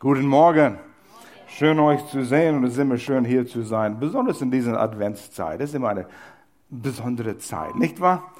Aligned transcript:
Guten 0.00 0.26
Morgen. 0.26 0.78
Schön 1.48 1.80
euch 1.80 2.06
zu 2.06 2.24
sehen 2.24 2.54
und 2.54 2.62
es 2.62 2.74
ist 2.74 2.78
immer 2.78 2.98
schön 2.98 3.24
hier 3.24 3.44
zu 3.48 3.62
sein, 3.62 3.98
besonders 3.98 4.40
in 4.40 4.48
dieser 4.48 4.80
Adventszeit. 4.80 5.60
Es 5.60 5.70
ist 5.70 5.74
immer 5.74 5.88
eine 5.88 6.06
besondere 6.70 7.36
Zeit, 7.38 7.74
nicht 7.74 8.00
wahr? 8.00 8.32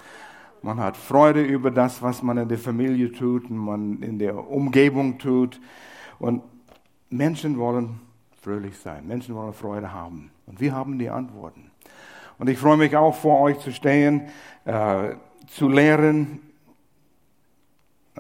Man 0.63 0.79
hat 0.79 0.97
Freude 0.97 1.43
über 1.43 1.73
das, 1.73 2.01
was 2.01 2.23
man 2.23 2.39
in 2.39 2.49
der 2.49 2.59
Familie 2.59 3.11
tut 3.11 3.51
und 3.51 3.57
man 3.57 4.01
in 4.05 4.21
der 4.21 4.49
Umgebung 4.49 5.19
tut. 5.19 5.61
Und 6.21 6.45
Menschen 7.11 7.59
wollen 7.59 8.03
fröhlich 8.41 8.79
sein, 8.79 9.09
Menschen 9.09 9.35
wollen 9.35 9.53
Freude 9.53 9.93
haben. 9.93 10.31
Und 10.47 10.61
wir 10.61 10.73
haben 10.73 10.97
die 10.97 11.11
Antworten. 11.11 11.73
Und 12.39 12.49
ich 12.49 12.59
freue 12.59 12.77
mich 12.77 12.97
auch, 12.97 13.17
vor 13.17 13.41
euch 13.41 13.59
zu 13.59 13.73
stehen, 13.73 14.29
äh, 14.65 15.17
zu 15.49 15.69
lehren. 15.69 16.39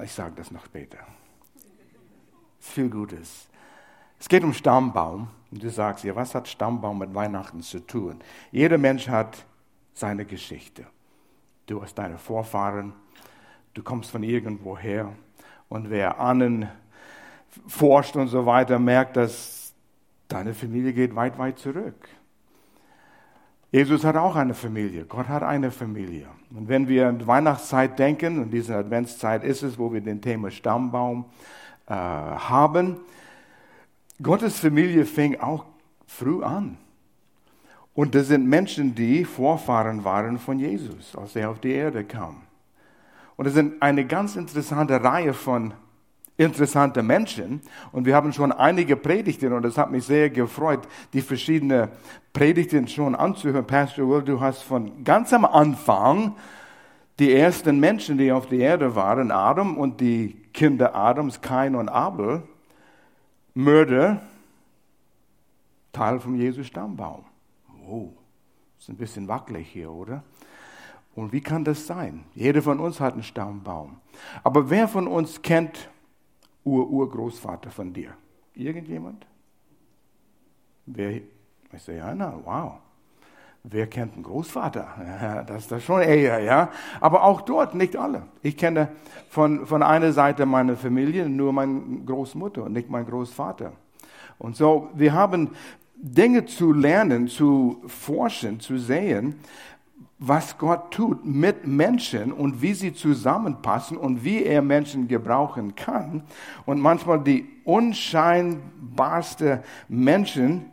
Ich 0.02 0.10
sage 0.10 0.32
das 0.34 0.50
noch 0.50 0.64
später 0.64 0.98
viel 2.68 2.90
Gutes. 2.90 3.48
Es 4.18 4.28
geht 4.28 4.44
um 4.44 4.52
Stammbaum. 4.52 5.28
Und 5.50 5.62
du 5.62 5.70
sagst, 5.70 6.04
ja, 6.04 6.14
was 6.14 6.34
hat 6.34 6.46
Stammbaum 6.46 6.98
mit 6.98 7.14
Weihnachten 7.14 7.62
zu 7.62 7.80
tun? 7.80 8.20
Jeder 8.50 8.76
Mensch 8.76 9.08
hat 9.08 9.44
seine 9.94 10.24
Geschichte. 10.24 10.86
Du 11.66 11.82
hast 11.82 11.94
deine 11.94 12.18
Vorfahren, 12.18 12.92
du 13.74 13.82
kommst 13.82 14.10
von 14.10 14.22
irgendwoher. 14.22 15.12
Und 15.68 15.90
wer 15.90 16.20
Ahnen 16.20 16.68
forscht 17.66 18.16
und 18.16 18.28
so 18.28 18.46
weiter, 18.46 18.78
merkt, 18.78 19.16
dass 19.16 19.72
deine 20.28 20.54
Familie 20.54 20.92
geht 20.92 21.14
weit, 21.14 21.38
weit 21.38 21.58
zurück. 21.58 22.08
Jesus 23.70 24.04
hat 24.04 24.16
auch 24.16 24.36
eine 24.36 24.54
Familie. 24.54 25.04
Gott 25.04 25.28
hat 25.28 25.42
eine 25.42 25.70
Familie. 25.70 26.28
Und 26.54 26.68
wenn 26.68 26.88
wir 26.88 27.08
an 27.08 27.26
Weihnachtszeit 27.26 27.98
denken, 27.98 28.40
und 28.42 28.50
diese 28.50 28.76
Adventszeit 28.76 29.44
ist 29.44 29.62
es, 29.62 29.78
wo 29.78 29.92
wir 29.92 30.00
den 30.00 30.22
Thema 30.22 30.50
Stammbaum 30.50 31.26
äh, 31.88 31.92
haben. 31.92 32.96
Gottes 34.22 34.58
Familie 34.58 35.04
fing 35.04 35.40
auch 35.40 35.64
früh 36.06 36.42
an. 36.42 36.76
Und 37.94 38.14
das 38.14 38.28
sind 38.28 38.46
Menschen, 38.46 38.94
die 38.94 39.24
Vorfahren 39.24 40.04
waren 40.04 40.38
von 40.38 40.58
Jesus, 40.58 41.16
als 41.16 41.34
er 41.34 41.50
auf 41.50 41.60
die 41.60 41.72
Erde 41.72 42.04
kam. 42.04 42.42
Und 43.36 43.46
es 43.46 43.54
sind 43.54 43.82
eine 43.82 44.04
ganz 44.04 44.36
interessante 44.36 45.02
Reihe 45.02 45.32
von 45.32 45.72
interessanten 46.36 47.06
Menschen. 47.06 47.60
Und 47.92 48.06
wir 48.06 48.14
haben 48.14 48.32
schon 48.32 48.52
einige 48.52 48.96
Predigten, 48.96 49.52
und 49.52 49.64
es 49.64 49.76
hat 49.76 49.90
mich 49.90 50.04
sehr 50.04 50.30
gefreut, 50.30 50.80
die 51.12 51.20
verschiedenen 51.20 51.88
Predigten 52.32 52.86
schon 52.88 53.14
anzuhören. 53.14 53.66
Pastor 53.66 54.08
Will, 54.08 54.22
du 54.22 54.40
hast 54.40 54.62
von 54.62 55.04
ganz 55.04 55.32
am 55.32 55.44
Anfang 55.44 56.36
die 57.18 57.32
ersten 57.32 57.80
Menschen, 57.80 58.16
die 58.16 58.30
auf 58.30 58.46
der 58.46 58.60
Erde 58.60 58.94
waren, 58.94 59.32
Adam 59.32 59.76
und 59.76 60.00
die 60.00 60.36
Kinder 60.58 60.92
Adams, 60.92 61.40
Kain 61.40 61.76
und 61.76 61.88
Abel, 61.88 62.42
Mörder, 63.54 64.20
Teil 65.92 66.18
vom 66.18 66.34
Jesus 66.34 66.66
Stammbaum. 66.66 67.24
Oh, 67.88 68.08
ist 68.76 68.88
ein 68.88 68.96
bisschen 68.96 69.28
wackelig 69.28 69.68
hier, 69.70 69.88
oder? 69.88 70.24
Und 71.14 71.32
wie 71.32 71.40
kann 71.40 71.62
das 71.62 71.86
sein? 71.86 72.24
Jeder 72.34 72.60
von 72.60 72.80
uns 72.80 72.98
hat 72.98 73.12
einen 73.12 73.22
Stammbaum. 73.22 74.00
Aber 74.42 74.68
wer 74.68 74.88
von 74.88 75.06
uns 75.06 75.40
kennt 75.40 75.88
Ur-Urgroßvater 76.64 77.70
von 77.70 77.92
dir? 77.92 78.14
Irgendjemand? 78.54 79.28
Wer? 80.86 81.20
Ich 81.72 81.86
ja, 81.86 82.12
na, 82.16 82.36
wow. 82.44 82.80
Wer 83.64 83.86
kennt 83.86 84.14
einen 84.14 84.22
Großvater? 84.22 85.44
Das 85.46 85.62
ist 85.62 85.72
das 85.72 85.82
schon 85.82 86.00
eher, 86.00 86.40
ja. 86.40 86.70
Aber 87.00 87.24
auch 87.24 87.42
dort 87.42 87.74
nicht 87.74 87.96
alle. 87.96 88.22
Ich 88.42 88.56
kenne 88.56 88.88
von, 89.28 89.66
von 89.66 89.82
einer 89.82 90.12
Seite 90.12 90.46
meiner 90.46 90.76
Familie 90.76 91.28
nur 91.28 91.52
meine 91.52 91.80
Großmutter 92.04 92.64
und 92.64 92.72
nicht 92.72 92.88
mein 92.88 93.06
Großvater. 93.06 93.72
Und 94.38 94.56
so, 94.56 94.88
wir 94.94 95.12
haben 95.12 95.50
Dinge 95.96 96.46
zu 96.46 96.72
lernen, 96.72 97.26
zu 97.26 97.82
forschen, 97.86 98.60
zu 98.60 98.78
sehen, 98.78 99.34
was 100.20 100.58
Gott 100.58 100.92
tut 100.92 101.24
mit 101.24 101.66
Menschen 101.66 102.32
und 102.32 102.60
wie 102.60 102.74
sie 102.74 102.92
zusammenpassen 102.92 103.96
und 103.96 104.24
wie 104.24 104.42
er 104.42 104.62
Menschen 104.62 105.06
gebrauchen 105.06 105.76
kann. 105.76 106.22
Und 106.66 106.80
manchmal 106.80 107.22
die 107.22 107.46
unscheinbarste 107.64 109.62
Menschen, 109.88 110.66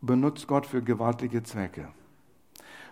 benutzt 0.00 0.46
Gott 0.46 0.66
für 0.66 0.82
gewaltige 0.82 1.42
Zwecke. 1.42 1.88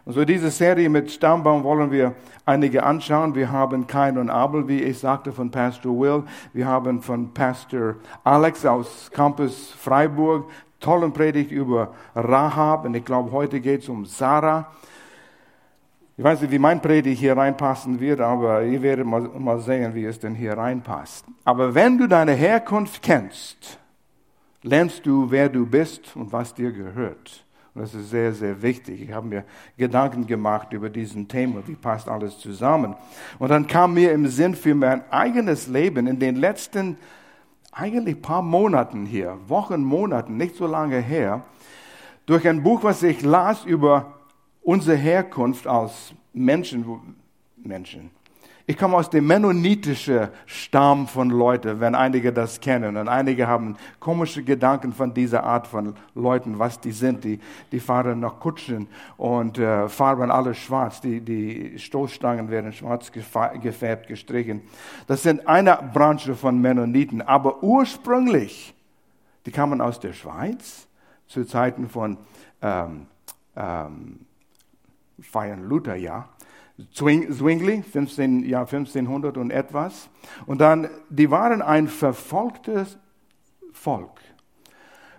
Und 0.05 0.13
so 0.13 0.25
diese 0.25 0.51
Serie 0.51 0.91
mit 0.91 1.11
Stammbaum 1.11 1.65
wollen 1.65 1.91
wir 1.91 2.15
einige 2.45 2.83
anschauen. 2.83 3.35
Wir 3.35 3.51
haben 3.51 3.87
Kain 3.87 4.19
und 4.19 4.29
Abel, 4.29 4.69
wie 4.69 4.83
ich 4.83 4.99
sagte, 4.99 5.33
von 5.33 5.51
Pastor 5.51 5.99
Will. 5.99 6.25
Wir 6.53 6.67
haben 6.67 7.01
von 7.01 7.33
Pastor 7.33 7.97
Alex 8.23 8.67
aus 8.67 9.11
Campus 9.11 9.71
Freiburg 9.71 10.51
tollen 10.79 11.13
Predigt 11.13 11.51
über 11.51 11.95
Rahab. 12.15 12.85
Und 12.85 12.95
ich 12.95 13.05
glaube, 13.05 13.33
heute 13.33 13.61
geht 13.61 13.83
es 13.83 13.89
um 13.89 14.05
Sarah. 14.05 14.71
Ich 16.19 16.23
weiß 16.23 16.43
nicht, 16.43 16.51
wie 16.51 16.59
mein 16.59 16.81
Predigt 16.83 17.19
hier 17.19 17.37
reinpassen 17.37 17.99
wird, 17.99 18.21
aber 18.21 18.63
ihr 18.63 18.83
werdet 18.83 19.07
mal, 19.07 19.23
mal 19.23 19.59
sehen, 19.59 19.95
wie 19.95 20.05
es 20.05 20.21
denn 20.21 20.35
hier 20.35 20.57
reinpasst. 20.57 21.25
Aber 21.45 21.75
wenn 21.75 21.97
du 21.97 22.07
deine 22.07 22.33
Herkunft 22.33 23.03
kennst, 23.03 23.79
lernst 24.65 25.05
du, 25.05 25.31
wer 25.31 25.49
du 25.49 25.67
bist 25.67 26.17
und 26.17 26.33
was 26.33 26.55
dir 26.55 26.73
gehört. 26.73 27.45
Und 27.75 27.83
das 27.83 27.95
ist 27.95 28.11
sehr, 28.11 28.33
sehr 28.33 28.63
wichtig. 28.63 29.03
Ich 29.03 29.13
habe 29.13 29.27
mir 29.27 29.45
Gedanken 29.77 30.27
gemacht 30.27 30.73
über 30.73 30.89
diesen 30.89 31.29
Thema, 31.29 31.63
wie 31.67 31.75
passt 31.75 32.09
alles 32.09 32.39
zusammen. 32.39 32.97
Und 33.39 33.51
dann 33.51 33.67
kam 33.67 33.95
mir 33.95 34.13
im 34.13 34.27
Sinn 34.27 34.55
für 34.55 34.75
mein 34.75 35.03
eigenes 35.11 35.67
Leben 35.67 36.07
in 36.07 36.19
den 36.19 36.37
letzten 36.37 36.97
eigentlich 37.73 38.23
paar 38.23 38.43
Monaten 38.43 39.05
hier, 39.05 39.37
Wochen, 39.49 39.83
Monaten, 39.83 40.37
nicht 40.37 40.57
so 40.57 40.67
lange 40.67 41.01
her, 41.01 41.43
durch 42.27 42.49
ein 42.49 42.63
Buch, 42.63 42.85
was 42.85 43.03
ich 43.03 43.23
las 43.23 43.65
über 43.65 44.15
unsere 44.63 44.97
Herkunft 44.97 45.67
als 45.67 46.15
Menschen, 46.33 46.85
Menschen, 47.57 48.11
ich 48.67 48.79
komme 48.79 48.97
aus 48.97 49.11
dem 49.11 49.27
mennonitischen 49.27 50.29
Stamm 50.47 51.07
von 51.07 51.29
Leuten, 51.29 51.81
wenn 51.81 51.95
einige 51.95 52.33
das 52.33 52.61
kennen. 52.61 52.97
Und 52.97 53.09
einige 53.09 53.47
haben 53.47 53.77
komische 54.01 54.43
Gedanken 54.43 54.95
von 54.95 55.13
dieser 55.13 55.45
Art 55.45 55.67
von 55.67 55.95
Leuten, 56.15 56.59
was 56.59 56.81
die 56.81 56.93
sind. 56.93 57.25
Die, 57.25 57.41
die 57.73 57.81
fahren 57.81 58.21
nach 58.21 58.41
Kutschen 58.41 58.89
und 59.19 59.59
äh, 59.59 59.87
farben 59.91 60.31
alles 60.31 60.57
schwarz. 60.57 61.03
Die, 61.03 61.21
die 61.21 61.79
Stoßstangen 61.79 62.49
werden 62.49 62.73
schwarz 62.73 63.13
gefärbt, 63.13 64.09
gestrichen. 64.09 64.63
Das 65.07 65.23
sind 65.23 65.47
eine 65.47 65.79
Branche 65.93 66.35
von 66.35 66.59
Mennoniten. 66.59 67.21
Aber 67.21 67.63
ursprünglich, 67.63 68.75
die 69.45 69.51
kamen 69.51 69.83
aus 69.83 70.01
der 70.01 70.15
Schweiz 70.15 70.89
zu 71.27 71.45
Zeiten 71.45 71.87
von 71.87 72.17
ähm, 72.63 73.09
ähm, 73.57 74.21
Feiern 75.21 75.69
Luther, 75.69 75.97
ja. 75.97 76.29
Zwingli, 76.93 77.83
15, 77.83 78.45
ja, 78.45 78.61
1500 78.61 79.37
und 79.37 79.51
etwas. 79.51 80.09
Und 80.47 80.61
dann, 80.61 80.89
die 81.09 81.31
waren 81.31 81.63
ein 81.63 81.87
verfolgtes 81.87 82.99
Volk 83.73 84.21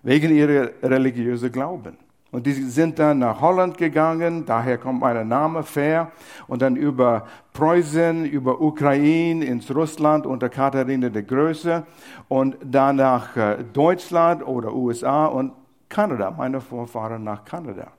wegen 0.03 0.35
ihrer 0.35 0.71
religiösen 0.83 1.51
Glauben. 1.51 1.97
Und 2.31 2.45
die 2.45 2.51
sind 2.51 2.99
dann 2.99 3.19
nach 3.19 3.39
Holland 3.39 3.77
gegangen, 3.77 4.45
daher 4.45 4.77
kommt 4.77 4.99
mein 4.99 5.25
Name, 5.25 5.63
Fair, 5.63 6.11
und 6.47 6.61
dann 6.61 6.75
über 6.75 7.27
Preußen, 7.53 8.25
über 8.25 8.59
Ukraine, 8.59 9.45
ins 9.45 9.73
Russland 9.73 10.25
unter 10.25 10.49
Katharina 10.49 11.07
der 11.07 11.23
Größe 11.23 11.85
und 12.27 12.57
dann 12.61 12.97
nach 12.97 13.37
äh, 13.37 13.63
Deutschland 13.71 14.45
oder 14.45 14.73
USA 14.73 15.27
und 15.27 15.53
Kanada, 15.87 16.29
meine 16.29 16.59
Vorfahren 16.59 17.23
nach 17.23 17.45
Kanada. 17.45 17.93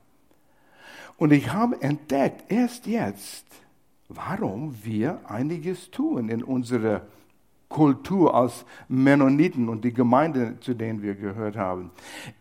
Und 1.16 1.32
ich 1.32 1.52
habe 1.52 1.80
entdeckt, 1.80 2.50
erst 2.50 2.86
jetzt, 2.86 3.46
warum 4.08 4.74
wir 4.84 5.20
einiges 5.28 5.90
tun 5.90 6.28
in 6.28 6.42
unserer 6.42 7.02
Kultur 7.68 8.34
als 8.34 8.64
Mennoniten 8.88 9.68
und 9.68 9.84
die 9.84 9.92
Gemeinde, 9.92 10.58
zu 10.60 10.74
denen 10.74 11.02
wir 11.02 11.14
gehört 11.14 11.56
haben. 11.56 11.90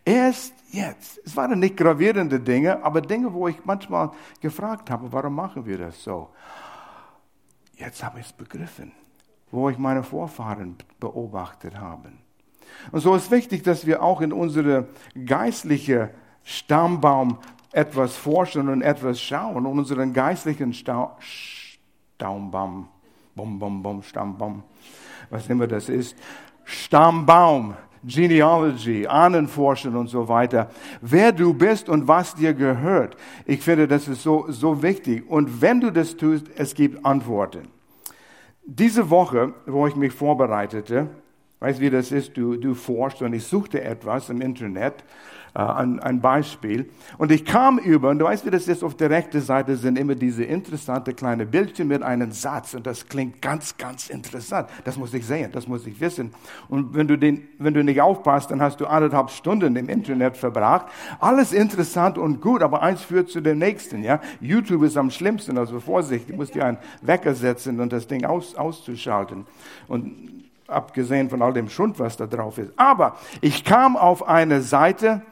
Erst 0.04 0.54
jetzt, 0.70 1.20
es 1.24 1.36
waren 1.36 1.58
nicht 1.58 1.76
gravierende 1.76 2.38
Dinge, 2.38 2.82
aber 2.84 3.00
Dinge, 3.00 3.32
wo 3.32 3.48
ich 3.48 3.64
manchmal 3.64 4.12
gefragt 4.40 4.90
habe, 4.90 5.12
warum 5.12 5.34
machen 5.34 5.66
wir 5.66 5.78
das 5.78 6.02
so? 6.02 6.28
Jetzt 7.76 8.04
habe 8.04 8.20
ich 8.20 8.26
es 8.26 8.32
begriffen, 8.32 8.92
wo 9.50 9.68
ich 9.68 9.78
meine 9.78 10.02
Vorfahren 10.02 10.76
beobachtet 11.00 11.76
habe. 11.78 12.12
Und 12.92 13.00
so 13.00 13.14
ist 13.14 13.30
wichtig, 13.30 13.62
dass 13.62 13.86
wir 13.86 14.02
auch 14.02 14.20
in 14.20 14.32
unsere 14.32 14.88
geistliche 15.24 16.10
Stammbaum 16.44 17.38
etwas 17.76 18.16
forschen 18.16 18.70
und 18.70 18.80
etwas 18.80 19.20
schauen 19.20 19.66
und 19.66 19.78
unseren 19.78 20.12
geistlichen 20.14 20.72
Stau 20.72 21.16
Staumbaum, 21.20 22.88
bum, 23.34 23.58
bum, 23.58 23.82
bum, 23.82 24.02
Stammbaum, 24.02 24.62
was 25.28 25.46
immer 25.48 25.66
das 25.66 25.90
ist, 25.90 26.16
Stammbaum, 26.64 27.74
Genealogy, 28.02 29.06
Ahnenforschen 29.06 29.94
und 29.94 30.06
so 30.06 30.26
weiter, 30.26 30.70
wer 31.02 31.32
du 31.32 31.52
bist 31.52 31.90
und 31.90 32.08
was 32.08 32.34
dir 32.34 32.54
gehört. 32.54 33.16
Ich 33.44 33.60
finde, 33.60 33.86
das 33.86 34.08
ist 34.08 34.22
so, 34.22 34.46
so 34.48 34.82
wichtig. 34.82 35.28
Und 35.28 35.60
wenn 35.60 35.82
du 35.82 35.92
das 35.92 36.16
tust, 36.16 36.46
es 36.56 36.74
gibt 36.74 37.04
Antworten. 37.04 37.68
Diese 38.64 39.10
Woche, 39.10 39.52
wo 39.66 39.86
ich 39.86 39.96
mich 39.96 40.14
vorbereitete, 40.14 41.08
Weißt 41.58 41.78
du, 41.78 41.84
wie 41.84 41.90
das 41.90 42.12
ist? 42.12 42.36
Du, 42.36 42.56
du 42.56 42.74
forschst 42.74 43.22
und 43.22 43.32
ich 43.32 43.44
suchte 43.44 43.82
etwas 43.82 44.28
im 44.28 44.42
Internet 44.42 45.04
ein, 45.56 46.00
ein 46.00 46.20
Beispiel. 46.20 46.90
Und 47.16 47.32
ich 47.32 47.44
kam 47.44 47.78
über, 47.78 48.10
und 48.10 48.18
du 48.18 48.26
weißt, 48.26 48.44
wie 48.44 48.50
das 48.50 48.68
ist, 48.68 48.84
auf 48.84 48.94
der 48.94 49.08
rechten 49.08 49.40
Seite 49.40 49.76
sind 49.76 49.98
immer 49.98 50.14
diese 50.14 50.44
interessante 50.44 51.14
kleine 51.14 51.46
Bildchen 51.46 51.88
mit 51.88 52.02
einem 52.02 52.32
Satz. 52.32 52.74
Und 52.74 52.86
das 52.86 53.08
klingt 53.08 53.40
ganz, 53.40 53.76
ganz 53.78 54.10
interessant. 54.10 54.68
Das 54.84 54.98
muss 54.98 55.14
ich 55.14 55.24
sehen, 55.24 55.50
das 55.52 55.66
muss 55.66 55.86
ich 55.86 55.98
wissen. 55.98 56.34
Und 56.68 56.94
wenn 56.94 57.08
du, 57.08 57.16
den, 57.16 57.48
wenn 57.58 57.72
du 57.72 57.82
nicht 57.82 58.02
aufpasst, 58.02 58.50
dann 58.50 58.60
hast 58.60 58.80
du 58.80 58.86
anderthalb 58.86 59.30
Stunden 59.30 59.76
im 59.76 59.88
Internet 59.88 60.36
verbracht. 60.36 60.86
Alles 61.20 61.52
interessant 61.52 62.18
und 62.18 62.42
gut, 62.42 62.62
aber 62.62 62.82
eins 62.82 63.02
führt 63.02 63.30
zu 63.30 63.40
dem 63.40 63.58
nächsten. 63.58 64.04
Ja? 64.04 64.20
YouTube 64.40 64.82
ist 64.82 64.98
am 64.98 65.10
schlimmsten, 65.10 65.56
also 65.56 65.80
Vorsicht, 65.80 66.28
du 66.28 66.34
musst 66.34 66.54
dir 66.54 66.66
einen 66.66 66.78
Wecker 67.00 67.34
setzen 67.34 67.80
und 67.80 67.92
das 67.92 68.06
Ding 68.06 68.26
aus, 68.26 68.56
auszuschalten. 68.56 69.46
Und 69.88 70.44
abgesehen 70.68 71.30
von 71.30 71.40
all 71.40 71.52
dem 71.52 71.68
Schund, 71.68 71.98
was 71.98 72.16
da 72.16 72.26
drauf 72.26 72.58
ist. 72.58 72.72
Aber 72.76 73.16
ich 73.40 73.64
kam 73.64 73.96
auf 73.96 74.28
eine 74.28 74.60
Seite, 74.60 75.22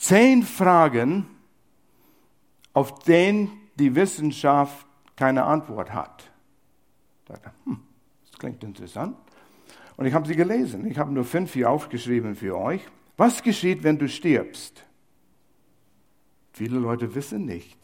Zehn 0.00 0.42
Fragen, 0.44 1.26
auf 2.72 3.00
denen 3.00 3.50
die 3.74 3.94
Wissenschaft 3.94 4.86
keine 5.14 5.44
Antwort 5.44 5.92
hat. 5.92 6.30
Hm, 7.64 7.80
das 8.22 8.38
klingt 8.38 8.64
interessant. 8.64 9.14
Und 9.98 10.06
ich 10.06 10.14
habe 10.14 10.26
sie 10.26 10.34
gelesen. 10.34 10.86
Ich 10.86 10.98
habe 10.98 11.12
nur 11.12 11.24
fünf 11.24 11.52
hier 11.52 11.68
aufgeschrieben 11.68 12.34
für 12.34 12.56
euch. 12.56 12.80
Was 13.18 13.42
geschieht, 13.42 13.82
wenn 13.82 13.98
du 13.98 14.08
stirbst? 14.08 14.82
Viele 16.54 16.78
Leute 16.78 17.14
wissen 17.14 17.44
nicht. 17.44 17.78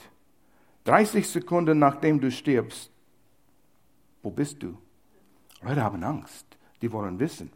30 0.84 1.28
Sekunden 1.28 1.78
nachdem 1.78 2.18
du 2.18 2.30
stirbst, 2.30 2.90
wo 4.22 4.30
bist 4.30 4.62
du? 4.62 4.78
Leute 5.60 5.82
haben 5.82 6.02
Angst. 6.02 6.46
Die 6.80 6.90
wollen 6.90 7.18
wissen. 7.18 7.52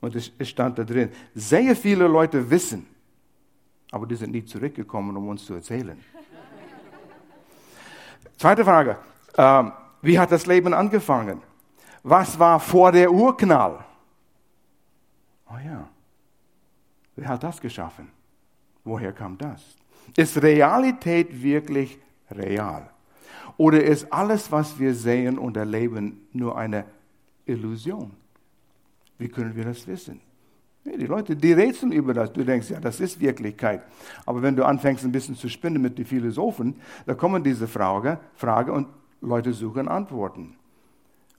Und 0.00 0.14
es 0.14 0.30
stand 0.48 0.78
da 0.78 0.84
drin, 0.84 1.10
sehr 1.34 1.74
viele 1.74 2.06
Leute 2.06 2.48
wissen, 2.48 2.86
aber 3.94 4.08
die 4.08 4.16
sind 4.16 4.32
nie 4.32 4.44
zurückgekommen, 4.44 5.16
um 5.16 5.28
uns 5.28 5.46
zu 5.46 5.54
erzählen. 5.54 5.96
Zweite 8.36 8.64
Frage. 8.64 8.98
Ähm, 9.38 9.70
wie 10.02 10.18
hat 10.18 10.32
das 10.32 10.46
Leben 10.46 10.74
angefangen? 10.74 11.40
Was 12.02 12.36
war 12.36 12.58
vor 12.58 12.90
der 12.90 13.12
Urknall? 13.12 13.84
Oh 15.48 15.58
ja. 15.64 15.88
Wer 17.14 17.28
hat 17.28 17.44
das 17.44 17.60
geschaffen? 17.60 18.10
Woher 18.82 19.12
kam 19.12 19.38
das? 19.38 19.62
Ist 20.16 20.42
Realität 20.42 21.40
wirklich 21.40 21.96
real? 22.32 22.90
Oder 23.56 23.84
ist 23.84 24.12
alles, 24.12 24.50
was 24.50 24.76
wir 24.76 24.92
sehen 24.92 25.38
und 25.38 25.56
erleben, 25.56 26.26
nur 26.32 26.58
eine 26.58 26.84
Illusion? 27.46 28.10
Wie 29.18 29.28
können 29.28 29.54
wir 29.54 29.64
das 29.64 29.86
wissen? 29.86 30.20
Die 30.84 31.06
Leute, 31.06 31.34
die 31.34 31.52
rätseln 31.52 31.92
über 31.92 32.12
das. 32.12 32.32
Du 32.32 32.44
denkst, 32.44 32.70
ja, 32.70 32.78
das 32.78 33.00
ist 33.00 33.18
Wirklichkeit. 33.18 33.82
Aber 34.26 34.42
wenn 34.42 34.54
du 34.54 34.64
anfängst, 34.64 35.02
ein 35.04 35.12
bisschen 35.12 35.34
zu 35.34 35.48
spinnen 35.48 35.80
mit 35.80 35.96
den 35.96 36.04
Philosophen, 36.04 36.76
da 37.06 37.14
kommen 37.14 37.42
diese 37.42 37.66
Frage, 37.66 38.20
Frage 38.34 38.72
und 38.72 38.88
Leute 39.22 39.54
suchen 39.54 39.88
Antworten. 39.88 40.56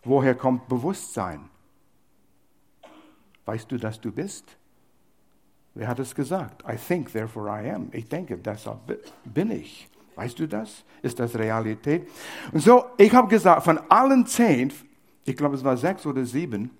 Woher 0.03 0.33
kommt 0.33 0.67
Bewusstsein? 0.67 1.41
Weißt 3.45 3.71
du, 3.71 3.77
dass 3.77 4.01
du 4.01 4.11
bist? 4.11 4.57
Wer 5.75 5.87
hat 5.87 5.99
es 5.99 6.15
gesagt? 6.15 6.63
I 6.67 6.75
think, 6.75 7.11
therefore 7.11 7.49
I 7.49 7.69
am. 7.69 7.89
Ich 7.91 8.07
denke, 8.07 8.37
deshalb 8.37 8.79
bin 9.25 9.51
ich. 9.51 9.87
Weißt 10.15 10.39
du 10.39 10.47
das? 10.47 10.83
Ist 11.01 11.19
das 11.19 11.35
Realität? 11.37 12.07
Und 12.51 12.61
so, 12.61 12.85
ich 12.97 13.13
habe 13.13 13.27
gesagt, 13.27 13.63
von 13.63 13.79
allen 13.89 14.25
zehn, 14.25 14.71
ich 15.23 15.35
glaube, 15.35 15.55
es 15.55 15.63
war 15.63 15.77
sechs 15.77 16.05
oder 16.05 16.25
sieben, 16.25 16.71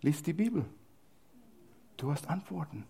liest 0.00 0.26
die 0.26 0.32
Bibel. 0.32 0.64
Du 2.02 2.10
hast 2.10 2.28
Antworten. 2.28 2.82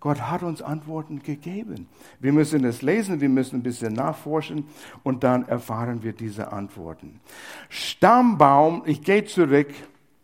Gott 0.00 0.18
hat 0.18 0.42
uns 0.42 0.62
Antworten 0.62 1.22
gegeben. 1.22 1.88
Wir 2.20 2.32
müssen 2.32 2.64
es 2.64 2.80
lesen, 2.80 3.20
wir 3.20 3.28
müssen 3.28 3.56
ein 3.56 3.62
bisschen 3.62 3.92
nachforschen 3.92 4.64
und 5.02 5.24
dann 5.24 5.46
erfahren 5.46 6.02
wir 6.02 6.14
diese 6.14 6.52
Antworten. 6.52 7.20
Stammbaum, 7.68 8.82
ich 8.86 9.02
gehe 9.02 9.26
zurück 9.26 9.68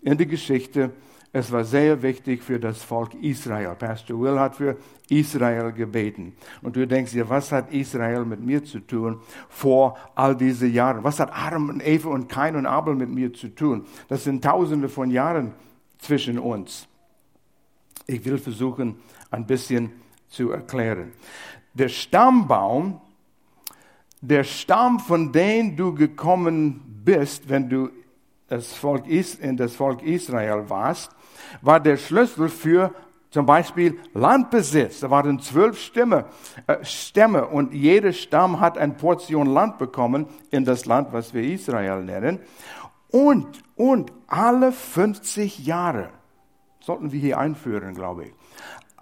in 0.00 0.16
die 0.16 0.26
Geschichte. 0.26 0.92
Es 1.34 1.52
war 1.52 1.64
sehr 1.64 2.02
wichtig 2.02 2.42
für 2.42 2.58
das 2.58 2.82
Volk 2.82 3.12
Israel. 3.20 3.74
Pastor 3.74 4.18
Will 4.18 4.40
hat 4.40 4.56
für 4.56 4.78
Israel 5.10 5.70
gebeten. 5.70 6.34
Und 6.62 6.76
du 6.76 6.86
denkst 6.86 7.12
dir, 7.12 7.28
was 7.28 7.52
hat 7.52 7.70
Israel 7.70 8.24
mit 8.24 8.40
mir 8.40 8.64
zu 8.64 8.80
tun 8.80 9.20
vor 9.50 9.98
all 10.14 10.34
diese 10.34 10.66
Jahren? 10.66 11.04
Was 11.04 11.20
hat 11.20 11.30
Adam 11.34 11.68
und 11.68 11.86
Eva 11.86 12.08
und 12.08 12.30
Kain 12.30 12.56
und 12.56 12.64
Abel 12.64 12.94
mit 12.94 13.10
mir 13.10 13.34
zu 13.34 13.48
tun? 13.48 13.84
Das 14.08 14.24
sind 14.24 14.42
tausende 14.42 14.88
von 14.88 15.10
Jahren 15.10 15.52
zwischen 15.98 16.38
uns. 16.38 16.88
Ich 18.06 18.24
will 18.24 18.38
versuchen, 18.38 18.96
ein 19.30 19.46
bisschen 19.46 19.92
zu 20.28 20.50
erklären. 20.50 21.12
Der 21.74 21.88
Stammbaum, 21.88 23.00
der 24.20 24.44
Stamm, 24.44 25.00
von 25.00 25.32
dem 25.32 25.76
du 25.76 25.94
gekommen 25.94 27.02
bist, 27.04 27.48
wenn 27.48 27.68
du 27.68 27.90
das 28.48 28.72
Volk 28.72 29.06
in 29.06 29.56
das 29.56 29.74
Volk 29.74 30.02
Israel 30.02 30.68
warst, 30.68 31.10
war 31.62 31.80
der 31.80 31.96
Schlüssel 31.96 32.48
für 32.48 32.94
zum 33.30 33.46
Beispiel 33.46 33.98
Landbesitz. 34.12 35.00
Da 35.00 35.10
waren 35.10 35.40
zwölf 35.40 35.80
Stämme, 35.80 36.26
äh, 36.66 36.84
Stämme 36.84 37.46
und 37.46 37.72
jeder 37.72 38.12
Stamm 38.12 38.60
hat 38.60 38.76
eine 38.76 38.92
Portion 38.92 39.46
Land 39.46 39.78
bekommen 39.78 40.26
in 40.50 40.64
das 40.64 40.84
Land, 40.84 41.12
was 41.12 41.32
wir 41.32 41.42
Israel 41.42 42.04
nennen. 42.04 42.40
Und, 43.08 43.62
und 43.74 44.12
alle 44.26 44.70
50 44.70 45.66
Jahre 45.66 46.10
sollten 46.82 47.12
wir 47.12 47.20
hier 47.20 47.38
einführen, 47.38 47.94
glaube 47.94 48.26
ich. 48.26 48.32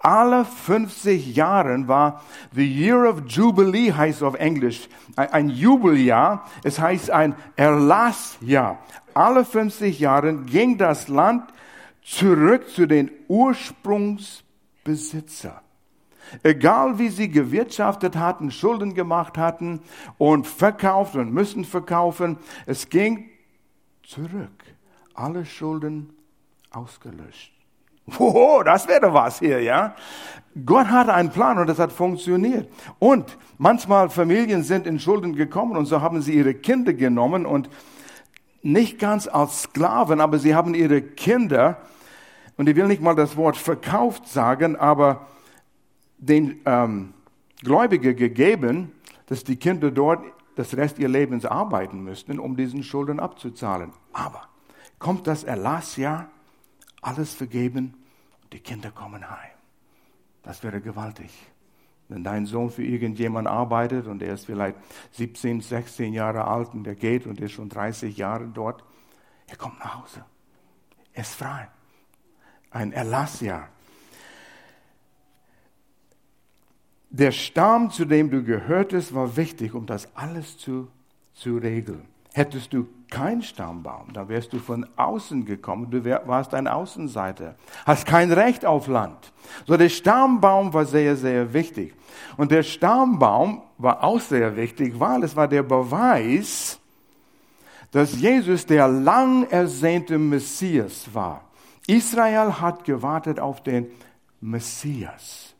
Alle 0.03 0.45
50 0.45 1.35
Jahre 1.35 1.87
war 1.87 2.23
the 2.53 2.65
Year 2.65 3.07
of 3.07 3.21
Jubilee, 3.27 3.93
heißt 3.93 4.23
auf 4.23 4.33
Englisch, 4.33 4.89
ein 5.15 5.49
Jubeljahr. 5.49 6.49
Es 6.63 6.79
heißt 6.79 7.11
ein 7.11 7.35
Erlassjahr. 7.55 8.79
Alle 9.13 9.45
50 9.45 9.99
Jahre 9.99 10.33
ging 10.33 10.79
das 10.79 11.07
Land 11.07 11.53
zurück 12.01 12.67
zu 12.69 12.87
den 12.87 13.11
Ursprungsbesitzer. 13.27 15.61
Egal 16.41 16.97
wie 16.97 17.09
sie 17.09 17.29
gewirtschaftet 17.29 18.15
hatten, 18.15 18.49
Schulden 18.49 18.95
gemacht 18.95 19.37
hatten 19.37 19.81
und 20.17 20.47
verkauft 20.47 21.15
und 21.15 21.31
müssen 21.31 21.63
verkaufen, 21.63 22.39
es 22.65 22.89
ging 22.89 23.29
zurück. 24.01 24.63
Alle 25.13 25.45
Schulden 25.45 26.11
ausgelöscht. 26.71 27.60
Wow, 28.17 28.63
das 28.63 28.87
wäre 28.87 29.13
was 29.13 29.39
hier, 29.39 29.61
ja. 29.61 29.95
Gott 30.65 30.87
hatte 30.87 31.13
einen 31.13 31.29
Plan 31.29 31.57
und 31.57 31.67
das 31.67 31.79
hat 31.79 31.91
funktioniert. 31.91 32.69
Und 32.99 33.37
manchmal 33.57 34.09
Familien 34.09 34.63
sind 34.63 34.85
in 34.85 34.99
Schulden 34.99 35.35
gekommen 35.35 35.77
und 35.77 35.85
so 35.85 36.01
haben 36.01 36.21
sie 36.21 36.33
ihre 36.33 36.53
Kinder 36.53 36.93
genommen 36.93 37.45
und 37.45 37.69
nicht 38.61 38.99
ganz 38.99 39.27
als 39.27 39.63
Sklaven, 39.63 40.19
aber 40.21 40.39
sie 40.39 40.53
haben 40.53 40.75
ihre 40.75 41.01
Kinder, 41.01 41.77
und 42.57 42.69
ich 42.69 42.75
will 42.75 42.87
nicht 42.87 43.01
mal 43.01 43.15
das 43.15 43.37
Wort 43.37 43.57
verkauft 43.57 44.27
sagen, 44.27 44.75
aber 44.75 45.27
den 46.17 46.59
ähm, 46.65 47.13
Gläubigen 47.63 48.15
gegeben, 48.15 48.91
dass 49.27 49.43
die 49.43 49.55
Kinder 49.55 49.89
dort 49.89 50.23
das 50.55 50.75
Rest 50.75 50.99
ihres 50.99 51.11
Lebens 51.11 51.45
arbeiten 51.45 52.03
müssten, 52.03 52.39
um 52.39 52.55
diesen 52.55 52.83
Schulden 52.83 53.19
abzuzahlen. 53.19 53.93
Aber 54.13 54.43
kommt 54.99 55.25
das 55.25 55.43
Erlassjahr, 55.43 56.29
alles 57.01 57.33
vergeben, 57.33 57.95
die 58.51 58.59
Kinder 58.59 58.91
kommen 58.91 59.29
heim. 59.29 59.51
Das 60.43 60.63
wäre 60.63 60.81
gewaltig. 60.81 61.31
Wenn 62.09 62.23
dein 62.23 62.45
Sohn 62.45 62.69
für 62.69 62.83
irgendjemand 62.83 63.47
arbeitet 63.47 64.07
und 64.07 64.21
er 64.21 64.33
ist 64.33 64.45
vielleicht 64.45 64.75
17, 65.11 65.61
16 65.61 66.13
Jahre 66.13 66.45
alt 66.45 66.73
und 66.73 66.85
er 66.85 66.95
geht 66.95 67.25
und 67.25 67.39
ist 67.39 67.53
schon 67.53 67.69
30 67.69 68.17
Jahre 68.17 68.47
dort, 68.47 68.83
er 69.47 69.55
kommt 69.55 69.79
nach 69.79 70.01
Hause. 70.01 70.25
Er 71.13 71.21
ist 71.21 71.35
frei. 71.35 71.69
Ein 72.69 72.91
Erlassjahr. 72.91 73.69
Der 77.09 77.31
Stamm, 77.31 77.91
zu 77.91 78.05
dem 78.05 78.29
du 78.29 78.43
gehörtest, 78.43 79.13
war 79.13 79.35
wichtig, 79.35 79.73
um 79.73 79.85
das 79.85 80.15
alles 80.15 80.57
zu, 80.57 80.89
zu 81.33 81.57
regeln. 81.57 82.10
Hättest 82.33 82.71
du 82.73 82.87
keinen 83.09 83.41
Stammbaum, 83.41 84.13
dann 84.13 84.29
wärst 84.29 84.53
du 84.53 84.59
von 84.59 84.87
außen 84.95 85.43
gekommen, 85.45 85.91
du 85.91 86.03
warst 86.25 86.53
ein 86.53 86.67
Außenseiter, 86.67 87.55
hast 87.85 88.05
kein 88.05 88.31
Recht 88.31 88.65
auf 88.65 88.87
Land. 88.87 89.33
So 89.67 89.75
der 89.75 89.89
Stammbaum 89.89 90.73
war 90.73 90.85
sehr, 90.85 91.17
sehr 91.17 91.53
wichtig. 91.53 91.93
Und 92.37 92.51
der 92.51 92.63
Stammbaum 92.63 93.61
war 93.77 94.03
auch 94.03 94.21
sehr 94.21 94.55
wichtig, 94.55 94.97
weil 94.97 95.23
es 95.23 95.35
war 95.35 95.49
der 95.49 95.63
Beweis, 95.63 96.79
dass 97.91 98.19
Jesus 98.19 98.65
der 98.65 98.87
lang 98.87 99.49
ersehnte 99.49 100.17
Messias 100.17 101.13
war. 101.13 101.41
Israel 101.87 102.61
hat 102.61 102.85
gewartet 102.85 103.41
auf 103.41 103.61
den 103.61 103.87
Messias. 104.39 105.53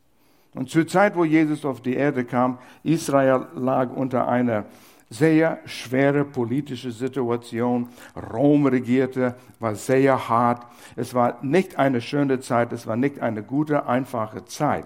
Und 0.53 0.69
zur 0.69 0.87
Zeit, 0.87 1.15
wo 1.15 1.25
Jesus 1.25 1.65
auf 1.65 1.81
die 1.81 1.95
Erde 1.95 2.23
kam, 2.23 2.57
Israel 2.83 3.47
lag 3.55 3.91
unter 3.91 4.27
einer 4.27 4.65
sehr 5.11 5.59
schwere 5.65 6.23
politische 6.23 6.91
Situation. 6.91 7.89
Rom 8.33 8.65
regierte, 8.65 9.35
war 9.59 9.75
sehr 9.75 10.29
hart. 10.29 10.65
Es 10.95 11.13
war 11.13 11.37
nicht 11.41 11.77
eine 11.77 11.99
schöne 11.99 12.39
Zeit, 12.39 12.71
es 12.71 12.87
war 12.87 12.95
nicht 12.95 13.19
eine 13.19 13.43
gute, 13.43 13.85
einfache 13.85 14.45
Zeit. 14.45 14.85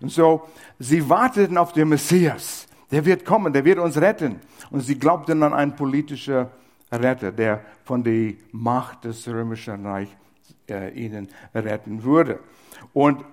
Und 0.00 0.10
so, 0.10 0.42
sie 0.78 1.08
warteten 1.08 1.56
auf 1.56 1.72
den 1.72 1.88
Messias. 1.88 2.66
Der 2.90 3.04
wird 3.04 3.24
kommen, 3.24 3.52
der 3.52 3.64
wird 3.64 3.78
uns 3.78 3.96
retten. 3.96 4.40
Und 4.70 4.80
sie 4.80 4.98
glaubten 4.98 5.42
an 5.44 5.54
einen 5.54 5.76
politischen 5.76 6.46
Retter, 6.90 7.30
der 7.30 7.60
von 7.84 8.02
der 8.02 8.34
Macht 8.50 9.04
des 9.04 9.28
römischen 9.28 9.86
Reichs 9.86 10.10
äh, 10.68 10.90
ihnen 10.90 11.28
retten 11.54 12.02
würde. 12.02 12.40
Und 12.92 13.24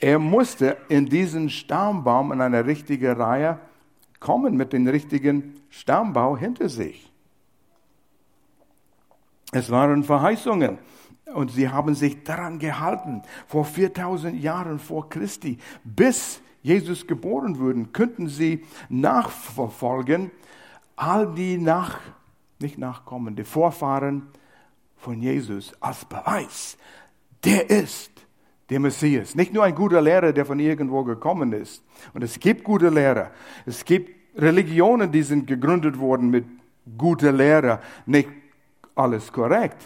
er 0.00 0.18
musste 0.18 0.78
in 0.88 1.06
diesen 1.06 1.50
Stammbaum 1.50 2.32
in 2.32 2.40
eine 2.40 2.64
richtige 2.64 3.18
Reihe 3.18 3.58
kommen 4.22 4.56
mit 4.56 4.72
dem 4.72 4.86
richtigen 4.86 5.60
Stammbau 5.68 6.36
hinter 6.36 6.68
sich. 6.68 7.12
Es 9.50 9.68
waren 9.68 10.04
Verheißungen 10.04 10.78
und 11.34 11.50
sie 11.50 11.68
haben 11.68 11.96
sich 11.96 12.22
daran 12.22 12.60
gehalten. 12.60 13.22
Vor 13.48 13.64
4000 13.64 14.40
Jahren 14.40 14.78
vor 14.78 15.08
Christi, 15.08 15.58
bis 15.82 16.40
Jesus 16.62 17.06
geboren 17.08 17.58
wurde, 17.58 17.84
könnten 17.86 18.28
sie 18.28 18.64
nachverfolgen, 18.88 20.30
all 20.94 21.34
die 21.34 21.58
nach, 21.58 21.98
nicht 22.60 22.78
Nachkommen, 22.78 23.34
die 23.34 23.44
Vorfahren 23.44 24.28
von 24.96 25.20
Jesus 25.20 25.72
als 25.80 26.04
Beweis. 26.04 26.78
Der 27.44 27.68
ist 27.68 28.11
der 28.72 28.80
Messias. 28.80 29.34
Nicht 29.34 29.52
nur 29.52 29.64
ein 29.64 29.74
guter 29.74 30.00
Lehrer, 30.00 30.32
der 30.32 30.46
von 30.46 30.58
irgendwo 30.58 31.04
gekommen 31.04 31.52
ist. 31.52 31.84
Und 32.14 32.24
es 32.24 32.40
gibt 32.40 32.64
gute 32.64 32.88
Lehrer. 32.88 33.30
Es 33.66 33.84
gibt 33.84 34.10
Religionen, 34.34 35.12
die 35.12 35.22
sind 35.22 35.46
gegründet 35.46 35.98
worden 35.98 36.30
mit 36.30 36.46
guter 36.96 37.32
Lehre. 37.32 37.80
Nicht 38.06 38.30
alles 38.94 39.30
korrekt. 39.30 39.76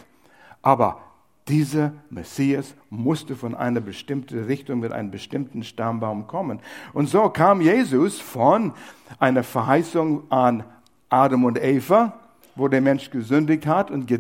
Aber 0.62 1.00
dieser 1.48 1.94
Messias 2.10 2.74
musste 2.88 3.34
von 3.34 3.56
einer 3.56 3.80
bestimmten 3.80 4.44
Richtung 4.44 4.78
mit 4.78 4.92
einem 4.92 5.10
bestimmten 5.10 5.64
Stammbaum 5.64 6.28
kommen. 6.28 6.60
Und 6.92 7.08
so 7.08 7.28
kam 7.28 7.60
Jesus 7.60 8.20
von 8.20 8.72
einer 9.18 9.42
Verheißung 9.42 10.30
an 10.30 10.62
Adam 11.08 11.44
und 11.44 11.60
Eva, 11.60 12.20
wo 12.54 12.68
der 12.68 12.80
Mensch 12.80 13.10
gesündigt 13.10 13.66
hat 13.66 13.90
und 13.90 14.12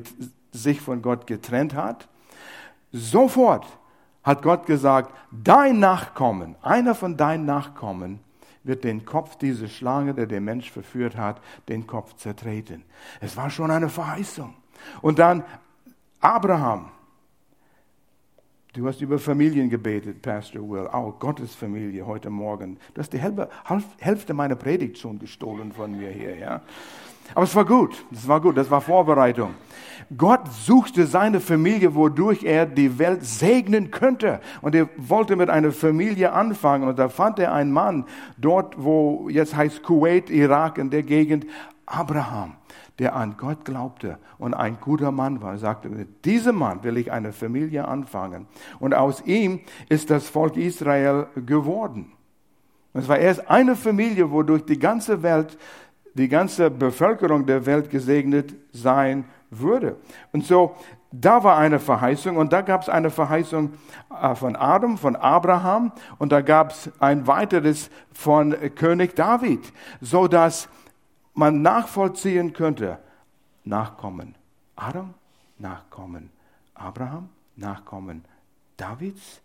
sich 0.50 0.80
von 0.80 1.02
Gott 1.02 1.28
getrennt 1.28 1.74
hat. 1.74 2.08
Sofort 2.90 3.64
hat 4.26 4.42
Gott 4.42 4.66
gesagt, 4.66 5.14
dein 5.30 5.78
Nachkommen, 5.78 6.56
einer 6.60 6.96
von 6.96 7.16
deinen 7.16 7.46
Nachkommen, 7.46 8.18
wird 8.64 8.82
den 8.82 9.04
Kopf 9.04 9.36
dieser 9.36 9.68
Schlange, 9.68 10.14
der 10.14 10.26
den 10.26 10.44
Mensch 10.44 10.72
verführt 10.72 11.16
hat, 11.16 11.40
den 11.68 11.86
Kopf 11.86 12.16
zertreten. 12.16 12.82
Es 13.20 13.36
war 13.36 13.48
schon 13.48 13.70
eine 13.70 13.88
Verheißung. 13.88 14.54
Und 15.00 15.20
dann 15.20 15.44
Abraham. 16.20 16.90
Du 18.76 18.86
hast 18.86 19.00
über 19.00 19.18
Familien 19.18 19.70
gebetet, 19.70 20.20
Pastor 20.20 20.60
Will. 20.68 20.86
Auch 20.88 21.18
Gottes 21.18 21.54
Familie 21.54 22.06
heute 22.06 22.28
Morgen. 22.28 22.76
Du 22.92 23.00
hast 23.00 23.10
die 23.10 23.18
Hälfte 23.18 24.34
meiner 24.34 24.54
Predigt 24.54 24.98
schon 24.98 25.18
gestohlen 25.18 25.72
von 25.72 25.96
mir 25.96 26.10
hier, 26.10 26.36
ja. 26.36 26.60
Aber 27.34 27.44
es 27.44 27.54
war 27.56 27.64
gut, 27.64 28.04
es 28.12 28.28
war 28.28 28.38
gut, 28.38 28.54
das 28.58 28.70
war 28.70 28.82
Vorbereitung. 28.82 29.54
Gott 30.14 30.52
suchte 30.52 31.06
seine 31.06 31.40
Familie, 31.40 31.94
wodurch 31.94 32.44
er 32.44 32.66
die 32.66 32.98
Welt 32.98 33.24
segnen 33.24 33.90
könnte. 33.90 34.40
Und 34.60 34.74
er 34.74 34.90
wollte 34.98 35.36
mit 35.36 35.48
einer 35.48 35.72
Familie 35.72 36.34
anfangen. 36.34 36.86
Und 36.86 36.98
da 36.98 37.08
fand 37.08 37.38
er 37.38 37.54
einen 37.54 37.72
Mann 37.72 38.04
dort, 38.36 38.74
wo 38.76 39.30
jetzt 39.30 39.56
heißt 39.56 39.84
Kuwait, 39.84 40.28
Irak, 40.28 40.76
in 40.76 40.90
der 40.90 41.02
Gegend, 41.02 41.46
Abraham, 41.86 42.56
der 42.98 43.14
an 43.14 43.36
Gott 43.36 43.64
glaubte 43.64 44.18
und 44.38 44.54
ein 44.54 44.78
guter 44.80 45.12
Mann 45.12 45.42
war. 45.42 45.52
Er 45.52 45.58
sagte, 45.58 45.88
mit 45.88 46.24
diesem 46.24 46.56
Mann 46.56 46.82
will 46.82 46.96
ich 46.96 47.12
eine 47.12 47.32
Familie 47.32 47.86
anfangen. 47.86 48.46
Und 48.78 48.94
aus 48.94 49.22
ihm 49.26 49.60
ist 49.88 50.10
das 50.10 50.28
Volk 50.28 50.56
Israel 50.56 51.26
geworden. 51.46 52.12
Es 52.94 53.08
war 53.08 53.18
erst 53.18 53.50
eine 53.50 53.76
Familie, 53.76 54.30
wodurch 54.30 54.64
die 54.64 54.78
ganze 54.78 55.22
Welt 55.22 55.58
die 56.16 56.28
ganze 56.28 56.70
Bevölkerung 56.70 57.44
der 57.44 57.66
Welt 57.66 57.90
gesegnet 57.90 58.54
sein 58.72 59.24
würde. 59.50 59.96
Und 60.32 60.44
so, 60.44 60.74
da 61.12 61.44
war 61.44 61.58
eine 61.58 61.78
Verheißung 61.78 62.36
und 62.36 62.52
da 62.52 62.62
gab 62.62 62.82
es 62.82 62.88
eine 62.88 63.10
Verheißung 63.10 63.74
äh, 64.20 64.34
von 64.34 64.56
Adam, 64.56 64.96
von 64.96 65.14
Abraham 65.14 65.92
und 66.18 66.32
da 66.32 66.40
gab 66.40 66.70
es 66.72 66.90
ein 67.00 67.26
weiteres 67.26 67.90
von 68.12 68.54
König 68.74 69.14
David, 69.14 69.72
so 70.00 70.26
dass 70.26 70.68
man 71.36 71.62
nachvollziehen 71.62 72.52
könnte, 72.52 72.98
Nachkommen 73.64 74.34
Adam, 74.74 75.14
Nachkommen 75.58 76.30
Abraham, 76.74 77.28
Nachkommen 77.56 78.24
Davids, 78.76 79.40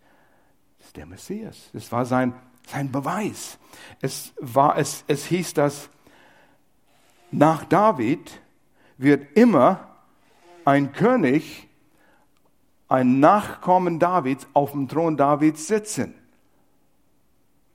das 0.78 0.86
ist 0.88 0.96
der 0.96 1.06
Messias. 1.06 1.70
Das 1.72 1.90
war 1.92 2.04
sein, 2.04 2.34
sein 2.66 2.90
Beweis. 2.90 3.58
Es, 4.00 4.32
war, 4.40 4.76
es, 4.76 5.04
es 5.06 5.26
hieß, 5.26 5.54
dass 5.54 5.88
nach 7.30 7.64
David 7.64 8.40
wird 8.98 9.36
immer 9.36 9.96
ein 10.64 10.92
König, 10.92 11.68
ein 12.88 13.20
Nachkommen 13.20 13.98
Davids 13.98 14.46
auf 14.52 14.72
dem 14.72 14.88
Thron 14.88 15.16
Davids 15.16 15.66
sitzen. 15.66 16.14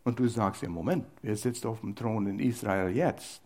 Und 0.04 0.20
du 0.20 0.28
sagst 0.28 0.64
im 0.64 0.72
Moment, 0.72 1.06
wer 1.22 1.36
sitzt 1.36 1.66
auf 1.66 1.82
dem 1.82 1.96
Thron 1.96 2.28
in 2.28 2.40
Israel 2.40 2.96
jetzt? 2.96 3.42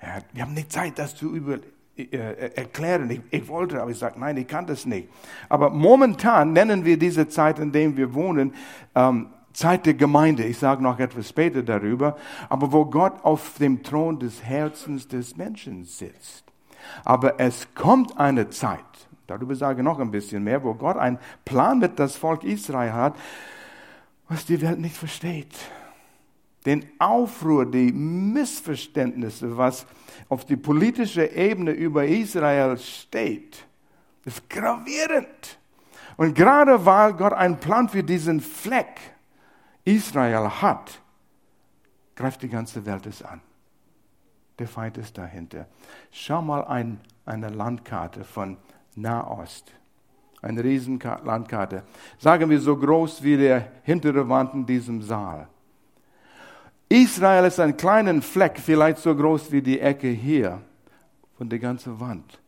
Ja, 0.00 0.18
wir 0.32 0.42
haben 0.42 0.54
nicht 0.54 0.72
Zeit, 0.72 0.98
das 0.98 1.16
zu 1.16 1.34
über, 1.34 1.58
äh, 1.96 2.02
äh, 2.02 2.54
erklären. 2.54 3.10
Ich, 3.10 3.20
ich, 3.30 3.48
wollte, 3.48 3.82
aber 3.82 3.90
ich 3.90 3.98
sage, 3.98 4.20
nein, 4.20 4.36
ich 4.36 4.46
kann 4.46 4.66
das 4.66 4.86
nicht. 4.86 5.08
Aber 5.48 5.70
momentan 5.70 6.52
nennen 6.52 6.84
wir 6.84 6.98
diese 6.98 7.28
Zeit, 7.28 7.58
in 7.58 7.72
der 7.72 7.96
wir 7.96 8.14
wohnen, 8.14 8.54
ähm, 8.94 9.30
Zeit 9.52 9.86
der 9.86 9.94
Gemeinde. 9.94 10.44
Ich 10.44 10.58
sage 10.58 10.80
noch 10.82 11.00
etwas 11.00 11.28
später 11.28 11.62
darüber. 11.62 12.16
Aber 12.48 12.70
wo 12.72 12.84
Gott 12.84 13.24
auf 13.24 13.54
dem 13.58 13.82
Thron 13.82 14.20
des 14.20 14.44
Herzens 14.44 15.08
des 15.08 15.36
Menschen 15.36 15.84
sitzt. 15.84 16.44
Aber 17.04 17.40
es 17.40 17.74
kommt 17.74 18.16
eine 18.18 18.48
Zeit, 18.50 18.78
darüber 19.26 19.56
sage 19.56 19.80
ich 19.80 19.84
noch 19.84 19.98
ein 19.98 20.12
bisschen 20.12 20.44
mehr, 20.44 20.62
wo 20.62 20.74
Gott 20.74 20.96
einen 20.96 21.18
Plan 21.44 21.80
mit 21.80 21.98
das 21.98 22.16
Volk 22.16 22.44
Israel 22.44 22.92
hat, 22.92 23.14
was 24.28 24.46
die 24.46 24.60
Welt 24.60 24.78
nicht 24.78 24.96
versteht. 24.96 25.54
Den 26.68 26.84
Aufruhr, 26.98 27.64
die 27.64 27.90
Missverständnisse, 27.90 29.56
was 29.56 29.86
auf 30.28 30.44
die 30.44 30.58
politische 30.58 31.24
Ebene 31.24 31.70
über 31.70 32.04
Israel 32.04 32.76
steht, 32.76 33.64
ist 34.26 34.50
gravierend. 34.50 35.58
Und 36.18 36.34
gerade 36.34 36.84
weil 36.84 37.14
Gott 37.14 37.32
einen 37.32 37.58
Plan 37.58 37.88
für 37.88 38.04
diesen 38.04 38.42
Fleck 38.42 39.00
Israel 39.82 40.60
hat, 40.60 41.00
greift 42.14 42.42
die 42.42 42.50
ganze 42.50 42.84
Welt 42.84 43.06
es 43.06 43.22
an. 43.22 43.40
Der 44.58 44.68
Feind 44.68 44.98
ist 44.98 45.16
dahinter. 45.16 45.68
Schau 46.10 46.42
mal 46.42 46.64
ein, 46.64 47.00
eine 47.24 47.48
Landkarte 47.48 48.24
von 48.24 48.58
Nahost. 48.94 49.72
Eine 50.42 50.62
riesen 50.62 51.00
Landkarte. 51.24 51.84
Sagen 52.18 52.50
wir 52.50 52.60
so 52.60 52.76
groß 52.76 53.22
wie 53.22 53.38
der 53.38 53.72
hintere 53.84 54.28
Wand 54.28 54.52
in 54.52 54.66
diesem 54.66 55.00
Saal. 55.00 55.48
Israel 56.88 57.44
ist 57.44 57.60
ein 57.60 57.76
kleiner 57.76 58.20
Fleck, 58.22 58.58
vielleicht 58.58 58.98
so 58.98 59.14
groß 59.14 59.52
wie 59.52 59.62
die 59.62 59.80
Ecke 59.80 60.08
hier 60.08 60.62
von 61.36 61.48
der 61.48 61.58
ganzen 61.58 62.00
Wand. 62.00 62.40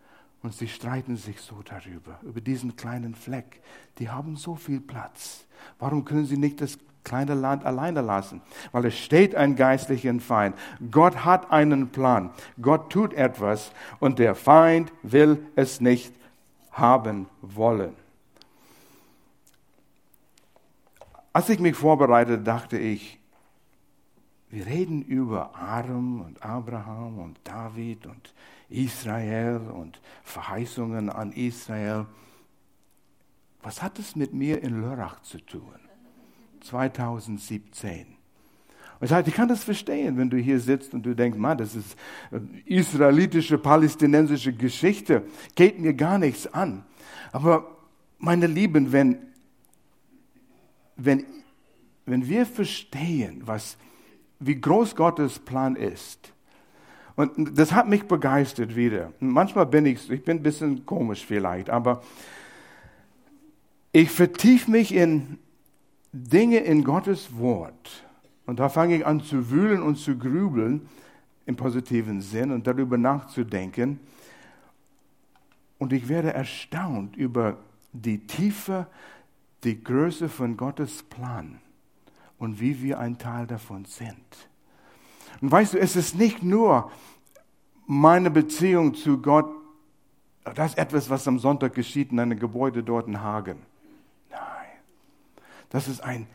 Und 0.43 0.55
sie 0.55 0.69
streiten 0.69 1.17
sich 1.17 1.41
so 1.41 1.63
darüber, 1.63 2.19
über 2.23 2.41
diesen 2.41 2.75
kleinen 2.75 3.15
Fleck. 3.15 3.61
Die 3.99 4.09
haben 4.09 4.37
so 4.37 4.55
viel 4.55 4.81
Platz. 4.81 5.45
Warum 5.79 6.07
können 6.07 6.25
sie 6.25 6.39
nicht 6.39 6.63
das 6.63 6.79
kleine 7.05 7.35
Land 7.35 7.65
alleine 7.65 8.01
lassen, 8.01 8.43
weil 8.73 8.87
es 8.87 8.99
steht 8.99 9.35
ein 9.35 9.57
geistlichen 9.57 10.21
Feind. 10.21 10.57
Gott 10.91 11.25
hat 11.25 11.51
einen 11.51 11.91
Plan. 11.91 12.31
Gott 12.61 12.91
tut 12.91 13.15
etwas 13.15 13.73
und 14.01 14.19
der 14.19 14.35
Feind 14.35 14.93
will 15.03 15.47
es 15.57 15.81
nicht 15.81 16.15
haben 16.71 17.29
wollen. 17.41 17.95
Als 21.33 21.49
ich 21.49 21.61
mich 21.61 21.77
vorbereitete, 21.77 22.43
dachte 22.43 22.77
ich, 22.79 23.20
wir 24.51 24.67
reden 24.67 25.03
über 25.03 25.53
Adam 25.55 26.23
und 26.23 26.43
Abraham 26.43 27.19
und 27.19 27.39
David 27.45 28.07
und 28.07 28.35
Israel 28.69 29.61
und 29.73 30.01
Verheißungen 30.25 31.09
an 31.09 31.33
Israel. 31.33 32.07
Was 33.63 33.83
hat 33.83 33.99
es 33.99 34.17
mit 34.17 34.33
mir 34.33 34.63
in 34.63 34.81
Lörrach 34.81 35.23
zu 35.23 35.39
tun? 35.39 35.79
2017. 36.63 38.07
Und 38.99 39.11
ich, 39.11 39.27
ich 39.29 39.35
kann 39.35 39.49
das 39.49 39.65
verstehen, 39.65 40.17
wenn 40.19 40.31
du 40.31 40.37
hier 40.37 40.61
sitzt 40.61 40.95
und 40.95 41.05
du 41.05 41.15
denkst, 41.15 41.39
Mann, 41.39 41.59
das 41.59 41.75
ist 41.75 41.97
äh, 42.31 42.41
israelitische, 42.67 43.57
palästinensische 43.57 44.53
Geschichte, 44.53 45.23
geht 45.55 45.79
mir 45.79 45.95
gar 45.95 46.19
nichts 46.19 46.47
an. 46.53 46.85
Aber 47.33 47.79
meine 48.19 48.47
Lieben, 48.47 48.93
wenn, 48.93 49.19
wenn, 50.97 51.25
wenn 52.05 52.29
wir 52.29 52.45
verstehen, 52.45 53.43
was, 53.45 53.79
wie 54.41 54.59
groß 54.59 54.97
Gottes 54.97 55.39
Plan 55.39 55.77
ist, 55.77 56.33
Und 57.15 57.59
das 57.59 57.73
hat 57.73 57.87
mich 57.87 58.05
begeistert 58.05 58.75
wieder. 58.75 59.13
Manchmal 59.21 59.67
bin 59.67 59.85
ich, 59.85 60.11
ich 60.11 60.25
bin 60.25 60.39
ein 60.39 60.43
bisschen 60.43 60.87
komisch 60.87 61.27
vielleicht, 61.27 61.69
aber 61.69 62.03
ich 63.93 64.11
vertiefe 64.11 64.71
mich 64.71 64.95
in 64.95 65.39
Dinge 66.13 66.59
in 66.59 66.83
Gottes 66.83 67.37
Wort. 67.37 68.05
Und 68.47 68.59
da 68.59 68.71
fange 68.71 68.97
ich 68.97 69.07
an 69.07 69.21
zu 69.21 69.51
wühlen 69.51 69.83
und 69.83 69.97
zu 69.97 70.17
grübeln 70.17 70.89
im 71.45 71.57
positiven 71.57 72.23
Sinn 72.23 72.53
und 72.53 72.67
darüber 72.67 72.97
nachzudenken. 72.97 74.01
Und 75.79 75.93
ich 75.93 76.09
werde 76.09 76.33
erstaunt 76.33 77.17
über 77.17 77.59
die 77.93 78.27
Tiefe, 78.27 78.87
die 79.63 79.85
Größe 79.85 80.31
von 80.31 80.57
Gottes 80.57 81.03
Plan 81.03 81.61
und 82.41 82.59
wie 82.59 82.83
wir 82.83 82.99
ein 82.99 83.19
Teil 83.19 83.47
davon 83.47 83.85
sind. 83.85 84.17
Und 85.41 85.53
weißt 85.53 85.75
du, 85.75 85.79
es 85.79 85.95
ist 85.95 86.17
nicht 86.17 86.43
nur 86.43 86.91
meine 87.87 88.31
Beziehung 88.31 88.95
zu 88.95 89.19
Gott, 89.19 89.49
das 90.57 90.71
ist 90.71 90.79
etwas, 90.79 91.09
was 91.11 91.29
am 91.29 91.39
Sonntag 91.39 91.75
geschieht 91.75 92.11
in 92.11 92.19
einem 92.19 92.39
Gebäude 92.39 92.83
dort 92.83 93.07
in 93.07 93.21
Hagen. 93.21 93.59
Nein, 94.31 94.41
das 95.69 95.87
ist 95.87 96.03
ein, 96.03 96.27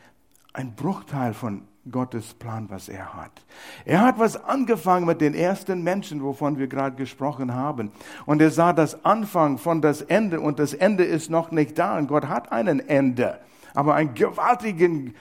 ein 0.54 0.76
Bruchteil 0.76 1.34
von 1.34 1.64
Gottes 1.92 2.34
Plan, 2.36 2.70
was 2.70 2.88
er 2.88 3.16
hat. 3.16 3.44
Er 3.84 4.02
hat 4.02 4.20
was 4.20 4.44
angefangen 4.44 5.06
mit 5.06 5.22
den 5.22 5.34
ersten 5.34 5.84
Menschen, 5.84 6.24
wovon 6.24 6.58
wir 6.58 6.68
gerade 6.68 6.96
gesprochen 6.96 7.54
haben. 7.54 7.92
Und 8.26 8.42
er 8.42 8.52
sah 8.52 8.74
das 8.74 9.04
Anfang 9.04 9.58
von 9.58 9.82
das 9.82 10.02
Ende 10.02 10.40
und 10.40 10.60
das 10.60 10.74
Ende 10.74 11.04
ist 11.04 11.30
noch 11.30 11.52
nicht 11.52 11.78
da. 11.78 11.98
Und 11.98 12.08
Gott 12.08 12.28
hat 12.28 12.52
einen 12.52 12.80
Ende, 12.80 13.40
aber 13.74 13.96
einen 13.96 14.14
gewaltigen, 14.14 15.16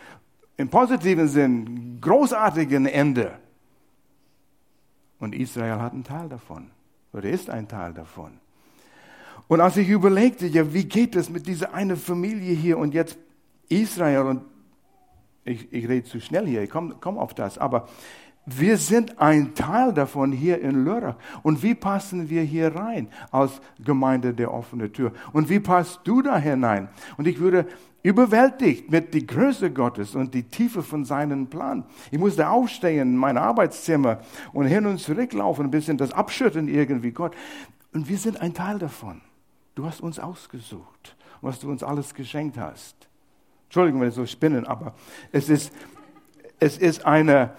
im 0.56 0.68
positiven 0.68 1.28
Sinn, 1.28 1.98
großartigen 2.00 2.86
Ende. 2.86 3.38
Und 5.18 5.34
Israel 5.34 5.80
hat 5.80 5.92
einen 5.92 6.04
Teil 6.04 6.28
davon 6.28 6.70
oder 7.12 7.28
ist 7.28 7.50
ein 7.50 7.68
Teil 7.68 7.92
davon. 7.92 8.32
Und 9.48 9.60
als 9.60 9.76
ich 9.76 9.88
überlegte, 9.88 10.46
ja, 10.46 10.72
wie 10.72 10.84
geht 10.84 11.16
es 11.16 11.28
mit 11.30 11.46
dieser 11.46 11.74
eine 11.74 11.96
Familie 11.96 12.54
hier 12.54 12.78
und 12.78 12.94
jetzt 12.94 13.18
Israel 13.68 14.22
und 14.22 14.42
ich, 15.44 15.72
ich 15.72 15.88
rede 15.88 16.04
zu 16.04 16.20
schnell 16.20 16.46
hier, 16.46 16.62
ich 16.62 16.70
komme 16.70 16.96
komm 17.00 17.18
auf 17.18 17.34
das, 17.34 17.58
aber 17.58 17.88
wir 18.46 18.76
sind 18.76 19.18
ein 19.18 19.54
Teil 19.54 19.92
davon 19.94 20.30
hier 20.30 20.60
in 20.60 20.84
Lörrach. 20.84 21.16
Und 21.42 21.62
wie 21.62 21.74
passen 21.74 22.28
wir 22.28 22.42
hier 22.42 22.74
rein 22.74 23.08
als 23.30 23.60
Gemeinde 23.82 24.34
der 24.34 24.52
offenen 24.52 24.92
Tür? 24.92 25.12
Und 25.32 25.48
wie 25.48 25.60
passt 25.60 26.00
du 26.04 26.20
da 26.20 26.36
hinein? 26.36 26.88
Und 27.16 27.26
ich 27.26 27.38
würde 27.38 27.66
überwältigt 28.04 28.90
mit 28.90 29.14
die 29.14 29.26
Größe 29.26 29.72
Gottes 29.72 30.14
und 30.14 30.34
die 30.34 30.44
Tiefe 30.44 30.82
von 30.82 31.06
seinem 31.06 31.48
Plan. 31.48 31.84
Ich 32.10 32.18
musste 32.18 32.48
aufstehen 32.48 33.14
in 33.14 33.16
mein 33.16 33.38
Arbeitszimmer 33.38 34.20
und 34.52 34.66
hin 34.66 34.86
und 34.86 34.98
zurück 34.98 35.32
laufen, 35.32 35.64
ein 35.64 35.70
bisschen 35.70 35.96
das 35.96 36.12
abschütteln 36.12 36.68
irgendwie 36.68 37.12
Gott. 37.12 37.34
Und 37.94 38.06
wir 38.08 38.18
sind 38.18 38.40
ein 38.42 38.52
Teil 38.52 38.78
davon. 38.78 39.22
Du 39.74 39.86
hast 39.86 40.02
uns 40.02 40.20
ausgesucht, 40.20 41.16
was 41.40 41.58
du 41.60 41.70
uns 41.70 41.82
alles 41.82 42.14
geschenkt 42.14 42.58
hast. 42.58 42.94
Entschuldigung, 43.64 44.02
wenn 44.02 44.10
ich 44.10 44.14
so 44.14 44.26
spinnen, 44.26 44.66
aber 44.66 44.94
es 45.32 45.48
ist, 45.48 45.72
es 46.60 46.76
ist 46.76 47.06
eine, 47.06 47.54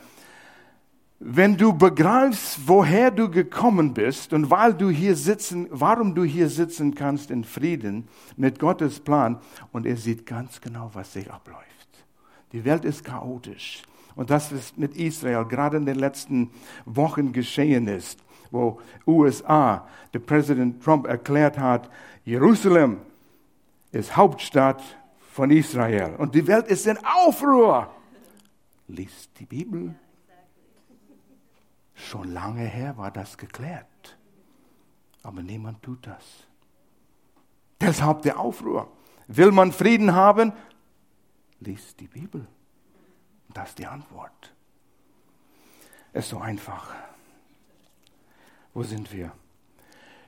wenn 1.27 1.57
du 1.57 1.73
begreifst, 1.73 2.59
woher 2.67 3.09
du 3.09 3.31
gekommen 3.31 3.95
bist 3.95 4.31
und 4.31 4.51
weil 4.51 4.75
du 4.75 4.91
hier 4.91 5.15
sitzen, 5.15 5.67
warum 5.71 6.13
du 6.13 6.23
hier 6.23 6.49
sitzen 6.49 6.93
kannst 6.93 7.31
in 7.31 7.43
Frieden 7.43 8.07
mit 8.37 8.59
Gottes 8.59 8.99
Plan 8.99 9.39
und 9.71 9.87
er 9.87 9.97
sieht 9.97 10.27
ganz 10.27 10.61
genau, 10.61 10.91
was 10.93 11.13
sich 11.13 11.31
abläuft. 11.31 11.65
Die 12.51 12.63
Welt 12.63 12.85
ist 12.85 13.03
chaotisch 13.03 13.81
und 14.15 14.29
das 14.29 14.51
ist 14.51 14.77
mit 14.77 14.95
Israel 14.97 15.45
gerade 15.45 15.77
in 15.77 15.87
den 15.87 15.97
letzten 15.97 16.51
Wochen 16.85 17.33
geschehen 17.33 17.87
ist, 17.87 18.19
wo 18.51 18.79
USA, 19.07 19.87
der 20.13 20.19
Präsident 20.19 20.83
Trump 20.83 21.07
erklärt 21.07 21.57
hat, 21.57 21.89
Jerusalem 22.23 22.97
ist 23.91 24.15
Hauptstadt 24.15 24.83
von 25.31 25.49
Israel. 25.49 26.13
Und 26.19 26.35
die 26.35 26.45
Welt 26.45 26.67
ist 26.67 26.85
in 26.85 26.99
Aufruhr. 27.03 27.89
Lies 28.87 29.27
die 29.39 29.45
Bibel. 29.45 29.95
Schon 31.95 32.33
lange 32.33 32.65
her 32.65 32.97
war 32.97 33.09
das 33.09 33.37
geklärt. 33.37 34.17
Aber 35.23 35.41
niemand 35.41 35.81
tut 35.81 36.05
das. 36.05 36.23
Deshalb 37.81 38.21
der 38.21 38.39
Aufruhr. 38.39 38.91
Will 39.27 39.51
man 39.51 39.71
Frieden 39.71 40.13
haben? 40.13 40.53
Lies 41.59 41.95
die 41.95 42.07
Bibel. 42.07 42.45
Das 43.53 43.69
ist 43.69 43.79
die 43.79 43.87
Antwort. 43.87 44.53
Es 46.13 46.25
ist 46.25 46.29
so 46.31 46.39
einfach. 46.39 46.93
Wo 48.73 48.83
sind 48.83 49.11
wir? 49.11 49.31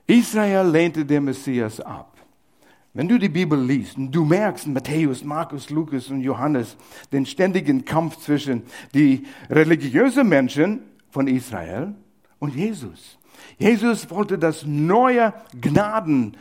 Israel 0.06 0.66
lehnte 0.66 1.04
den 1.04 1.24
Messias 1.24 1.80
ab. 1.80 2.16
Wenn 2.94 3.06
du 3.06 3.18
die 3.18 3.28
Bibel 3.28 3.62
liest 3.62 3.98
und 3.98 4.10
du 4.10 4.24
merkst 4.24 4.66
Matthäus, 4.66 5.22
Markus, 5.22 5.68
Lukas 5.68 6.08
und 6.08 6.22
Johannes 6.22 6.76
den 7.12 7.26
ständigen 7.26 7.84
Kampf 7.84 8.16
zwischen 8.16 8.62
die 8.94 9.26
religiösen 9.50 10.28
Menschen 10.28 10.82
von 11.10 11.26
Israel 11.26 11.94
und 12.38 12.54
Jesus. 12.54 13.18
Jesus 13.58 14.10
wollte 14.10 14.38
das 14.38 14.64
neue 14.64 15.32
Gnaden 15.60 16.36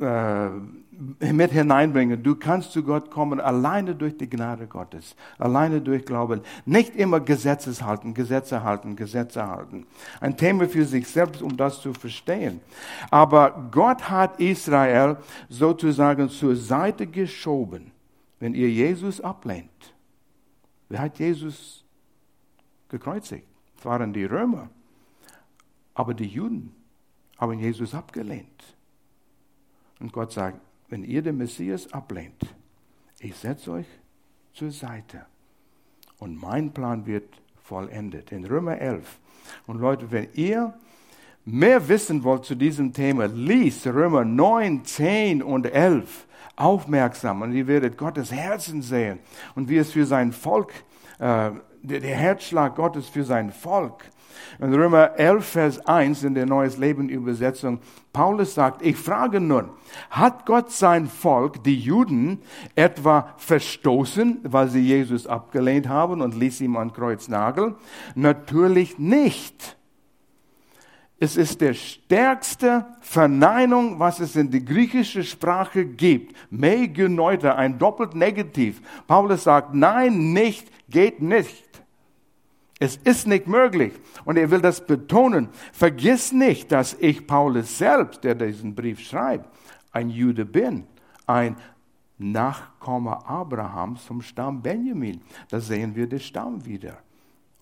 äh, 0.00 0.48
mit 1.32 1.52
hineinbringen. 1.52 2.22
Du 2.22 2.34
kannst 2.34 2.72
zu 2.72 2.82
Gott 2.82 3.10
kommen 3.10 3.40
alleine 3.40 3.94
durch 3.94 4.16
die 4.16 4.28
Gnade 4.28 4.66
Gottes, 4.66 5.16
alleine 5.38 5.80
durch 5.80 6.04
Glauben. 6.04 6.42
Nicht 6.64 6.94
immer 6.96 7.20
Gesetzes 7.20 7.82
halten, 7.82 8.14
Gesetze 8.14 8.62
halten, 8.62 8.94
Gesetze 8.94 9.46
halten. 9.46 9.86
Ein 10.20 10.36
Thema 10.36 10.68
für 10.68 10.84
sich 10.84 11.08
selbst, 11.08 11.42
um 11.42 11.56
das 11.56 11.80
zu 11.80 11.92
verstehen. 11.92 12.60
Aber 13.10 13.68
Gott 13.70 14.10
hat 14.10 14.38
Israel 14.38 15.16
sozusagen 15.48 16.28
zur 16.28 16.56
Seite 16.56 17.06
geschoben, 17.06 17.90
wenn 18.38 18.54
ihr 18.54 18.70
Jesus 18.70 19.20
ablehnt. 19.20 19.70
Wer 20.88 21.00
hat 21.00 21.18
Jesus 21.18 21.84
gekreuzigt? 22.88 23.51
Waren 23.84 24.12
die 24.12 24.24
Römer. 24.24 24.68
Aber 25.94 26.14
die 26.14 26.26
Juden 26.26 26.74
haben 27.38 27.58
Jesus 27.58 27.94
abgelehnt. 27.94 28.76
Und 30.00 30.12
Gott 30.12 30.32
sagt, 30.32 30.60
wenn 30.88 31.04
ihr 31.04 31.22
den 31.22 31.38
Messias 31.38 31.92
ablehnt, 31.92 32.42
ich 33.20 33.34
setze 33.36 33.72
euch 33.72 33.86
zur 34.52 34.70
Seite 34.70 35.26
und 36.18 36.40
mein 36.40 36.72
Plan 36.72 37.06
wird 37.06 37.40
vollendet. 37.62 38.32
In 38.32 38.44
Römer 38.44 38.78
11. 38.78 39.18
Und 39.66 39.80
Leute, 39.80 40.10
wenn 40.10 40.28
ihr 40.34 40.74
mehr 41.44 41.88
wissen 41.88 42.22
wollt 42.22 42.44
zu 42.44 42.54
diesem 42.54 42.92
Thema, 42.92 43.26
liest 43.26 43.86
Römer 43.86 44.24
9, 44.24 44.84
10 44.84 45.42
und 45.42 45.66
11 45.66 46.26
aufmerksam 46.56 47.42
und 47.42 47.52
ihr 47.52 47.66
werdet 47.66 47.96
Gottes 47.96 48.30
Herzen 48.30 48.82
sehen 48.82 49.18
und 49.54 49.68
wie 49.68 49.78
es 49.78 49.92
für 49.92 50.06
sein 50.06 50.32
Volk, 50.32 50.72
äh, 51.18 51.50
der, 51.82 52.00
der 52.00 52.16
Herzschlag 52.16 52.76
Gottes 52.76 53.08
für 53.08 53.24
sein 53.24 53.52
Volk 53.52 54.04
in 54.60 54.74
Römer 54.74 55.18
11, 55.18 55.46
Vers 55.46 55.86
1 55.86 56.24
in 56.24 56.34
der 56.34 56.46
Neues 56.46 56.76
Leben 56.76 57.08
Übersetzung, 57.08 57.80
Paulus 58.12 58.54
sagt, 58.54 58.82
ich 58.82 58.96
frage 58.96 59.40
nun, 59.40 59.70
hat 60.10 60.46
Gott 60.46 60.70
sein 60.70 61.06
Volk, 61.08 61.64
die 61.64 61.78
Juden, 61.78 62.40
etwa 62.74 63.34
verstoßen, 63.38 64.40
weil 64.44 64.68
sie 64.68 64.80
Jesus 64.80 65.26
abgelehnt 65.26 65.88
haben 65.88 66.20
und 66.20 66.34
ließ 66.34 66.60
ihm 66.60 66.76
an 66.76 66.92
Kreuz 66.92 67.28
nageln? 67.28 67.74
Natürlich 68.14 68.98
nicht. 68.98 69.76
Es 71.18 71.36
ist 71.36 71.60
der 71.60 71.74
stärkste 71.74 72.84
Verneinung, 73.00 74.00
was 74.00 74.18
es 74.18 74.34
in 74.34 74.50
der 74.50 74.60
griechischen 74.60 75.22
Sprache 75.22 75.84
gibt. 75.84 76.36
Me 76.50 76.88
genoita, 76.88 77.54
ein 77.54 77.78
doppelt 77.78 78.16
negativ. 78.16 78.82
Paulus 79.06 79.44
sagt, 79.44 79.72
nein, 79.72 80.32
nicht, 80.32 80.66
geht 80.90 81.22
nicht. 81.22 81.71
Es 82.82 82.96
ist 82.96 83.28
nicht 83.28 83.46
möglich. 83.46 83.92
Und 84.24 84.36
er 84.36 84.50
will 84.50 84.60
das 84.60 84.84
betonen. 84.84 85.50
Vergiss 85.72 86.32
nicht, 86.32 86.72
dass 86.72 86.96
ich 86.98 87.28
Paulus 87.28 87.78
selbst, 87.78 88.24
der 88.24 88.34
diesen 88.34 88.74
Brief 88.74 88.98
schreibt, 88.98 89.48
ein 89.92 90.10
Jude 90.10 90.44
bin. 90.44 90.88
Ein 91.24 91.54
Nachkomme 92.18 93.24
Abrahams 93.24 94.02
vom 94.02 94.20
Stamm 94.20 94.62
Benjamin. 94.62 95.20
Da 95.48 95.60
sehen 95.60 95.94
wir 95.94 96.08
den 96.08 96.18
Stamm 96.18 96.66
wieder. 96.66 96.98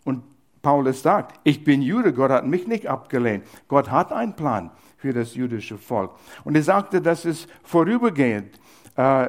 Und 0.04 0.22
Paulus 0.62 1.02
sagt, 1.02 1.38
ich 1.44 1.64
bin 1.64 1.82
Jude, 1.82 2.14
Gott 2.14 2.30
hat 2.30 2.46
mich 2.46 2.66
nicht 2.66 2.86
abgelehnt. 2.86 3.44
Gott 3.68 3.90
hat 3.90 4.12
einen 4.12 4.34
Plan 4.34 4.70
für 4.96 5.12
das 5.12 5.34
jüdische 5.34 5.76
Volk. 5.76 6.12
Und 6.44 6.54
er 6.54 6.62
sagte, 6.62 7.02
das 7.02 7.26
ist 7.26 7.46
vorübergehend. 7.62 8.58
Äh, 8.96 9.28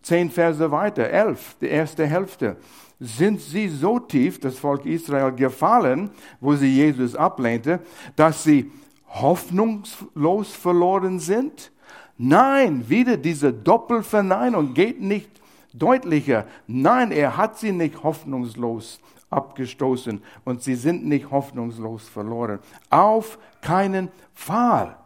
zehn 0.00 0.30
Verse 0.30 0.70
weiter, 0.70 1.10
elf, 1.10 1.56
die 1.60 1.66
erste 1.66 2.06
Hälfte 2.06 2.56
sind 3.00 3.40
sie 3.40 3.68
so 3.68 3.98
tief, 3.98 4.40
das 4.40 4.58
Volk 4.58 4.84
Israel, 4.84 5.32
gefallen, 5.32 6.10
wo 6.40 6.54
sie 6.54 6.74
Jesus 6.74 7.14
ablehnte, 7.14 7.80
dass 8.16 8.44
sie 8.44 8.70
hoffnungslos 9.08 10.52
verloren 10.52 11.18
sind? 11.18 11.70
Nein, 12.16 12.88
wieder 12.88 13.16
diese 13.16 13.52
Doppelverneinung 13.52 14.74
geht 14.74 15.00
nicht 15.00 15.30
deutlicher. 15.72 16.46
Nein, 16.66 17.12
er 17.12 17.36
hat 17.36 17.58
sie 17.58 17.72
nicht 17.72 18.02
hoffnungslos 18.02 19.00
abgestoßen 19.30 20.20
und 20.44 20.62
sie 20.62 20.74
sind 20.74 21.06
nicht 21.06 21.30
hoffnungslos 21.30 22.08
verloren. 22.08 22.58
Auf 22.90 23.38
keinen 23.60 24.08
Fall. 24.34 24.96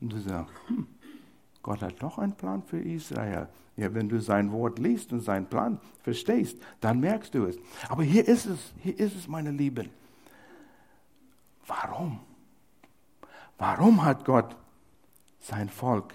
Und 0.00 0.12
du 0.12 0.18
sagst, 0.18 0.54
hm, 0.68 0.86
Gott 1.62 1.82
hat 1.82 2.02
doch 2.02 2.18
einen 2.18 2.32
Plan 2.32 2.62
für 2.62 2.78
Israel. 2.78 3.48
Ja, 3.76 3.92
wenn 3.94 4.08
du 4.08 4.20
sein 4.20 4.52
Wort 4.52 4.78
liest 4.78 5.12
und 5.12 5.20
seinen 5.20 5.46
Plan 5.46 5.80
verstehst, 6.02 6.58
dann 6.80 7.00
merkst 7.00 7.34
du 7.34 7.46
es. 7.46 7.56
Aber 7.88 8.02
hier 8.02 8.26
ist 8.26 8.46
es, 8.46 8.72
hier 8.82 8.98
ist 8.98 9.16
es, 9.16 9.28
meine 9.28 9.50
Lieben. 9.50 9.88
Warum? 11.66 12.20
Warum 13.56 14.04
hat 14.04 14.24
Gott 14.24 14.56
sein 15.40 15.68
Volk 15.68 16.12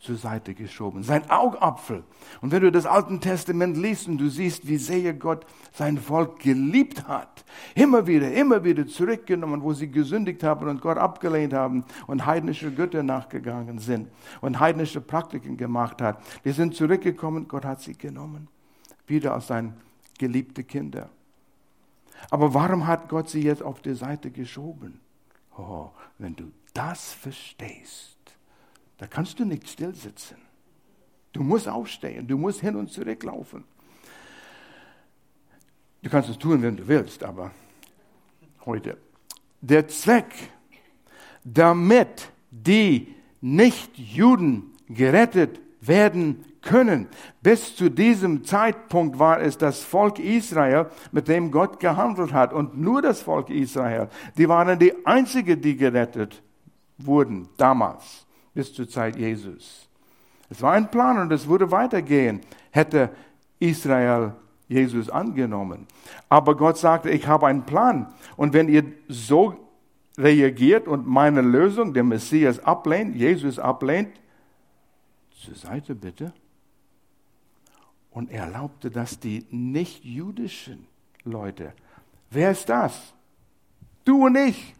zur 0.00 0.16
Seite 0.16 0.54
geschoben, 0.54 1.02
sein 1.02 1.28
Augapfel. 1.30 2.04
Und 2.40 2.52
wenn 2.52 2.62
du 2.62 2.72
das 2.72 2.86
Alte 2.86 3.18
Testament 3.20 3.76
liest 3.76 4.08
und 4.08 4.18
du 4.18 4.28
siehst, 4.28 4.66
wie 4.66 4.78
sehr 4.78 5.12
Gott 5.14 5.44
sein 5.72 5.98
Volk 5.98 6.38
geliebt 6.40 7.06
hat, 7.06 7.44
immer 7.74 8.06
wieder, 8.06 8.32
immer 8.32 8.64
wieder 8.64 8.86
zurückgenommen, 8.86 9.62
wo 9.62 9.72
sie 9.72 9.90
gesündigt 9.90 10.42
haben 10.42 10.68
und 10.68 10.80
Gott 10.80 10.96
abgelehnt 10.96 11.52
haben 11.52 11.84
und 12.06 12.24
heidnische 12.24 12.72
Götter 12.72 13.02
nachgegangen 13.02 13.78
sind 13.78 14.08
und 14.40 14.58
heidnische 14.58 15.00
Praktiken 15.00 15.56
gemacht 15.56 16.00
hat, 16.00 16.22
die 16.44 16.52
sind 16.52 16.74
zurückgekommen, 16.74 17.46
Gott 17.46 17.64
hat 17.64 17.80
sie 17.80 17.96
genommen, 17.96 18.48
wieder 19.06 19.34
als 19.34 19.48
sein 19.48 19.74
geliebte 20.18 20.64
Kinder. 20.64 21.10
Aber 22.30 22.52
warum 22.54 22.86
hat 22.86 23.08
Gott 23.08 23.28
sie 23.28 23.42
jetzt 23.42 23.62
auf 23.62 23.80
die 23.80 23.94
Seite 23.94 24.30
geschoben? 24.30 25.00
Oh, 25.56 25.90
wenn 26.18 26.36
du 26.36 26.52
das 26.74 27.12
verstehst, 27.12 28.19
da 29.00 29.06
kannst 29.06 29.38
du 29.38 29.46
nicht 29.46 29.66
still 29.66 29.94
sitzen. 29.94 30.36
Du 31.32 31.42
musst 31.42 31.66
aufstehen, 31.66 32.28
du 32.28 32.36
musst 32.36 32.60
hin 32.60 32.76
und 32.76 32.92
zurück 32.92 33.22
laufen. 33.22 33.64
Du 36.02 36.10
kannst 36.10 36.28
es 36.28 36.36
tun, 36.36 36.60
wenn 36.60 36.76
du 36.76 36.86
willst, 36.86 37.24
aber 37.24 37.50
heute. 38.66 38.98
Der 39.62 39.88
Zweck, 39.88 40.34
damit 41.44 42.30
die 42.50 43.14
Nichtjuden 43.40 44.70
gerettet 44.86 45.62
werden 45.80 46.44
können. 46.60 47.08
Bis 47.42 47.74
zu 47.74 47.88
diesem 47.88 48.44
Zeitpunkt 48.44 49.18
war 49.18 49.40
es 49.40 49.56
das 49.56 49.82
Volk 49.82 50.18
Israel, 50.18 50.90
mit 51.10 51.26
dem 51.26 51.50
Gott 51.50 51.80
gehandelt 51.80 52.34
hat. 52.34 52.52
Und 52.52 52.78
nur 52.78 53.00
das 53.00 53.22
Volk 53.22 53.48
Israel. 53.48 54.10
Die 54.36 54.46
waren 54.46 54.78
die 54.78 55.06
einzigen, 55.06 55.58
die 55.62 55.78
gerettet 55.78 56.42
wurden 56.98 57.48
damals 57.56 58.26
bis 58.54 58.72
zur 58.72 58.88
Zeit 58.88 59.16
Jesus. 59.16 59.88
Es 60.48 60.60
war 60.62 60.72
ein 60.72 60.90
Plan 60.90 61.18
und 61.18 61.32
es 61.32 61.46
würde 61.46 61.70
weitergehen, 61.70 62.40
hätte 62.70 63.10
Israel 63.58 64.34
Jesus 64.68 65.10
angenommen. 65.10 65.86
Aber 66.28 66.56
Gott 66.56 66.78
sagte, 66.78 67.10
ich 67.10 67.26
habe 67.26 67.46
einen 67.46 67.64
Plan. 67.64 68.12
Und 68.36 68.52
wenn 68.52 68.68
ihr 68.68 68.84
so 69.08 69.68
reagiert 70.16 70.86
und 70.86 71.06
meine 71.06 71.40
Lösung, 71.40 71.94
der 71.94 72.04
Messias 72.04 72.58
ablehnt, 72.60 73.16
Jesus 73.16 73.58
ablehnt, 73.58 74.10
zur 75.32 75.54
Seite 75.54 75.94
bitte. 75.94 76.32
Und 78.10 78.30
er 78.30 78.44
erlaubte, 78.44 78.90
dass 78.90 79.18
die 79.18 79.46
nicht-jüdischen 79.50 80.86
Leute, 81.24 81.72
wer 82.30 82.50
ist 82.50 82.68
das? 82.68 83.14
Du 84.04 84.26
und 84.26 84.36
ich. 84.36 84.74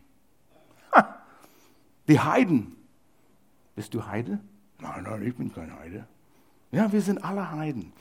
die 2.09 2.19
Heiden, 2.19 2.77
bist 3.81 3.95
du 3.95 4.07
Heide? 4.07 4.39
Nein, 4.79 5.05
nein, 5.05 5.23
ich 5.27 5.35
bin 5.35 5.51
kein 5.51 5.75
Heide. 5.75 6.07
Ja, 6.71 6.93
wir 6.93 7.01
sind 7.01 7.25
alle 7.25 7.51
Heiden. 7.51 7.95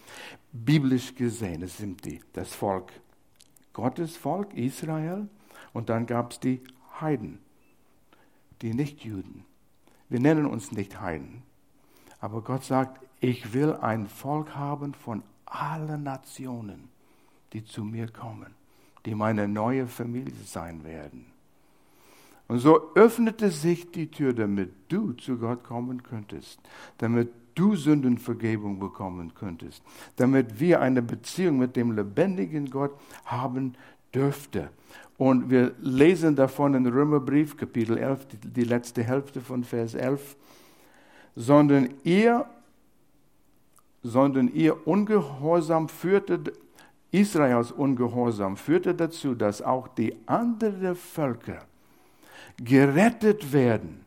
Biblisch 0.52 1.16
gesehen 1.16 1.66
sind 1.68 2.04
die 2.04 2.20
das 2.34 2.54
Volk, 2.54 2.92
Gottes 3.72 4.18
Volk, 4.18 4.54
Israel, 4.56 5.30
und 5.72 5.88
dann 5.88 6.06
gab 6.06 6.34
es 6.34 6.42
die 6.42 6.62
Heiden, 7.00 7.40
die 8.62 8.74
Nichtjuden. 8.74 9.46
Wir 10.10 10.20
nennen 10.20 10.48
uns 10.48 10.74
nicht 10.74 11.00
Heiden. 11.00 11.44
Aber 12.20 12.42
Gott 12.42 12.66
sagt, 12.66 13.02
ich 13.22 13.54
will 13.54 13.72
ein 13.72 14.08
Volk 14.08 14.58
haben 14.58 14.94
von 14.94 15.24
allen 15.46 16.04
Nationen, 16.04 16.90
die 17.54 17.64
zu 17.64 17.86
mir 17.86 18.12
kommen, 18.12 18.54
die 19.06 19.16
meine 19.16 19.48
neue 19.48 19.88
Familie 19.88 20.44
sein 20.44 20.84
werden. 20.84 21.29
Und 22.50 22.58
so 22.58 22.96
öffnete 22.96 23.52
sich 23.52 23.92
die 23.92 24.10
Tür, 24.10 24.34
damit 24.34 24.72
du 24.90 25.14
zu 25.14 25.38
Gott 25.38 25.64
kommen 25.64 26.02
könntest, 26.02 26.60
damit 26.98 27.30
du 27.54 27.76
Sündenvergebung 27.76 28.80
bekommen 28.80 29.36
könntest, 29.36 29.84
damit 30.16 30.60
wir 30.60 30.82
eine 30.82 31.04
Beziehung 31.04 31.60
mit 31.60 31.76
dem 31.76 31.92
lebendigen 31.92 32.72
Gott 32.72 32.92
haben 33.24 33.76
dürften. 34.16 34.70
Und 35.20 35.52
wir 35.52 35.76
lesen 35.80 36.36
davon 36.36 36.74
in 36.74 36.88
Römerbrief, 36.88 37.56
Kapitel 37.56 38.00
11, 38.00 38.26
die, 38.26 38.38
die 38.38 38.64
letzte 38.64 39.04
Hälfte 39.04 39.42
von 39.42 39.64
Vers 39.64 39.94
11, 39.94 40.36
sondern 41.36 41.90
ihr, 42.04 42.48
sondern 44.02 44.48
ihr 44.48 44.88
Ungehorsam 44.88 45.88
führte, 45.88 46.52
Israels 47.12 47.72
Ungehorsam 47.72 48.58
führte 48.58 48.96
dazu, 48.96 49.36
dass 49.36 49.62
auch 49.62 49.88
die 49.88 50.16
anderen 50.26 50.96
Völker 50.96 51.68
gerettet 52.64 53.54
werden 53.54 54.06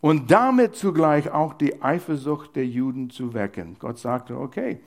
und 0.00 0.30
damit 0.30 0.74
zugleich 0.74 1.30
auch 1.30 1.54
die 1.54 1.82
Eifersucht 1.82 2.56
der 2.56 2.66
Juden 2.66 3.10
zu 3.10 3.34
wecken. 3.34 3.76
Gott 3.78 3.98
sagte, 3.98 4.36
okay, 4.36 4.80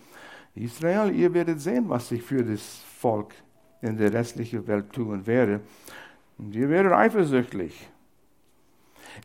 Israel, 0.56 1.14
ihr 1.14 1.34
werdet 1.34 1.62
sehen, 1.62 1.90
was 1.90 2.12
ich 2.12 2.22
für 2.22 2.44
das 2.44 2.82
Volk 3.00 3.34
in 3.82 3.98
der 3.98 4.14
restlichen 4.14 4.66
Welt 4.68 4.92
tun 4.92 5.26
werde. 5.26 5.62
Und 6.38 6.56
ihr 6.56 6.70
werdet 6.70 6.94
eifersüchtig. 6.94 7.90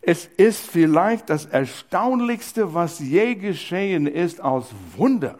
Es 0.02 0.26
ist 0.26 0.66
vielleicht 0.70 1.30
das 1.30 1.46
Erstaunlichste, 1.46 2.74
was 2.74 3.00
je 3.00 3.34
geschehen 3.34 4.06
ist 4.06 4.40
als 4.40 4.66
Wunder, 4.96 5.38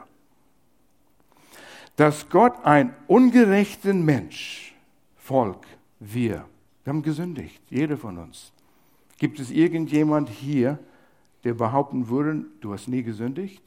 dass 1.97 2.29
Gott 2.29 2.55
ein 2.65 2.95
ungerechten 3.07 4.05
Mensch, 4.05 4.75
Volk, 5.17 5.65
wir, 6.01 6.47
wir 6.85 6.93
haben 6.93 7.03
gesündigt, 7.03 7.63
jeder 7.69 7.97
von 7.97 8.19
uns. 8.19 8.53
Gibt 9.19 9.39
es 9.39 9.51
irgendjemand 9.51 10.29
hier, 10.29 10.79
der 11.45 11.55
behaupten 11.55 12.09
würde, 12.09 12.45
du 12.61 12.73
hast 12.73 12.89
nie 12.89 13.03
gesündigt? 13.03 13.63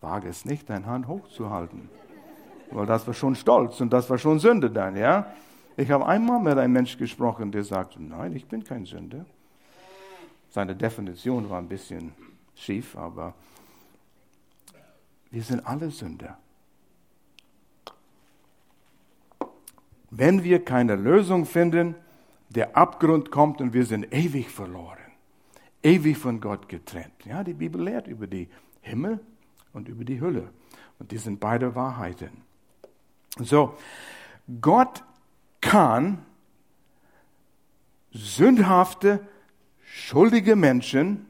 Wage 0.00 0.28
es 0.28 0.44
nicht, 0.44 0.68
deine 0.68 0.86
Hand 0.86 1.06
hochzuhalten. 1.06 1.88
Weil 2.70 2.86
das 2.86 3.06
war 3.06 3.14
schon 3.14 3.34
Stolz 3.34 3.80
und 3.80 3.92
das 3.92 4.08
war 4.10 4.18
schon 4.18 4.38
Sünde 4.38 4.70
dann, 4.70 4.96
ja? 4.96 5.32
Ich 5.76 5.90
habe 5.90 6.06
einmal 6.06 6.40
mit 6.40 6.58
einem 6.58 6.72
Mensch 6.72 6.98
gesprochen, 6.98 7.50
der 7.50 7.64
sagte, 7.64 8.02
nein, 8.02 8.36
ich 8.36 8.46
bin 8.46 8.62
kein 8.62 8.84
Sünder. 8.84 9.24
Seine 10.50 10.76
Definition 10.76 11.48
war 11.48 11.58
ein 11.58 11.68
bisschen 11.68 12.12
schief, 12.54 12.96
aber 12.96 13.34
wir 15.30 15.42
sind 15.42 15.66
alle 15.66 15.90
Sünder. 15.90 16.36
Wenn 20.14 20.44
wir 20.44 20.62
keine 20.62 20.94
Lösung 20.94 21.46
finden, 21.46 21.94
der 22.50 22.76
Abgrund 22.76 23.30
kommt 23.30 23.62
und 23.62 23.72
wir 23.72 23.86
sind 23.86 24.12
ewig 24.12 24.50
verloren, 24.50 24.98
ewig 25.82 26.18
von 26.18 26.38
Gott 26.38 26.68
getrennt. 26.68 27.24
Ja, 27.24 27.42
die 27.42 27.54
Bibel 27.54 27.82
lehrt 27.82 28.08
über 28.08 28.26
die 28.26 28.50
Himmel 28.82 29.20
und 29.72 29.88
über 29.88 30.04
die 30.04 30.20
Hölle. 30.20 30.50
Und 30.98 31.12
die 31.12 31.16
sind 31.16 31.40
beide 31.40 31.74
Wahrheiten. 31.74 32.42
So, 33.38 33.74
Gott 34.60 35.02
kann 35.62 36.18
sündhafte, 38.10 39.26
schuldige 39.82 40.56
Menschen 40.56 41.24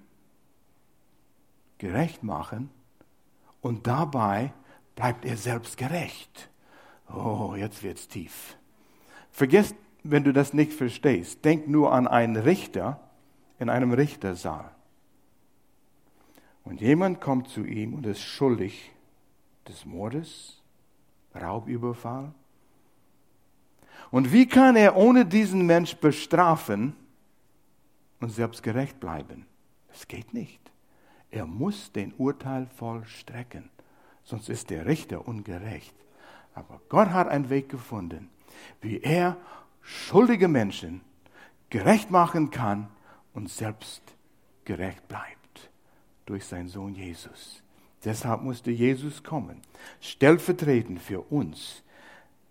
gerecht 1.79 2.25
machen 2.25 2.68
und 3.61 3.87
dabei 3.87 4.53
bleibt 4.97 5.25
er 5.25 5.37
selbst 5.37 5.77
gerecht. 5.77 6.51
Oh, 7.09 7.55
jetzt 7.57 7.85
wird's 7.85 8.09
tief. 8.09 8.57
Vergesst, 9.33 9.75
wenn 10.05 10.25
du 10.25 10.33
das 10.33 10.53
nicht 10.53 10.73
verstehst, 10.73 11.45
denk 11.45 11.66
nur 11.66 11.92
an 11.92 12.07
einen 12.07 12.37
Richter 12.37 13.01
in 13.59 13.71
einem 13.71 13.92
Richtersaal. 13.92 14.71
Und 16.64 16.81
jemand 16.81 17.21
kommt 17.21 17.49
zu 17.49 17.64
ihm 17.64 17.95
und 17.95 18.07
ist 18.07 18.21
schuldig 18.21 18.92
des 19.66 19.85
Mordes, 19.85 20.61
Raubüberfall. 21.35 22.33
Und 24.11 24.33
wie 24.33 24.47
kann 24.47 24.77
er 24.77 24.97
ohne 24.97 25.25
diesen 25.25 25.66
Mensch 25.66 25.97
bestrafen 25.97 26.95
und 28.21 28.31
selbst 28.31 28.62
gerecht 28.62 29.01
bleiben? 29.01 29.47
Das 29.88 30.07
geht 30.07 30.35
nicht. 30.35 30.61
Er 31.31 31.47
muss 31.47 31.90
den 31.92 32.12
Urteil 32.18 32.66
vollstrecken, 32.77 33.71
sonst 34.25 34.51
ist 34.51 34.68
der 34.68 34.85
Richter 34.85 35.27
ungerecht. 35.27 35.95
Aber 36.55 36.81
Gott 36.90 37.11
hat 37.11 37.29
einen 37.29 37.49
Weg 37.49 37.71
gefunden 37.71 38.29
wie 38.80 39.00
er 39.00 39.36
schuldige 39.80 40.48
Menschen 40.48 41.00
gerecht 41.70 42.10
machen 42.10 42.50
kann 42.50 42.88
und 43.34 43.48
selbst 43.48 44.02
gerecht 44.64 45.08
bleibt 45.08 45.70
durch 46.26 46.44
seinen 46.44 46.68
Sohn 46.68 46.94
Jesus, 46.94 47.62
Deshalb 48.04 48.42
musste 48.42 48.70
Jesus 48.70 49.22
kommen, 49.22 49.60
stellvertretend 50.00 51.00
für 51.00 51.20
uns 51.20 51.82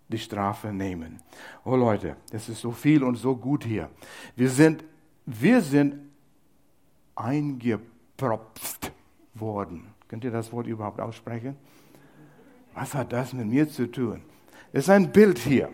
die 0.07 0.17
Strafe 0.17 0.71
nehmen. 0.71 1.21
Oh 1.65 1.75
Leute, 1.75 2.15
das 2.31 2.47
ist 2.49 2.61
so 2.61 2.71
viel 2.71 3.03
und 3.03 3.15
so 3.15 3.35
gut 3.35 3.65
hier. 3.65 3.89
Wir 4.35 4.49
sind, 4.49 4.83
wir 5.25 5.61
sind 5.61 5.95
eingepropft 7.15 8.91
worden. 9.33 9.87
Könnt 10.07 10.23
ihr 10.23 10.31
das 10.31 10.51
Wort 10.51 10.67
überhaupt 10.67 10.99
aussprechen? 10.99 11.55
Was 12.73 12.93
hat 12.93 13.11
das 13.11 13.33
mit 13.33 13.47
mir 13.47 13.67
zu 13.67 13.91
tun? 13.91 14.21
Ist 14.73 14.89
ein 14.89 15.11
Bild 15.11 15.37
hier. 15.39 15.69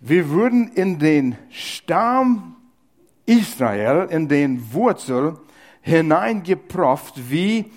Wir 0.00 0.30
wurden 0.30 0.68
in 0.68 0.98
den 0.98 1.36
Stamm 1.50 2.56
Israel, 3.26 4.08
in 4.10 4.28
den 4.28 4.72
Wurzel 4.72 5.38
hineingepropft 5.82 7.30
wie 7.30 7.70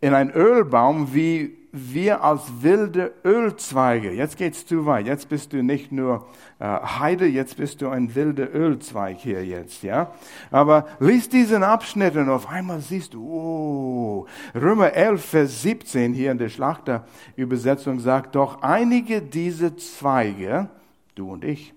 in 0.00 0.14
ein 0.14 0.30
Ölbaum, 0.30 1.14
wie 1.14 1.56
wir 1.72 2.22
als 2.22 2.42
wilde 2.60 3.14
Ölzweige. 3.24 4.12
Jetzt 4.12 4.36
geht's 4.36 4.66
zu 4.66 4.84
weit. 4.84 5.06
Jetzt 5.06 5.30
bist 5.30 5.54
du 5.54 5.62
nicht 5.62 5.90
nur 5.90 6.26
äh, 6.58 6.64
Heide, 6.64 7.26
jetzt 7.26 7.56
bist 7.56 7.80
du 7.80 7.88
ein 7.88 8.14
wilder 8.14 8.54
Ölzweig 8.54 9.18
hier 9.18 9.44
jetzt, 9.44 9.82
ja. 9.82 10.12
Aber 10.50 10.86
lies 11.00 11.30
diesen 11.30 11.62
Abschnitt 11.62 12.14
und 12.16 12.28
auf 12.28 12.48
einmal 12.48 12.80
siehst 12.80 13.14
du, 13.14 13.26
oh, 13.26 14.26
Römer 14.54 14.92
11, 14.92 15.24
Vers 15.24 15.62
17 15.62 16.12
hier 16.12 16.30
in 16.30 16.38
der 16.38 16.50
Schlachterübersetzung 16.50 18.00
sagt 18.00 18.34
doch, 18.34 18.60
einige 18.60 19.22
dieser 19.22 19.74
Zweige, 19.78 20.68
du 21.14 21.32
und 21.32 21.42
ich, 21.42 21.72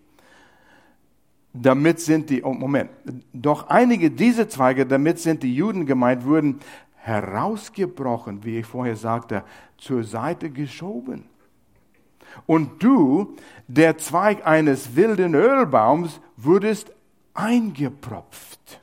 damit 1.54 2.02
sind 2.02 2.30
die, 2.30 2.44
oh 2.44 2.54
Moment, 2.54 2.90
doch 3.32 3.70
einige 3.70 4.12
dieser 4.12 4.50
Zweige, 4.50 4.86
damit 4.86 5.20
sind 5.20 5.42
die 5.42 5.56
Juden 5.56 5.86
gemeint, 5.86 6.26
wurden 6.26 6.60
herausgebrochen, 7.06 8.44
wie 8.44 8.60
ich 8.60 8.66
vorher 8.66 8.96
sagte, 8.96 9.44
zur 9.78 10.04
Seite 10.04 10.50
geschoben. 10.50 11.26
Und 12.48 12.82
du, 12.82 13.36
der 13.68 14.00
Zweig 14.00 14.46
eines 14.46 14.96
wilden 14.96 15.36
Ölbaums, 15.36 16.20
wurdest 16.36 16.92
eingepropft. 17.36 18.82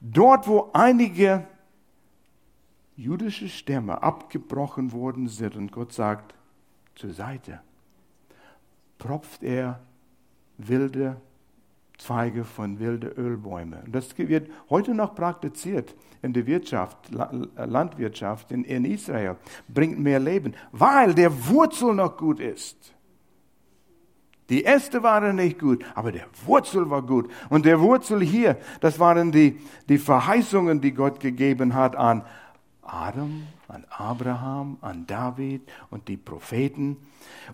Dort, 0.00 0.48
wo 0.48 0.70
einige 0.72 1.46
jüdische 2.96 3.48
Stämme 3.48 4.02
abgebrochen 4.02 4.90
worden 4.90 5.28
sind 5.28 5.54
und 5.54 5.70
Gott 5.70 5.92
sagt, 5.92 6.34
zur 6.96 7.12
Seite, 7.12 7.60
propft 8.98 9.44
er 9.44 9.80
wilde 10.58 11.20
Zweige 11.98 12.44
von 12.44 12.78
wilden 12.78 13.10
Ölbäumen. 13.12 13.90
Das 13.90 14.16
wird 14.18 14.50
heute 14.68 14.94
noch 14.94 15.14
praktiziert 15.14 15.94
in 16.22 16.32
der 16.32 16.46
Wirtschaft, 16.46 16.96
Landwirtschaft 17.56 18.50
in, 18.52 18.84
Israel. 18.84 19.36
Bringt 19.68 19.98
mehr 19.98 20.20
Leben, 20.20 20.54
weil 20.72 21.14
der 21.14 21.48
Wurzel 21.48 21.94
noch 21.94 22.16
gut 22.16 22.40
ist. 22.40 22.94
Die 24.48 24.64
Äste 24.64 25.02
waren 25.02 25.36
nicht 25.36 25.58
gut, 25.58 25.84
aber 25.94 26.12
der 26.12 26.26
Wurzel 26.44 26.88
war 26.88 27.02
gut. 27.02 27.30
Und 27.48 27.64
der 27.64 27.80
Wurzel 27.80 28.22
hier, 28.22 28.56
das 28.80 29.00
waren 29.00 29.32
die, 29.32 29.58
die 29.88 29.98
Verheißungen, 29.98 30.80
die 30.80 30.92
Gott 30.92 31.18
gegeben 31.18 31.74
hat 31.74 31.96
an 31.96 32.22
Adam, 32.82 33.46
an 33.66 33.84
Abraham, 33.90 34.78
an 34.82 35.06
David 35.06 35.62
und 35.90 36.06
die 36.06 36.16
Propheten. 36.16 36.96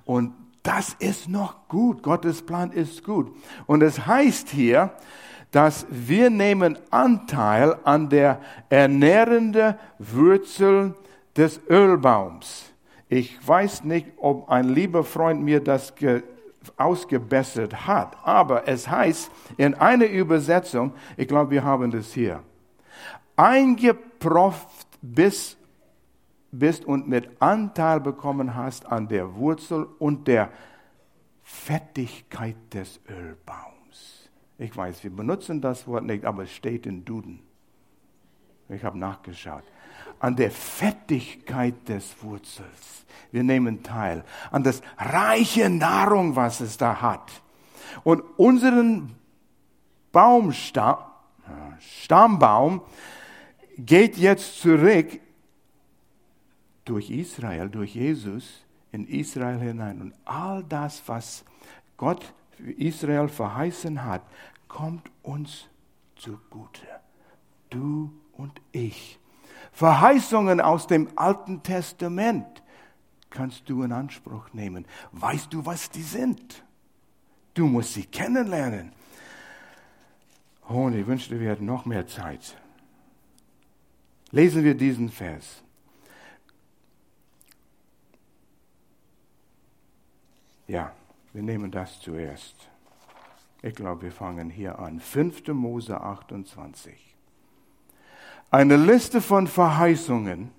Und 0.04 0.34
das 0.62 0.94
ist 0.98 1.28
noch 1.28 1.68
gut. 1.68 2.02
Gottes 2.02 2.42
Plan 2.42 2.72
ist 2.72 3.02
gut. 3.04 3.34
Und 3.66 3.82
es 3.82 4.06
heißt 4.06 4.48
hier, 4.50 4.92
dass 5.50 5.86
wir 5.90 6.30
nehmen 6.30 6.78
Anteil 6.90 7.76
an 7.84 8.08
der 8.08 8.40
ernährenden 8.70 9.74
Wurzel 9.98 10.94
des 11.36 11.60
Ölbaums. 11.68 12.72
Ich 13.08 13.46
weiß 13.46 13.84
nicht, 13.84 14.06
ob 14.16 14.48
ein 14.48 14.68
lieber 14.68 15.04
Freund 15.04 15.42
mir 15.42 15.60
das 15.60 15.92
ausgebessert 16.76 17.86
hat, 17.86 18.16
aber 18.24 18.68
es 18.68 18.88
heißt 18.88 19.30
in 19.56 19.74
einer 19.74 20.06
Übersetzung, 20.06 20.92
ich 21.16 21.28
glaube, 21.28 21.50
wir 21.50 21.64
haben 21.64 21.90
das 21.90 22.12
hier, 22.12 22.42
eingeprofft 23.36 24.86
bis 25.02 25.58
bist 26.52 26.84
und 26.84 27.08
mit 27.08 27.28
Anteil 27.40 27.98
bekommen 27.98 28.54
hast 28.54 28.86
an 28.86 29.08
der 29.08 29.34
Wurzel 29.34 29.88
und 29.98 30.28
der 30.28 30.50
Fettigkeit 31.42 32.56
des 32.72 33.00
Ölbaums. 33.08 34.30
Ich 34.58 34.76
weiß, 34.76 35.02
wir 35.02 35.10
benutzen 35.10 35.60
das 35.60 35.86
Wort 35.88 36.04
nicht, 36.04 36.24
aber 36.24 36.44
es 36.44 36.52
steht 36.52 36.86
in 36.86 37.04
Duden. 37.04 37.40
Ich 38.68 38.84
habe 38.84 38.98
nachgeschaut. 38.98 39.64
An 40.20 40.36
der 40.36 40.50
Fettigkeit 40.50 41.88
des 41.88 42.22
Wurzels. 42.22 43.04
Wir 43.32 43.42
nehmen 43.42 43.82
teil 43.82 44.24
an 44.50 44.62
das 44.62 44.82
reiche 44.96 45.68
Nahrung, 45.68 46.36
was 46.36 46.60
es 46.60 46.76
da 46.76 47.00
hat. 47.00 47.30
Und 48.04 48.22
unseren 48.36 49.16
Baumstamm, 50.12 50.98
Stammbaum 51.80 52.82
geht 53.76 54.16
jetzt 54.16 54.60
zurück 54.60 55.18
durch 56.84 57.10
Israel, 57.10 57.68
durch 57.68 57.94
Jesus 57.94 58.64
in 58.90 59.06
Israel 59.06 59.58
hinein. 59.58 60.00
Und 60.00 60.14
all 60.24 60.64
das, 60.64 61.02
was 61.06 61.44
Gott 61.96 62.32
Israel 62.58 63.28
verheißen 63.28 64.04
hat, 64.04 64.22
kommt 64.68 65.10
uns 65.22 65.68
zugute. 66.16 66.86
Du 67.70 68.12
und 68.32 68.60
ich. 68.72 69.18
Verheißungen 69.72 70.60
aus 70.60 70.86
dem 70.86 71.08
Alten 71.16 71.62
Testament 71.62 72.62
kannst 73.30 73.68
du 73.68 73.82
in 73.82 73.92
Anspruch 73.92 74.52
nehmen. 74.52 74.84
Weißt 75.12 75.52
du, 75.52 75.64
was 75.64 75.90
die 75.90 76.02
sind? 76.02 76.62
Du 77.54 77.66
musst 77.66 77.94
sie 77.94 78.04
kennenlernen. 78.04 78.92
Oh, 80.68 80.84
und 80.84 80.94
ich 80.94 81.06
wünschte, 81.06 81.40
wir 81.40 81.50
hätten 81.50 81.66
noch 81.66 81.86
mehr 81.86 82.06
Zeit. 82.06 82.56
Lesen 84.30 84.64
wir 84.64 84.74
diesen 84.74 85.10
Vers. 85.10 85.62
Ja, 90.66 90.92
wir 91.32 91.42
nehmen 91.42 91.70
das 91.70 92.00
zuerst. 92.00 92.54
Ich 93.62 93.74
glaube, 93.74 94.02
wir 94.02 94.12
fangen 94.12 94.50
hier 94.50 94.78
an. 94.78 95.00
5. 95.00 95.48
Mose 95.48 96.00
28. 96.00 96.94
Eine 98.50 98.76
Liste 98.76 99.20
von 99.20 99.46
Verheißungen, 99.46 100.50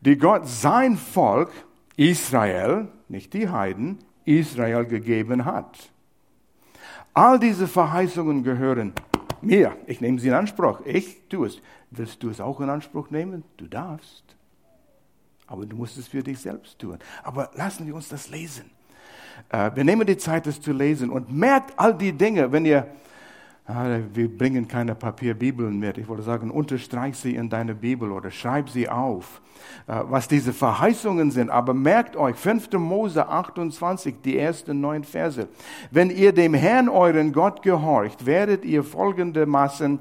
die 0.00 0.16
Gott 0.16 0.46
sein 0.46 0.96
Volk 0.96 1.50
Israel, 1.96 2.88
nicht 3.08 3.34
die 3.34 3.48
Heiden, 3.48 3.98
Israel 4.24 4.84
gegeben 4.84 5.44
hat. 5.44 5.90
All 7.12 7.38
diese 7.40 7.66
Verheißungen 7.66 8.44
gehören 8.44 8.92
mir. 9.42 9.76
Ich 9.86 10.00
nehme 10.00 10.20
sie 10.20 10.28
in 10.28 10.34
Anspruch. 10.34 10.80
Ich 10.84 11.28
tue 11.28 11.48
es. 11.48 11.60
Willst 11.90 12.22
du 12.22 12.30
es 12.30 12.40
auch 12.40 12.60
in 12.60 12.70
Anspruch 12.70 13.10
nehmen? 13.10 13.42
Du 13.56 13.66
darfst. 13.66 14.24
Aber 15.46 15.66
du 15.66 15.76
musst 15.76 15.98
es 15.98 16.06
für 16.06 16.22
dich 16.22 16.38
selbst 16.38 16.78
tun. 16.78 16.98
Aber 17.22 17.50
lassen 17.54 17.86
wir 17.86 17.94
uns 17.94 18.08
das 18.08 18.28
lesen. 18.28 18.70
Äh, 19.50 19.70
wir 19.74 19.84
nehmen 19.84 20.06
die 20.06 20.16
Zeit, 20.16 20.46
das 20.46 20.60
zu 20.60 20.72
lesen 20.72 21.10
und 21.10 21.32
merkt 21.32 21.78
all 21.78 21.94
die 21.94 22.12
Dinge, 22.12 22.50
wenn 22.52 22.64
ihr, 22.64 22.86
ah, 23.66 23.98
wir 24.12 24.36
bringen 24.36 24.68
keine 24.68 24.94
Papierbibeln 24.94 25.78
mit, 25.78 25.98
ich 25.98 26.08
wollte 26.08 26.22
sagen, 26.22 26.50
unterstreich 26.50 27.16
sie 27.16 27.34
in 27.34 27.48
deine 27.48 27.74
Bibel 27.74 28.12
oder 28.12 28.30
schreib 28.30 28.68
sie 28.70 28.88
auf, 28.88 29.40
äh, 29.86 30.00
was 30.04 30.28
diese 30.28 30.52
Verheißungen 30.52 31.30
sind. 31.30 31.50
Aber 31.50 31.74
merkt 31.74 32.16
euch, 32.16 32.36
5. 32.36 32.72
Mose 32.74 33.28
28, 33.28 34.16
die 34.24 34.38
ersten 34.38 34.80
neun 34.80 35.04
Verse. 35.04 35.48
Wenn 35.90 36.10
ihr 36.10 36.32
dem 36.32 36.54
Herrn, 36.54 36.88
euren 36.88 37.32
Gott, 37.32 37.62
gehorcht, 37.62 38.26
werdet 38.26 38.64
ihr 38.64 38.84
folgendermaßen 38.84 40.00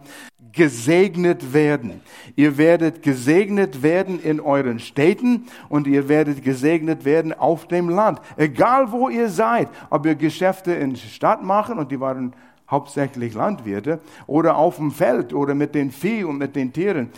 gesegnet 0.58 1.54
werden. 1.54 2.02
Ihr 2.36 2.58
werdet 2.58 3.02
gesegnet 3.02 3.82
werden 3.84 4.20
in 4.20 4.42
euren 4.42 4.80
Städten 4.80 5.46
und 5.70 5.88
ihr 5.88 6.10
werdet 6.10 6.44
gesegnet 6.44 7.06
werden 7.06 7.32
auf 7.32 7.68
dem 7.68 7.88
Land. 7.88 8.20
Egal 8.36 8.92
wo 8.92 9.08
ihr 9.08 9.30
seid, 9.30 9.70
ob 9.90 10.06
ihr 10.06 10.16
Geschäfte 10.16 10.74
in 10.74 10.90
der 10.90 10.98
Stadt 10.98 11.44
machen 11.44 11.80
und 11.80 11.92
die 11.92 12.00
waren 12.02 12.34
hauptsächlich 12.70 13.34
Landwirte 13.34 14.02
oder 14.26 14.58
auf 14.58 14.76
dem 14.76 14.92
Feld 14.92 15.34
oder 15.34 15.56
mit 15.56 15.74
den 15.74 15.92
Vieh 15.92 16.26
und 16.26 16.38
mit 16.38 16.56
den 16.56 16.74
Tieren. 16.74 17.12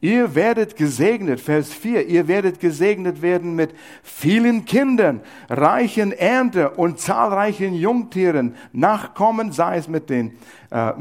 Ihr 0.00 0.34
werdet 0.34 0.76
gesegnet, 0.76 1.40
Vers 1.40 1.72
4, 1.72 2.06
ihr 2.06 2.28
werdet 2.28 2.60
gesegnet 2.60 3.22
werden 3.22 3.54
mit 3.54 3.74
vielen 4.02 4.66
Kindern, 4.66 5.20
reichen 5.48 6.12
Ernte 6.12 6.70
und 6.70 7.00
zahlreichen 7.00 7.74
Jungtieren, 7.74 8.54
Nachkommen, 8.72 9.50
sei 9.50 9.78
es 9.78 9.88
mit 9.88 10.10
den 10.10 10.32
äh, 10.70 10.92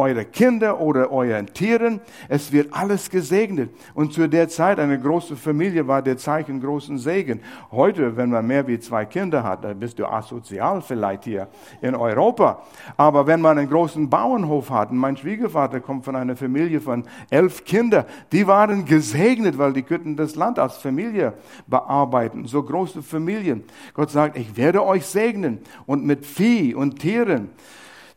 eure 0.00 0.24
Kinder 0.24 0.80
oder 0.80 1.12
euren 1.12 1.46
Tieren. 1.46 2.00
Es 2.28 2.50
wird 2.52 2.72
alles 2.72 3.10
gesegnet. 3.10 3.70
Und 3.94 4.12
zu 4.12 4.28
der 4.28 4.48
Zeit 4.48 4.78
eine 4.80 4.98
große 4.98 5.36
Familie 5.36 5.86
war 5.86 6.02
der 6.02 6.16
Zeichen 6.16 6.60
großen 6.60 6.98
Segen. 6.98 7.40
Heute, 7.70 8.16
wenn 8.16 8.30
man 8.30 8.46
mehr 8.46 8.66
wie 8.66 8.78
zwei 8.80 9.04
Kinder 9.04 9.44
hat, 9.44 9.64
dann 9.64 9.78
bist 9.78 9.98
du 9.98 10.06
asozial 10.06 10.80
vielleicht 10.80 11.24
hier 11.24 11.48
in 11.82 11.94
Europa. 11.94 12.62
Aber 12.96 13.26
wenn 13.26 13.40
man 13.40 13.58
einen 13.58 13.68
großen 13.68 14.08
Bauernhof 14.08 14.70
hat, 14.70 14.90
und 14.90 14.96
mein 14.96 15.16
Schwiegervater 15.16 15.80
kommt 15.80 16.04
von 16.04 16.16
einer 16.16 16.34
Familie 16.34 16.80
von 16.80 17.04
elf 17.28 17.64
Kindern, 17.64 18.06
die 18.32 18.46
waren 18.46 18.84
gesegnet, 18.86 19.58
weil 19.58 19.72
die 19.72 19.82
könnten 19.82 20.16
das 20.16 20.34
Land 20.34 20.58
als 20.58 20.78
Familie 20.78 21.34
bearbeiten. 21.66 22.46
So 22.46 22.62
große 22.62 23.02
Familien. 23.02 23.64
Gott 23.92 24.10
sagt, 24.10 24.38
ich 24.38 24.56
werde 24.56 24.84
euch 24.84 25.04
segnen 25.04 25.58
und 25.86 26.06
mit 26.06 26.24
Vieh 26.24 26.74
und 26.74 26.98
Tieren. 26.98 27.50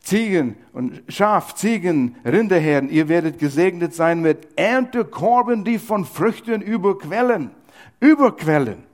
Ziegen 0.04 0.56
und 0.74 1.02
Schaf, 1.08 1.54
Ziegen, 1.54 2.16
Rinderherden, 2.26 2.90
ihr 2.90 3.08
werdet 3.08 3.38
gesegnet 3.38 3.94
sein 3.94 4.20
mit 4.20 4.48
Erntekorben, 4.56 5.64
die 5.64 5.78
von 5.78 6.04
Früchten 6.04 6.60
überquellen. 6.60 7.50
Überquellen. 8.00 8.84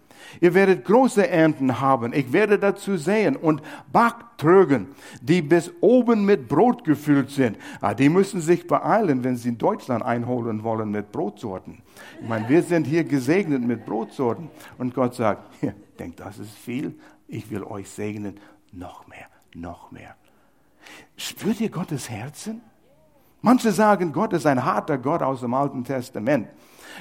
Ihr 0.41 0.55
werdet 0.55 0.85
große 0.85 1.29
Ernten 1.29 1.81
haben. 1.81 2.13
Ich 2.13 2.33
werde 2.33 2.61
dazu 2.61 2.97
sehen 2.97 3.35
und 3.35 3.61
Backtrögen, 3.93 4.87
die 5.21 5.43
bis 5.43 5.73
oben 5.81 6.25
mit 6.25 6.47
Brot 6.47 6.85
gefüllt 6.85 7.31
sind. 7.31 7.59
Ah, 7.81 7.93
die 7.93 8.09
müssen 8.09 8.41
sich 8.41 8.69
beeilen, 8.69 9.25
wenn 9.25 9.37
sie 9.37 9.49
in 9.49 9.59
Deutschland 9.59 10.05
einholen 10.05 10.63
wollen 10.63 10.93
mit 10.93 11.11
Brotsorten. 11.11 11.83
Ich 12.23 12.29
meine, 12.29 12.49
wir 12.49 12.63
sind 12.63 12.87
hier 12.87 13.03
gesegnet 13.03 13.63
mit 13.63 13.85
Brotsorten. 13.85 14.49
Und 14.79 14.95
Gott 14.95 15.15
sagt, 15.17 15.43
denkt, 15.99 16.21
das 16.21 16.39
ist 16.39 16.57
viel. 16.57 16.95
Ich 17.27 17.51
will 17.51 17.65
euch 17.65 17.91
segnen. 17.91 18.39
Noch 18.73 19.09
mehr, 19.09 19.27
noch 19.55 19.91
mehr. 19.91 20.15
Spürt 21.17 21.61
ihr 21.61 21.71
Gottes 21.71 22.09
Herzen? 22.09 22.63
Manche 23.43 23.73
sagen, 23.73 24.13
Gott 24.13 24.33
ist 24.33 24.47
ein 24.47 24.65
harter 24.65 24.99
Gott 24.99 25.23
aus 25.23 25.41
dem 25.41 25.55
Alten 25.55 25.85
Testament. 25.85 26.49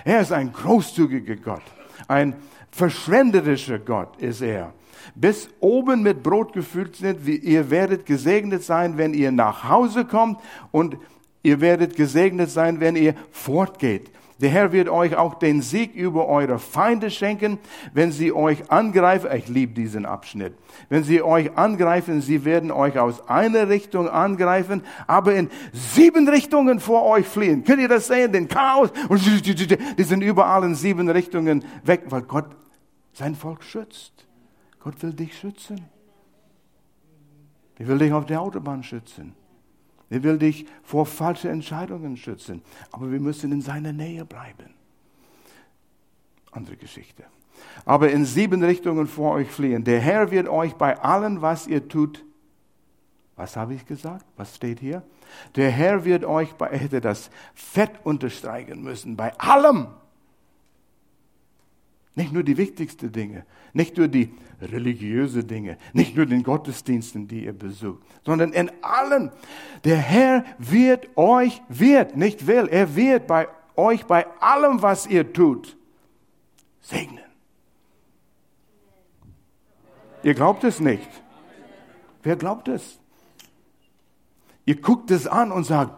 Er 0.05 0.21
ist 0.21 0.31
ein 0.31 0.53
großzügiger 0.53 1.35
Gott. 1.35 1.63
Ein 2.07 2.35
verschwenderischer 2.71 3.79
Gott 3.79 4.17
ist 4.17 4.41
er. 4.41 4.73
Bis 5.15 5.49
oben 5.59 6.01
mit 6.03 6.23
Brot 6.23 6.53
gefüllt 6.53 6.95
sind, 6.95 7.25
wie 7.25 7.35
ihr 7.35 7.69
werdet 7.69 8.05
gesegnet 8.05 8.63
sein, 8.63 8.97
wenn 8.97 9.13
ihr 9.13 9.31
nach 9.31 9.67
Hause 9.67 10.05
kommt 10.05 10.39
und 10.71 10.97
ihr 11.43 11.61
werdet 11.61 11.95
gesegnet 11.95 12.49
sein, 12.49 12.79
wenn 12.79 12.95
ihr 12.95 13.15
fortgeht. 13.31 14.11
Der 14.41 14.49
Herr 14.49 14.71
wird 14.71 14.87
euch 14.87 15.15
auch 15.15 15.35
den 15.35 15.61
Sieg 15.61 15.93
über 15.95 16.27
eure 16.27 16.59
Feinde 16.59 17.11
schenken, 17.11 17.59
wenn 17.93 18.13
sie 18.13 18.31
euch 18.31 18.71
angreifen. 18.71 19.29
Ich 19.35 19.49
liebe 19.49 19.73
diesen 19.73 20.05
Abschnitt. 20.05 20.53
Wenn 20.87 21.03
sie 21.03 21.21
euch 21.21 21.57
angreifen, 21.57 22.21
sie 22.21 22.45
werden 22.45 22.71
euch 22.71 22.97
aus 22.97 23.27
einer 23.27 23.67
Richtung 23.67 24.07
angreifen, 24.07 24.81
aber 25.07 25.35
in 25.35 25.49
sieben 25.73 26.29
Richtungen 26.29 26.79
vor 26.79 27.05
euch 27.05 27.27
fliehen. 27.27 27.65
Könnt 27.65 27.81
ihr 27.81 27.89
das 27.89 28.07
sehen? 28.07 28.31
Den 28.31 28.47
Chaos. 28.47 28.91
Die 29.09 30.03
sind 30.03 30.21
überall 30.21 30.63
in 30.63 30.75
sieben 30.75 31.09
Richtungen 31.09 31.65
weg, 31.83 32.03
weil 32.05 32.21
Gott 32.21 32.55
sein 33.11 33.35
Volk 33.35 33.63
schützt. 33.63 34.25
Gott 34.79 35.01
will 35.03 35.11
dich 35.11 35.37
schützen. 35.37 35.81
Er 37.77 37.87
will 37.87 37.97
dich 37.97 38.13
auf 38.13 38.25
der 38.25 38.41
Autobahn 38.41 38.83
schützen. 38.83 39.35
Er 40.09 40.23
will 40.23 40.37
dich 40.37 40.65
vor 40.83 41.05
falschen 41.05 41.51
Entscheidungen 41.51 42.17
schützen. 42.17 42.61
Aber 42.91 43.11
wir 43.11 43.19
müssen 43.19 43.51
in 43.51 43.61
seiner 43.61 43.93
Nähe 43.93 44.25
bleiben. 44.25 44.73
Andere 46.51 46.77
Geschichte. 46.77 47.23
Aber 47.85 48.09
in 48.09 48.25
sieben 48.25 48.63
Richtungen 48.63 49.07
vor 49.07 49.33
euch 49.33 49.49
fliehen. 49.49 49.83
Der 49.83 49.99
Herr 49.99 50.31
wird 50.31 50.47
euch 50.47 50.73
bei 50.75 50.97
allem, 50.99 51.41
was 51.41 51.67
ihr 51.67 51.87
tut, 51.87 52.25
was 53.35 53.55
habe 53.55 53.73
ich 53.73 53.85
gesagt? 53.85 54.25
Was 54.35 54.55
steht 54.55 54.79
hier? 54.79 55.01
Der 55.55 55.71
Herr 55.71 56.03
wird 56.03 56.25
euch 56.25 56.53
bei, 56.55 56.67
er 56.67 56.77
hätte 56.79 56.99
das 56.99 57.29
Fett 57.53 57.91
unterstreichen 58.03 58.83
müssen, 58.83 59.15
bei 59.15 59.33
allem, 59.37 59.87
nicht 62.19 62.33
nur 62.33 62.43
die 62.43 62.57
wichtigsten 62.57 63.13
Dinge, 63.13 63.45
nicht 63.71 63.95
nur 63.95 64.09
die 64.09 64.33
religiösen 64.61 65.47
Dinge, 65.47 65.77
nicht 65.93 66.17
nur 66.17 66.25
den 66.25 66.43
Gottesdiensten, 66.43 67.29
die 67.29 67.45
ihr 67.45 67.53
besucht, 67.53 68.03
sondern 68.25 68.51
in 68.51 68.69
allen. 68.81 69.31
Der 69.85 69.95
Herr 69.95 70.43
wird 70.57 71.07
euch, 71.17 71.61
wird, 71.69 72.17
nicht 72.17 72.45
will, 72.45 72.67
er 72.67 72.93
wird 72.93 73.25
bei 73.25 73.47
euch 73.77 74.03
bei 74.05 74.27
allem, 74.41 74.81
was 74.81 75.07
ihr 75.07 75.31
tut, 75.31 75.77
segnen. 76.81 77.23
Ihr 80.21 80.33
glaubt 80.33 80.65
es 80.65 80.81
nicht. 80.81 81.09
Wer 82.21 82.35
glaubt 82.35 82.67
es? 82.67 82.99
Ihr 84.65 84.81
guckt 84.81 85.09
es 85.09 85.25
an 85.25 85.53
und 85.53 85.63
sagt, 85.63 85.97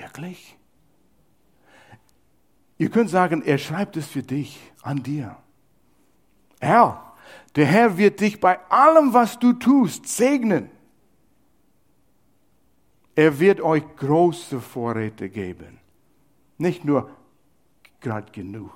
wirklich? 0.00 0.56
Ihr 2.78 2.88
könnt 2.88 3.10
sagen, 3.10 3.42
er 3.42 3.58
schreibt 3.58 3.98
es 3.98 4.06
für 4.06 4.22
dich, 4.22 4.58
an 4.80 5.02
dir. 5.02 5.41
Herr, 6.62 7.12
der 7.56 7.66
Herr 7.66 7.98
wird 7.98 8.20
dich 8.20 8.40
bei 8.40 8.58
allem, 8.70 9.12
was 9.12 9.38
du 9.38 9.52
tust, 9.52 10.06
segnen. 10.06 10.70
Er 13.14 13.38
wird 13.40 13.60
euch 13.60 13.82
große 13.96 14.60
Vorräte 14.60 15.28
geben. 15.28 15.78
Nicht 16.58 16.84
nur 16.84 17.10
gerade 18.00 18.30
genug, 18.30 18.70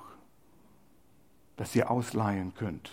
dass 1.55 1.75
ihr 1.75 1.89
ausleihen 1.89 2.53
könnt. 2.55 2.91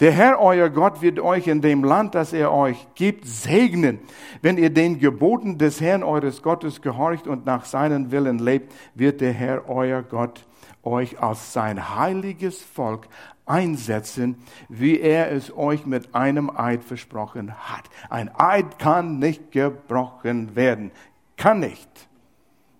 Der 0.00 0.10
Herr, 0.10 0.40
euer 0.40 0.68
Gott, 0.68 1.00
wird 1.00 1.20
euch 1.20 1.46
in 1.46 1.60
dem 1.60 1.84
Land, 1.84 2.16
das 2.16 2.32
er 2.32 2.52
euch 2.52 2.88
gibt, 2.96 3.24
segnen. 3.24 4.00
Wenn 4.42 4.58
ihr 4.58 4.70
den 4.70 4.98
Geboten 4.98 5.56
des 5.56 5.80
Herrn, 5.80 6.02
eures 6.02 6.42
Gottes, 6.42 6.82
gehorcht 6.82 7.28
und 7.28 7.46
nach 7.46 7.64
seinen 7.64 8.10
Willen 8.10 8.40
lebt, 8.40 8.72
wird 8.96 9.20
der 9.20 9.32
Herr, 9.32 9.68
euer 9.68 10.02
Gott, 10.02 10.44
euch 10.82 11.20
als 11.22 11.52
sein 11.52 11.96
heiliges 11.96 12.62
Volk 12.62 13.08
einsetzen, 13.48 14.36
wie 14.68 15.00
er 15.00 15.30
es 15.32 15.56
euch 15.56 15.86
mit 15.86 16.14
einem 16.14 16.50
Eid 16.50 16.84
versprochen 16.84 17.54
hat. 17.54 17.84
Ein 18.10 18.30
Eid 18.34 18.78
kann 18.78 19.18
nicht 19.18 19.52
gebrochen 19.52 20.54
werden. 20.56 20.90
Kann 21.36 21.60
nicht. 21.60 21.88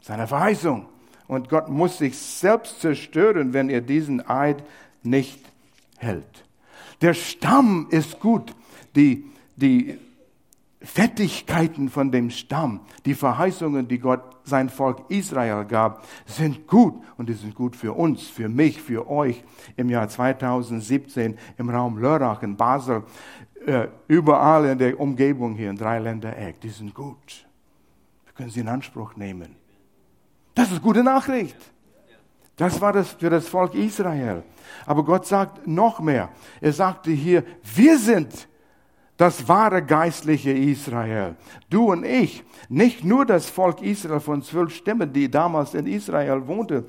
Seine 0.01 0.27
Verheißung. 0.27 0.87
Und 1.27 1.49
Gott 1.49 1.69
muss 1.69 1.99
sich 1.99 2.17
selbst 2.19 2.81
zerstören, 2.81 3.53
wenn 3.53 3.69
er 3.69 3.81
diesen 3.81 4.27
Eid 4.29 4.65
nicht 5.03 5.41
hält. 5.99 6.45
Der 7.03 7.15
Stamm 7.15 7.87
ist 7.91 8.19
gut. 8.19 8.55
Die, 8.97 9.25
die 9.57 9.99
Fettigkeiten 10.81 11.89
von 11.89 12.13
dem 12.13 12.31
Stamm, 12.31 12.81
die 13.05 13.15
Verheißungen, 13.15 13.89
die 13.89 13.99
Gott 13.99 14.23
sein 14.45 14.69
Volk 14.69 15.11
Israel 15.11 15.65
gab, 15.65 16.07
sind 16.25 16.69
gut 16.69 17.03
und 17.17 17.29
die 17.29 17.35
sind 17.35 17.55
gut 17.55 17.75
für 17.75 17.93
uns, 17.95 18.29
für 18.29 18.49
mich, 18.49 18.81
für 18.81 19.09
euch 19.09 19.43
im 19.77 19.91
Jahr 19.91 20.09
2017 20.09 21.37
im 21.57 21.71
Raum 21.71 21.99
Lörrach 21.99 22.43
in 22.43 22.57
Basel, 22.57 23.03
äh, 23.67 23.89
überall 24.07 24.67
in 24.67 24.79
der 24.79 24.99
Umgebung 25.01 25.57
hier 25.57 25.71
in 25.71 25.77
Dreiländereck. 25.77 26.61
Die 26.61 26.71
sind 26.71 26.95
gut. 26.95 27.47
Wir 28.25 28.33
können 28.35 28.51
sie 28.51 28.61
in 28.61 28.69
Anspruch 28.69 29.17
nehmen. 29.17 29.57
Das 30.55 30.71
ist 30.71 30.81
gute 30.81 31.03
Nachricht. 31.03 31.57
Das 32.57 32.81
war 32.81 32.93
das 32.93 33.13
für 33.13 33.31
das 33.31 33.49
Volk 33.49 33.75
Israel. 33.75 34.43
Aber 34.87 35.05
Gott 35.05 35.27
sagt 35.27 35.67
noch 35.67 36.01
mehr. 36.01 36.31
Er 36.61 36.73
sagte 36.73 37.11
hier, 37.11 37.45
wir 37.63 37.99
sind 37.99 38.48
das 39.19 39.49
wahre 39.49 39.85
geistliche 39.85 40.53
Israel. 40.53 41.37
Du 41.69 41.91
und 41.91 42.05
ich, 42.05 42.45
nicht 42.69 43.05
nur 43.05 43.27
das 43.27 43.51
Volk 43.51 43.83
Israel 43.83 44.21
von 44.21 44.43
zwölf 44.43 44.73
Stämmen, 44.73 45.13
die 45.13 45.29
damals 45.29 45.75
in 45.75 45.89
Israel 45.89 46.47
wohnte. 46.47 46.87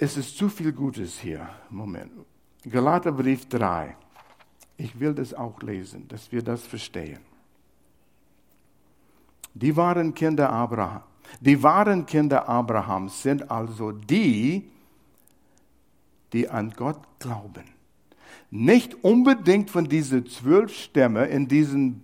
Es 0.00 0.16
ist 0.16 0.36
zu 0.36 0.48
viel 0.48 0.72
Gutes 0.72 1.20
hier. 1.20 1.48
Moment. 1.70 2.10
Galaterbrief 2.68 3.48
3. 3.48 3.96
Ich 4.76 4.98
will 4.98 5.14
das 5.14 5.32
auch 5.32 5.62
lesen, 5.62 6.08
dass 6.08 6.32
wir 6.32 6.42
das 6.42 6.66
verstehen. 6.66 7.20
Die 9.54 9.76
wahren 9.76 10.12
Kinder 10.12 10.50
Abraham. 10.50 11.02
Die 11.40 11.62
wahren 11.62 12.04
Kinder 12.04 12.48
Abrahams 12.48 13.22
sind 13.22 13.48
also 13.48 13.92
die, 13.92 14.68
die 16.32 16.48
an 16.48 16.72
Gott 16.76 16.98
glauben 17.20 17.73
nicht 18.54 19.02
unbedingt 19.02 19.68
von 19.68 19.88
diesen 19.88 20.26
zwölf 20.26 20.72
Stämme 20.72 21.26
in 21.26 21.48
diesem 21.48 22.02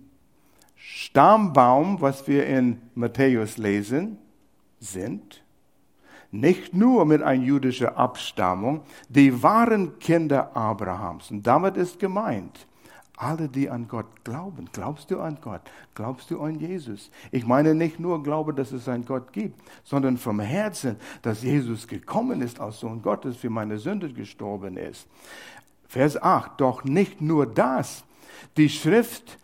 Stammbaum, 0.75 2.01
was 2.01 2.27
wir 2.27 2.45
in 2.45 2.81
Matthäus 2.93 3.57
lesen, 3.57 4.17
sind. 4.77 5.43
Nicht 6.29 6.73
nur 6.73 7.05
mit 7.05 7.21
einer 7.23 7.41
jüdischen 7.41 7.87
Abstammung, 7.87 8.81
die 9.07 9.41
waren 9.41 9.97
Kinder 9.99 10.53
Abrahams. 10.53 11.31
Und 11.31 11.47
damit 11.47 11.77
ist 11.77 11.99
gemeint, 11.99 12.67
alle, 13.15 13.47
die 13.47 13.69
an 13.69 13.87
Gott 13.87 14.25
glauben. 14.25 14.67
Glaubst 14.73 15.09
du 15.11 15.21
an 15.21 15.37
Gott? 15.39 15.61
Glaubst 15.95 16.31
du 16.31 16.41
an 16.41 16.59
Jesus? 16.59 17.11
Ich 17.31 17.45
meine 17.45 17.75
nicht 17.75 17.99
nur 17.99 18.23
Glaube, 18.23 18.53
dass 18.53 18.73
es 18.73 18.89
einen 18.89 19.05
Gott 19.05 19.31
gibt, 19.31 19.61
sondern 19.85 20.17
vom 20.17 20.39
Herzen, 20.41 20.97
dass 21.21 21.43
Jesus 21.43 21.87
gekommen 21.87 22.41
ist 22.41 22.59
als 22.59 22.79
Sohn 22.79 23.01
Gottes, 23.01 23.37
für 23.37 23.49
meine 23.49 23.77
Sünde 23.77 24.11
gestorben 24.11 24.75
ist. 24.75 25.07
Vers 25.91 26.15
8, 26.15 26.51
doch 26.61 26.85
nicht 26.85 27.19
nur 27.19 27.45
das. 27.45 28.05
Die 28.55 28.69
Schrift, 28.69 29.37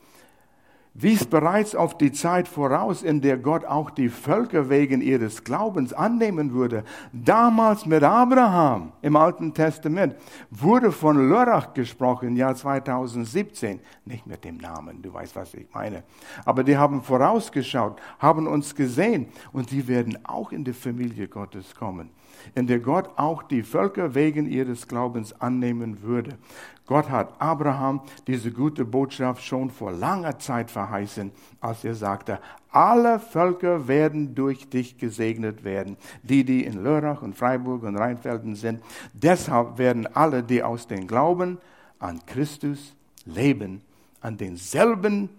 wies 0.94 1.26
bereits 1.26 1.76
auf 1.76 1.98
die 1.98 2.14
Zeit 2.14 2.48
voraus, 2.48 3.04
in 3.04 3.20
der 3.20 3.38
Gott 3.38 3.66
auch 3.66 3.90
die 3.90 4.08
Völker 4.08 4.70
wegen 4.70 5.02
ihres 5.02 5.44
Glaubens 5.44 5.92
annehmen 5.92 6.54
würde. 6.54 6.86
Damals 7.12 7.86
mit 7.86 8.02
Abraham 8.02 8.94
im 9.02 9.18
Alten 9.18 9.54
Testament 9.54 10.16
wurde 10.50 10.94
von 10.94 11.28
Lörrach 11.28 11.74
gesprochen, 11.74 12.38
Jahr 12.38 12.56
2017. 12.56 13.82
Nicht 14.06 14.26
mit 14.26 14.46
dem 14.46 14.56
Namen, 14.56 15.02
du 15.02 15.14
weißt, 15.14 15.36
was 15.36 15.54
ich 15.54 15.68
meine. 15.74 16.04
Aber 16.46 16.64
die 16.64 16.78
haben 16.78 17.04
vorausgeschaut, 17.04 18.00
haben 18.20 18.48
uns 18.48 18.74
gesehen 18.74 19.28
und 19.52 19.70
die 19.72 19.86
werden 19.86 20.18
auch 20.26 20.54
in 20.54 20.64
die 20.64 20.72
Familie 20.72 21.28
Gottes 21.28 21.76
kommen 21.76 22.10
in 22.56 22.68
der 22.68 22.80
Gott 22.80 23.10
auch 23.18 23.44
die 23.44 23.64
Völker 23.64 24.16
wegen 24.16 24.50
ihres 24.50 24.88
Glaubens 24.88 25.34
annehmen 25.42 26.02
würde. 26.02 26.38
Gott 26.86 27.10
hat 27.10 27.34
Abraham 27.40 28.02
diese 28.28 28.52
gute 28.52 28.86
Botschaft 28.86 29.44
schon 29.44 29.70
vor 29.70 29.92
langer 29.92 30.40
Zeit 30.40 30.72
verheißen, 30.72 31.32
als 31.60 31.84
er 31.84 31.96
sagte, 31.96 32.40
alle 32.72 33.20
Völker 33.20 33.88
werden 33.88 34.36
durch 34.36 34.70
dich 34.70 34.98
gesegnet 34.98 35.64
werden, 35.64 35.98
die, 36.24 36.44
die 36.44 36.64
in 36.64 36.84
Lörrach 36.84 37.22
und 37.22 37.36
Freiburg 37.36 37.84
und 37.84 37.98
Rheinfelden 37.98 38.56
sind. 38.56 38.82
Deshalb 39.14 39.78
werden 39.78 40.08
alle, 40.08 40.44
die 40.44 40.64
aus 40.64 40.88
dem 40.88 41.08
Glauben 41.08 41.58
an 42.00 42.26
Christus 42.26 42.96
leben, 43.26 43.82
an 44.22 44.38
denselben 44.38 45.30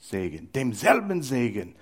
Segen, 0.00 0.50
demselben 0.52 1.22
Segen. 1.22 1.74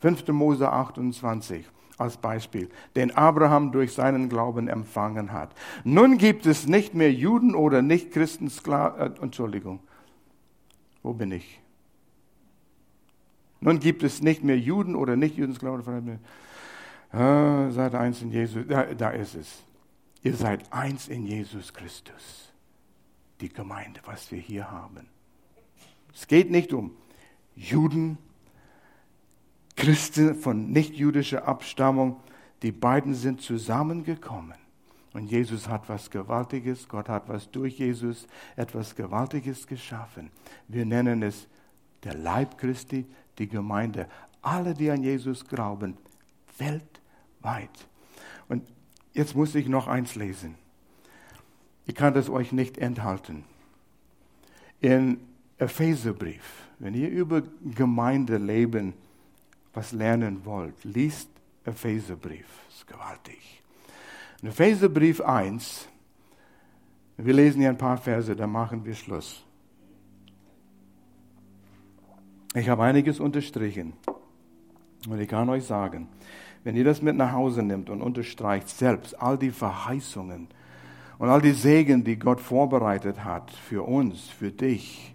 5. 0.00 0.28
Mose 0.28 0.70
28 0.70 1.64
als 1.98 2.16
Beispiel, 2.16 2.70
den 2.96 3.14
Abraham 3.16 3.72
durch 3.72 3.92
seinen 3.92 4.28
Glauben 4.28 4.68
empfangen 4.68 5.32
hat. 5.32 5.54
Nun 5.84 6.18
gibt 6.18 6.46
es 6.46 6.66
nicht 6.66 6.94
mehr 6.94 7.12
Juden 7.12 7.54
oder 7.54 7.82
Nichtchristen, 7.82 8.50
äh, 8.66 9.10
Entschuldigung, 9.20 9.80
wo 11.02 11.12
bin 11.12 11.32
ich? 11.32 11.60
Nun 13.60 13.78
gibt 13.78 14.02
es 14.02 14.22
nicht 14.22 14.42
mehr 14.42 14.58
Juden 14.58 14.96
oder 14.96 15.16
Nichtjuden, 15.16 15.54
Glauben. 15.56 16.18
Äh, 17.12 17.70
seid 17.70 17.94
eins 17.94 18.22
in 18.22 18.32
Jesus, 18.32 18.64
da, 18.66 18.84
da 18.94 19.10
ist 19.10 19.34
es. 19.34 19.62
Ihr 20.22 20.34
seid 20.34 20.72
eins 20.72 21.08
in 21.08 21.26
Jesus 21.26 21.72
Christus. 21.72 22.52
Die 23.40 23.48
Gemeinde, 23.48 24.00
was 24.04 24.30
wir 24.30 24.38
hier 24.38 24.70
haben. 24.70 25.08
Es 26.14 26.26
geht 26.26 26.50
nicht 26.50 26.72
um 26.72 26.92
Juden 27.54 28.18
Christen 29.82 30.36
von 30.36 30.70
nichtjüdischer 30.70 31.48
Abstammung, 31.48 32.20
die 32.62 32.70
beiden 32.70 33.14
sind 33.14 33.40
zusammengekommen. 33.40 34.54
Und 35.12 35.28
Jesus 35.28 35.66
hat 35.66 35.88
was 35.88 36.08
Gewaltiges, 36.08 36.88
Gott 36.88 37.08
hat 37.08 37.28
was 37.28 37.50
durch 37.50 37.80
Jesus, 37.80 38.28
etwas 38.54 38.94
Gewaltiges 38.94 39.66
geschaffen. 39.66 40.30
Wir 40.68 40.86
nennen 40.86 41.24
es 41.24 41.48
der 42.04 42.14
Leib 42.14 42.58
Christi, 42.58 43.06
die 43.38 43.48
Gemeinde. 43.48 44.06
Alle, 44.40 44.72
die 44.72 44.88
an 44.88 45.02
Jesus 45.02 45.44
glauben, 45.48 45.96
weltweit. 46.58 47.88
Und 48.48 48.62
jetzt 49.14 49.34
muss 49.34 49.52
ich 49.56 49.66
noch 49.66 49.88
eins 49.88 50.14
lesen. 50.14 50.54
Ich 51.86 51.96
kann 51.96 52.14
das 52.14 52.30
euch 52.30 52.52
nicht 52.52 52.78
enthalten. 52.78 53.42
In 54.80 55.18
Epheserbrief, 55.58 56.68
wenn 56.78 56.94
ihr 56.94 57.10
über 57.10 57.42
Gemeindeleben 57.64 58.94
was 59.74 59.92
lernen 59.92 60.44
wollt, 60.44 60.84
liest 60.84 61.28
Epheserbrief. 61.64 62.46
Das 62.68 62.76
ist 62.78 62.86
gewaltig. 62.86 63.62
In 64.42 64.48
Epheserbrief 64.48 65.20
1, 65.20 65.88
wir 67.16 67.34
lesen 67.34 67.60
hier 67.60 67.70
ein 67.70 67.78
paar 67.78 67.98
Verse, 67.98 68.34
dann 68.34 68.50
machen 68.50 68.84
wir 68.84 68.94
Schluss. 68.94 69.44
Ich 72.54 72.68
habe 72.68 72.82
einiges 72.82 73.20
unterstrichen. 73.20 73.94
Und 75.08 75.20
ich 75.20 75.28
kann 75.28 75.48
euch 75.48 75.64
sagen, 75.64 76.08
wenn 76.64 76.76
ihr 76.76 76.84
das 76.84 77.02
mit 77.02 77.16
nach 77.16 77.32
Hause 77.32 77.62
nimmt 77.62 77.90
und 77.90 78.02
unterstreicht 78.02 78.68
selbst 78.68 79.20
all 79.20 79.36
die 79.36 79.50
Verheißungen 79.50 80.48
und 81.18 81.28
all 81.28 81.40
die 81.40 81.52
Segen, 81.52 82.04
die 82.04 82.18
Gott 82.18 82.40
vorbereitet 82.40 83.24
hat 83.24 83.50
für 83.50 83.82
uns, 83.82 84.28
für 84.28 84.52
dich, 84.52 85.11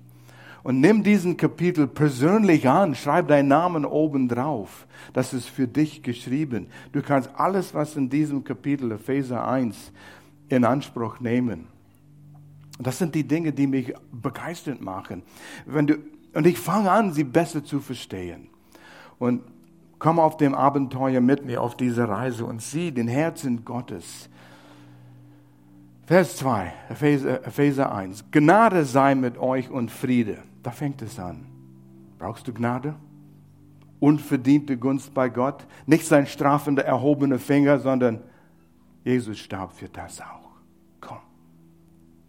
und 0.68 0.82
nimm 0.82 1.02
diesen 1.02 1.38
Kapitel 1.38 1.88
persönlich 1.88 2.68
an, 2.68 2.94
schreib 2.94 3.30
deinen 3.30 3.48
Namen 3.48 3.86
oben 3.86 4.28
drauf. 4.28 4.86
Das 5.14 5.34
ist 5.34 5.48
für 5.48 5.66
dich 5.66 6.04
geschrieben. 6.04 6.68
Du 6.92 7.02
kannst 7.02 7.30
alles, 7.38 7.74
was 7.74 7.96
in 7.96 8.10
diesem 8.10 8.44
Kapitel 8.44 8.92
Epheser 8.92 9.48
1 9.48 9.94
in 10.50 10.66
Anspruch 10.66 11.22
nehmen. 11.22 11.68
Das 12.80 12.98
sind 12.98 13.16
die 13.16 13.26
Dinge, 13.26 13.54
die 13.54 13.66
mich 13.66 13.94
begeistert 14.12 14.82
machen. 14.82 15.24
Wenn 15.66 15.88
du, 15.88 16.00
und 16.34 16.46
ich 16.46 16.60
fange 16.60 16.92
an, 16.92 17.14
sie 17.14 17.24
besser 17.24 17.64
zu 17.64 17.80
verstehen. 17.80 18.50
Und 19.20 19.44
komm 20.00 20.20
auf 20.20 20.36
dem 20.36 20.54
Abenteuer 20.54 21.22
mit 21.22 21.46
mir 21.46 21.62
auf 21.62 21.78
diese 21.78 22.10
Reise 22.10 22.44
und 22.44 22.62
sieh 22.62 22.92
den 22.92 23.08
Herzen 23.08 23.64
Gottes 23.64 24.28
Vers 26.08 26.38
2, 26.38 26.74
Epheser, 26.90 27.46
Epheser 27.46 27.94
1. 27.94 28.32
Gnade 28.32 28.86
sei 28.86 29.14
mit 29.14 29.38
euch 29.38 29.70
und 29.70 29.92
Friede. 29.92 30.38
Da 30.68 30.72
fängt 30.72 31.02
es 31.02 31.18
an. 31.18 31.46
Brauchst 32.20 32.46
du 32.46 32.54
Gnade? 32.54 32.94
Unverdiente 34.02 34.78
Gunst 34.78 35.14
bei 35.14 35.30
Gott? 35.30 35.66
Nicht 35.86 36.06
sein 36.06 36.28
strafender, 36.28 36.84
erhobener 36.84 37.40
Finger, 37.40 37.80
sondern 37.80 38.22
Jesus 39.06 39.40
starb 39.40 39.72
für 39.72 39.88
das 39.88 40.20
auch. 40.20 40.50
Komm, 41.00 41.22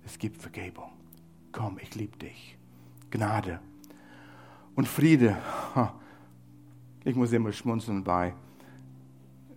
es 0.07 0.21
gibt 0.21 0.41
Vergebung. 0.41 0.93
Komm, 1.51 1.81
ich 1.83 1.97
liebe 1.97 2.17
dich. 2.17 2.57
Gnade 3.11 3.59
und 4.77 4.87
Friede. 4.87 5.37
Ich 7.05 7.17
muss 7.17 7.33
immer 7.33 7.51
schmunzeln 7.51 8.05
bei 8.05 8.35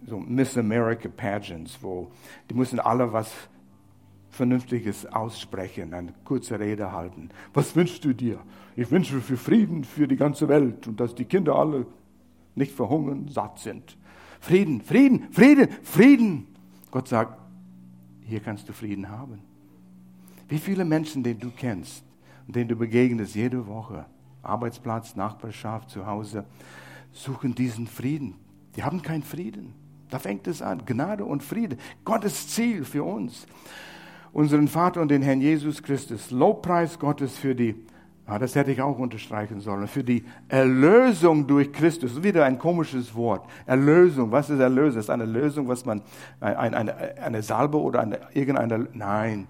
so 0.08 0.18
Miss 0.20 0.58
America 0.58 1.08
Pageants, 1.08 1.78
wo 1.84 2.12
die 2.50 2.56
müssen 2.56 2.80
alle 2.80 3.14
was 3.14 3.32
Vernünftiges 4.32 5.06
aussprechen, 5.06 5.94
eine 5.94 6.14
kurze 6.24 6.60
Rede 6.60 6.92
halten. 6.94 7.30
Was 7.54 7.76
wünschst 7.76 8.04
du 8.06 8.14
dir? 8.14 8.40
Ich 8.76 8.90
wünsche 8.90 9.20
für 9.20 9.38
Frieden 9.38 9.84
für 9.84 10.08
die 10.08 10.16
ganze 10.16 10.48
Welt 10.48 10.88
und 10.88 11.00
dass 11.00 11.14
die 11.14 11.26
Kinder 11.26 11.56
alle 11.56 11.86
nicht 12.56 12.72
verhungern, 12.72 13.28
satt 13.28 13.60
sind. 13.60 13.98
Frieden, 14.40 14.82
Frieden, 14.82 15.32
Frieden, 15.32 15.68
Frieden. 15.84 16.48
Gott 16.90 17.10
sagt, 17.10 17.38
hier 18.26 18.40
kannst 18.40 18.70
du 18.70 18.74
Frieden 18.74 19.10
haben. 19.10 19.42
Wie 20.48 20.58
viele 20.58 20.86
Menschen, 20.86 21.24
den 21.24 21.40
du 21.40 21.52
kennst 21.52 22.04
und 22.48 22.56
denen 22.56 22.70
du 22.70 22.76
begegnest 22.76 23.36
jede 23.36 23.68
Woche, 23.68 24.06
Arbeitsplatz, 24.44 25.16
Nachbarschaft, 25.16 25.90
zu 25.90 26.06
Hause, 26.06 26.46
suchen 27.12 27.54
diesen 27.54 27.88
Frieden. 27.88 28.36
Die 28.76 28.84
haben 28.84 29.02
keinen 29.02 29.24
Frieden. 29.24 29.74
Da 30.10 30.20
fängt 30.20 30.48
es 30.48 30.62
an. 30.62 30.86
Gnade 30.86 31.26
und 31.26 31.44
Friede. 31.44 31.78
Gottes 32.04 32.48
Ziel 32.48 32.86
für 32.86 33.04
uns 33.04 33.46
unseren 34.34 34.68
Vater 34.68 35.02
und 35.02 35.10
den 35.10 35.22
Herrn 35.22 35.42
Jesus 35.42 35.84
Christus. 35.84 36.32
Lobpreis 36.32 37.00
Gottes 37.00 37.38
für 37.38 37.56
die, 37.56 37.76
ah, 38.26 38.40
das 38.40 38.56
hätte 38.56 38.72
ich 38.72 38.82
auch 38.82 38.98
unterstreichen 38.98 39.60
sollen, 39.60 39.88
für 39.88 40.04
die 40.04 40.24
Erlösung 40.48 41.48
durch 41.48 41.72
Christus. 41.72 42.24
Wieder 42.24 42.46
ein 42.46 42.58
komisches 42.58 43.14
Wort. 43.16 43.46
Erlösung. 43.66 44.32
Was 44.32 44.50
ist 44.50 44.60
Erlösung? 44.60 45.00
Ist 45.00 45.10
eine 45.10 45.26
Lösung, 45.26 45.68
was 45.68 45.86
man, 45.86 46.02
eine, 46.40 46.78
eine, 46.78 47.22
eine 47.22 47.44
Salbe 47.44 47.78
oder 47.80 48.02
eine, 48.02 48.20
irgendeine, 48.34 48.88
nein. 48.94 49.48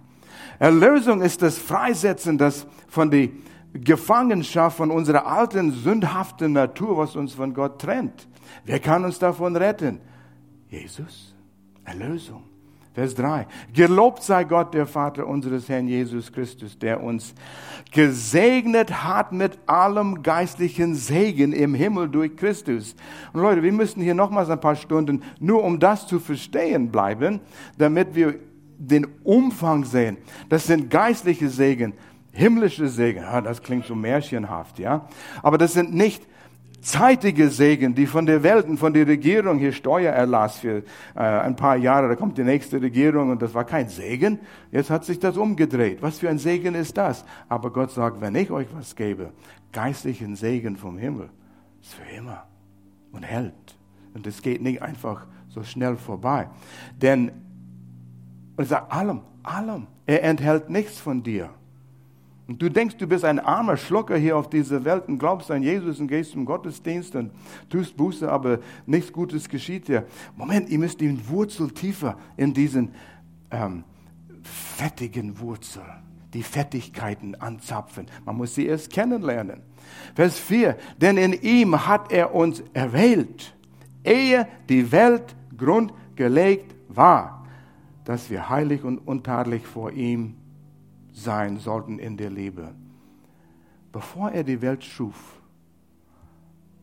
Erlösung 0.59 1.21
ist 1.21 1.41
das 1.41 1.57
Freisetzen, 1.57 2.37
das 2.37 2.65
von 2.87 3.11
der 3.11 3.29
Gefangenschaft 3.73 4.77
von 4.77 4.91
unserer 4.91 5.25
alten, 5.25 5.71
sündhaften 5.71 6.53
Natur, 6.53 6.97
was 6.97 7.15
uns 7.15 7.33
von 7.33 7.53
Gott 7.53 7.79
trennt. 7.79 8.27
Wer 8.65 8.79
kann 8.79 9.05
uns 9.05 9.17
davon 9.17 9.55
retten? 9.55 9.99
Jesus. 10.69 11.33
Erlösung. 11.83 12.50
Vers 12.93 13.15
3. 13.15 13.47
Gelobt 13.73 14.21
sei 14.21 14.43
Gott, 14.43 14.73
der 14.73 14.85
Vater 14.85 15.25
unseres 15.25 15.69
Herrn 15.69 15.87
Jesus 15.87 16.31
Christus, 16.31 16.77
der 16.77 17.01
uns 17.01 17.33
gesegnet 17.91 19.03
hat 19.03 19.31
mit 19.31 19.57
allem 19.65 20.23
geistlichen 20.23 20.95
Segen 20.95 21.53
im 21.53 21.73
Himmel 21.73 22.09
durch 22.09 22.35
Christus. 22.35 22.95
Und 23.31 23.41
Leute, 23.41 23.63
wir 23.63 23.71
müssen 23.71 24.01
hier 24.01 24.13
nochmals 24.13 24.49
ein 24.49 24.59
paar 24.59 24.75
Stunden 24.75 25.23
nur 25.39 25.63
um 25.63 25.79
das 25.79 26.05
zu 26.05 26.19
verstehen 26.19 26.91
bleiben, 26.91 27.39
damit 27.77 28.13
wir 28.13 28.35
den 28.77 29.07
Umfang 29.23 29.85
sehen. 29.85 30.17
Das 30.49 30.65
sind 30.65 30.89
geistliche 30.89 31.47
Segen, 31.47 31.93
himmlische 32.33 32.89
Segen. 32.89 33.21
Ja, 33.21 33.39
das 33.39 33.61
klingt 33.61 33.85
so 33.85 33.95
märchenhaft, 33.95 34.79
ja. 34.79 35.07
Aber 35.41 35.57
das 35.57 35.73
sind 35.73 35.93
nicht 35.93 36.23
zeitige 36.81 37.49
Segen, 37.49 37.95
die 37.95 38.07
von 38.07 38.25
der 38.25 38.43
Welt 38.43 38.67
und 38.67 38.77
von 38.77 38.93
der 38.93 39.07
Regierung 39.07 39.59
hier 39.59 39.71
Steuererlass 39.71 40.57
für 40.57 40.83
äh, 41.15 41.19
ein 41.19 41.55
paar 41.55 41.77
Jahre, 41.77 42.09
da 42.09 42.15
kommt 42.15 42.37
die 42.37 42.43
nächste 42.43 42.81
Regierung 42.81 43.29
und 43.29 43.41
das 43.41 43.53
war 43.53 43.65
kein 43.65 43.87
Segen. 43.87 44.39
Jetzt 44.71 44.89
hat 44.89 45.05
sich 45.05 45.19
das 45.19 45.37
umgedreht. 45.37 46.01
Was 46.01 46.19
für 46.19 46.29
ein 46.29 46.39
Segen 46.39 46.75
ist 46.75 46.97
das? 46.97 47.23
Aber 47.47 47.71
Gott 47.71 47.91
sagt, 47.91 48.19
wenn 48.19 48.35
ich 48.35 48.51
euch 48.51 48.67
was 48.73 48.95
gebe, 48.95 49.31
geistlichen 49.71 50.35
Segen 50.35 50.75
vom 50.75 50.97
Himmel, 50.97 51.29
ist 51.81 51.93
für 51.93 52.15
immer 52.15 52.45
und 53.11 53.23
hält. 53.23 53.53
Und 54.13 54.27
es 54.27 54.41
geht 54.41 54.61
nicht 54.61 54.81
einfach 54.81 55.27
so 55.49 55.63
schnell 55.63 55.97
vorbei. 55.97 56.49
Denn, 57.01 57.29
und 58.57 58.59
er 58.59 58.65
sagt, 58.65 58.91
allem, 58.91 59.21
allem, 59.43 59.87
er 60.05 60.23
enthält 60.23 60.69
nichts 60.69 60.99
von 60.99 61.23
dir. 61.23 61.49
Und 62.51 62.61
du 62.61 62.69
denkst, 62.69 62.97
du 62.97 63.07
bist 63.07 63.23
ein 63.23 63.39
armer 63.39 63.77
Schlucker 63.77 64.17
hier 64.17 64.35
auf 64.35 64.49
dieser 64.49 64.83
Welt 64.83 65.07
und 65.07 65.19
glaubst 65.19 65.49
an 65.51 65.63
Jesus 65.63 66.01
und 66.01 66.09
gehst 66.09 66.31
zum 66.31 66.43
Gottesdienst 66.43 67.15
und 67.15 67.31
tust 67.69 67.95
Buße, 67.95 68.29
aber 68.29 68.59
nichts 68.85 69.13
Gutes 69.13 69.47
geschieht 69.47 69.87
dir. 69.87 70.05
Moment, 70.35 70.67
ihr 70.67 70.77
müsst 70.77 70.99
die 70.99 71.29
Wurzel 71.29 71.71
tiefer 71.71 72.17
in 72.35 72.53
diesen 72.53 72.91
ähm, 73.51 73.85
fettigen 74.43 75.39
Wurzel, 75.39 75.81
die 76.33 76.43
Fettigkeiten 76.43 77.35
anzapfen. 77.35 78.07
Man 78.25 78.35
muss 78.35 78.53
sie 78.53 78.65
erst 78.65 78.91
kennenlernen. 78.91 79.61
Vers 80.13 80.37
4, 80.37 80.75
denn 80.97 81.15
in 81.15 81.31
ihm 81.31 81.87
hat 81.87 82.11
er 82.11 82.35
uns 82.35 82.61
erwählt, 82.73 83.55
ehe 84.03 84.45
die 84.67 84.91
Welt 84.91 85.37
grundgelegt 85.57 86.75
war, 86.89 87.47
dass 88.03 88.29
wir 88.29 88.49
heilig 88.49 88.83
und 88.83 88.97
untadelig 88.97 89.65
vor 89.65 89.93
ihm 89.93 90.35
sein 91.13 91.57
sollten 91.57 91.99
in 91.99 92.17
der 92.17 92.29
Liebe. 92.29 92.73
Bevor 93.91 94.31
er 94.31 94.43
die 94.43 94.61
Welt 94.61 94.83
schuf, 94.83 95.41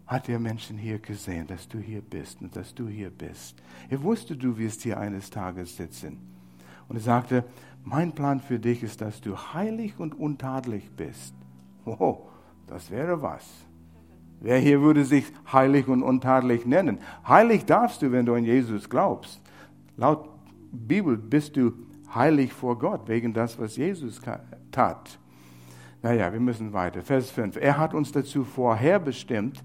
hat 0.07 0.29
er 0.29 0.39
Menschen 0.39 0.79
hier 0.79 0.99
gesehen, 0.99 1.47
dass 1.47 1.68
du 1.68 1.79
hier 1.79 2.01
bist 2.01 2.41
und 2.41 2.57
dass 2.57 2.74
du 2.74 2.89
hier 2.89 3.11
bist. 3.11 3.62
Er 3.89 4.03
wusste, 4.03 4.37
du 4.37 4.57
wirst 4.57 4.83
hier 4.83 4.99
eines 4.99 5.29
Tages 5.29 5.76
sitzen. 5.76 6.18
Und 6.89 6.97
er 6.97 7.03
sagte, 7.03 7.45
mein 7.85 8.12
Plan 8.12 8.41
für 8.41 8.59
dich 8.59 8.83
ist, 8.83 9.01
dass 9.01 9.20
du 9.20 9.37
heilig 9.37 9.99
und 9.99 10.18
untadelig 10.18 10.91
bist. 10.97 11.35
Oh, 11.85 12.29
das 12.66 12.91
wäre 12.91 13.20
was. 13.20 13.47
Wer 14.41 14.59
hier 14.59 14.81
würde 14.81 15.05
sich 15.05 15.24
heilig 15.53 15.89
und 15.89 16.03
untadelig 16.03 16.64
nennen? 16.64 16.99
Heilig 17.26 17.64
darfst 17.64 18.03
du, 18.03 18.12
wenn 18.12 18.24
du 18.24 18.35
an 18.35 18.45
Jesus 18.45 18.89
glaubst. 18.89 19.41
Laut 19.97 20.29
Bibel 20.70 21.16
bist 21.16 21.57
du 21.57 21.72
heilig 22.14 22.52
vor 22.52 22.78
Gott, 22.78 23.09
wegen 23.09 23.32
das, 23.32 23.59
was 23.59 23.76
Jesus 23.76 24.20
tat. 24.70 25.18
Naja, 26.02 26.32
wir 26.32 26.40
müssen 26.40 26.72
weiter. 26.72 27.02
Vers 27.02 27.30
5. 27.30 27.56
Er 27.56 27.78
hat 27.78 27.94
uns 27.94 28.12
dazu 28.12 28.44
vorherbestimmt, 28.44 29.62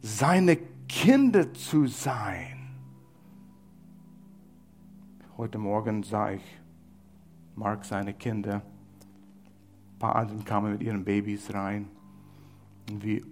seine 0.00 0.58
Kinder 0.88 1.52
zu 1.52 1.86
sein. 1.86 2.58
Heute 5.36 5.58
Morgen 5.58 6.02
sah 6.02 6.32
ich 6.32 6.42
Mark 7.54 7.84
seine 7.84 8.14
Kinder. 8.14 8.62
Ein 9.94 9.98
paar 9.98 10.16
anderen 10.16 10.44
kamen 10.44 10.72
mit 10.72 10.82
ihren 10.82 11.04
Babys 11.04 11.54
rein. 11.54 11.88
Und 12.90 13.04
wie 13.04 13.24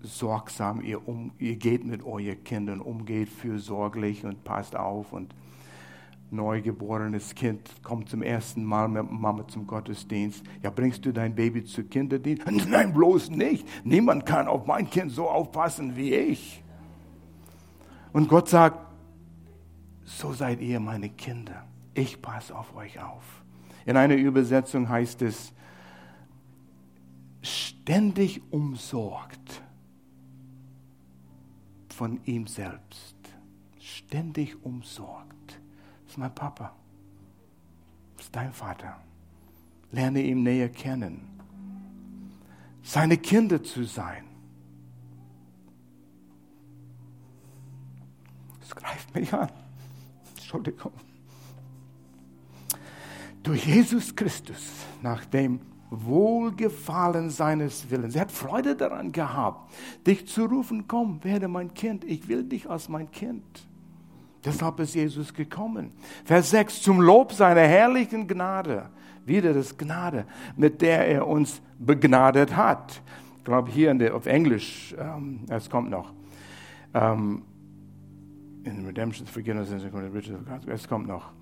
sorgsam 0.00 0.80
ihr, 0.82 1.06
um, 1.06 1.32
ihr 1.38 1.56
geht 1.56 1.84
mit 1.84 2.02
euren 2.04 2.42
Kindern, 2.44 2.80
umgeht 2.80 3.28
fürsorglich 3.28 4.24
und 4.24 4.44
passt 4.44 4.76
auf 4.76 5.12
und 5.12 5.34
neugeborenes 6.32 7.34
Kind 7.34 7.70
kommt 7.82 8.08
zum 8.08 8.22
ersten 8.22 8.64
Mal 8.64 8.88
mit 8.88 9.10
Mama 9.10 9.46
zum 9.46 9.66
Gottesdienst. 9.66 10.42
Ja, 10.62 10.70
bringst 10.70 11.04
du 11.04 11.12
dein 11.12 11.34
Baby 11.34 11.64
zur 11.64 11.84
Kinderdienst? 11.84 12.46
Nein, 12.68 12.92
bloß 12.92 13.30
nicht. 13.30 13.66
Niemand 13.84 14.26
kann 14.26 14.48
auf 14.48 14.66
mein 14.66 14.88
Kind 14.88 15.12
so 15.12 15.28
aufpassen 15.28 15.96
wie 15.96 16.14
ich. 16.14 16.62
Und 18.12 18.28
Gott 18.28 18.48
sagt, 18.48 18.78
so 20.04 20.32
seid 20.32 20.60
ihr 20.60 20.80
meine 20.80 21.08
Kinder. 21.08 21.64
Ich 21.94 22.20
passe 22.20 22.56
auf 22.56 22.74
euch 22.76 23.00
auf. 23.00 23.42
In 23.84 23.96
einer 23.96 24.16
Übersetzung 24.16 24.88
heißt 24.88 25.22
es, 25.22 25.52
ständig 27.42 28.40
umsorgt 28.50 29.62
von 31.88 32.20
ihm 32.24 32.46
selbst. 32.46 33.16
Ständig 33.78 34.64
umsorgt 34.64 35.41
ist 36.12 36.18
mein 36.18 36.34
Papa. 36.34 36.74
Ist 38.18 38.36
dein 38.36 38.52
Vater. 38.52 39.00
Lerne 39.92 40.20
ihn 40.20 40.42
näher 40.42 40.68
kennen. 40.68 41.26
Seine 42.82 43.16
Kinder 43.16 43.62
zu 43.64 43.84
sein. 43.84 44.24
Es 48.60 48.74
greift 48.74 49.14
mich 49.14 49.32
an. 49.32 49.50
Entschuldigung. 50.34 50.92
Durch 53.42 53.64
Jesus 53.66 54.14
Christus, 54.14 54.70
nach 55.00 55.24
dem 55.24 55.60
Wohlgefallen 55.88 57.30
seines 57.30 57.90
Willens. 57.90 58.14
Er 58.16 58.22
hat 58.22 58.32
Freude 58.32 58.76
daran 58.76 59.12
gehabt, 59.12 59.72
dich 60.06 60.28
zu 60.28 60.44
rufen, 60.44 60.86
komm, 60.86 61.24
werde 61.24 61.48
mein 61.48 61.72
Kind, 61.72 62.04
ich 62.04 62.28
will 62.28 62.44
dich 62.44 62.68
als 62.68 62.90
mein 62.90 63.10
Kind. 63.10 63.66
Deshalb 64.44 64.80
ist 64.80 64.94
Jesus 64.94 65.32
gekommen. 65.32 65.92
Vers 66.24 66.50
6, 66.50 66.82
zum 66.82 67.00
Lob 67.00 67.32
seiner 67.32 67.62
herrlichen 67.62 68.26
Gnade. 68.26 68.90
Wieder 69.24 69.54
das 69.54 69.76
Gnade, 69.76 70.24
mit 70.56 70.82
der 70.82 71.06
er 71.06 71.26
uns 71.26 71.62
begnadet 71.78 72.56
hat. 72.56 73.00
Ich 73.38 73.44
glaube, 73.44 73.70
hier 73.70 73.94
der, 73.94 74.14
auf 74.14 74.26
Englisch, 74.26 74.94
ähm, 74.98 75.40
es 75.48 75.70
kommt 75.70 75.90
noch. 75.90 76.12
Ähm, 76.94 77.42
in 78.64 78.84
Redemption, 78.86 79.26
Forgiveness, 79.26 79.70
es 80.66 80.88
kommt 80.88 81.06
noch. 81.06 81.32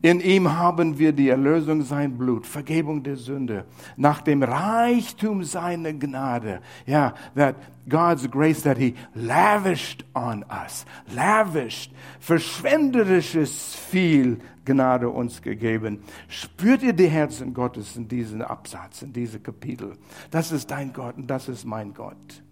In 0.00 0.20
ihm 0.20 0.52
haben 0.56 0.98
wir 0.98 1.12
die 1.12 1.28
Erlösung 1.28 1.82
sein 1.82 2.16
Blut, 2.16 2.46
Vergebung 2.46 3.02
der 3.02 3.16
Sünde, 3.16 3.64
nach 3.96 4.20
dem 4.20 4.44
Reichtum 4.44 5.42
seiner 5.42 5.92
Gnade. 5.92 6.60
Ja, 6.86 7.14
that 7.34 7.56
God's 7.88 8.30
grace 8.30 8.62
that 8.62 8.78
he 8.78 8.94
lavished 9.14 10.04
on 10.14 10.44
us, 10.50 10.86
lavished, 11.12 11.90
verschwenderisches 12.20 13.74
viel 13.74 14.38
Gnade 14.64 15.08
uns 15.08 15.42
gegeben. 15.42 16.00
Spürt 16.28 16.82
ihr 16.84 16.92
die 16.92 17.08
Herzen 17.08 17.52
Gottes 17.52 17.96
in 17.96 18.06
diesem 18.06 18.42
Absatz, 18.42 19.02
in 19.02 19.12
diesem 19.12 19.42
Kapitel? 19.42 19.94
Das 20.30 20.52
ist 20.52 20.70
dein 20.70 20.92
Gott 20.92 21.16
und 21.16 21.26
das 21.26 21.48
ist 21.48 21.64
mein 21.64 21.92
Gott. 21.92 22.42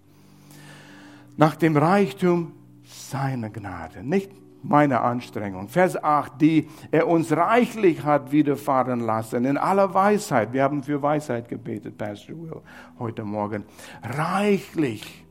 Nach 1.37 1.55
dem 1.55 1.77
Reichtum 1.77 2.53
seiner 2.85 3.51
Gnade, 3.51 4.03
nicht 4.03 4.31
meine 4.69 5.01
Anstrengung. 5.01 5.69
Vers 5.69 6.03
8, 6.03 6.41
die 6.41 6.69
er 6.91 7.07
uns 7.07 7.33
reichlich 7.33 8.05
hat 8.05 8.33
widerfahren 8.33 9.01
lassen, 9.01 9.45
in 9.45 9.57
aller 9.57 9.95
Weisheit. 9.95 10.53
Wir 10.53 10.63
haben 10.63 10.83
für 10.83 11.01
Weisheit 11.03 11.49
gebetet, 11.49 11.97
Pastor 11.97 12.37
Will, 12.37 12.61
heute 12.99 13.25
Morgen. 13.25 13.65
Reichlich, 14.03 15.25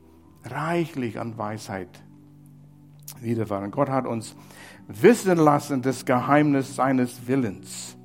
reichlich 0.44 1.18
an 1.18 1.36
Weisheit 1.36 1.88
widerfahren. 3.20 3.70
Gott 3.70 3.88
hat 3.88 4.06
uns 4.06 4.34
wissen 4.88 5.36
lassen 5.36 5.82
das 5.82 6.04
Geheimnis 6.04 6.76
seines 6.76 7.26
Willens. 7.26 7.96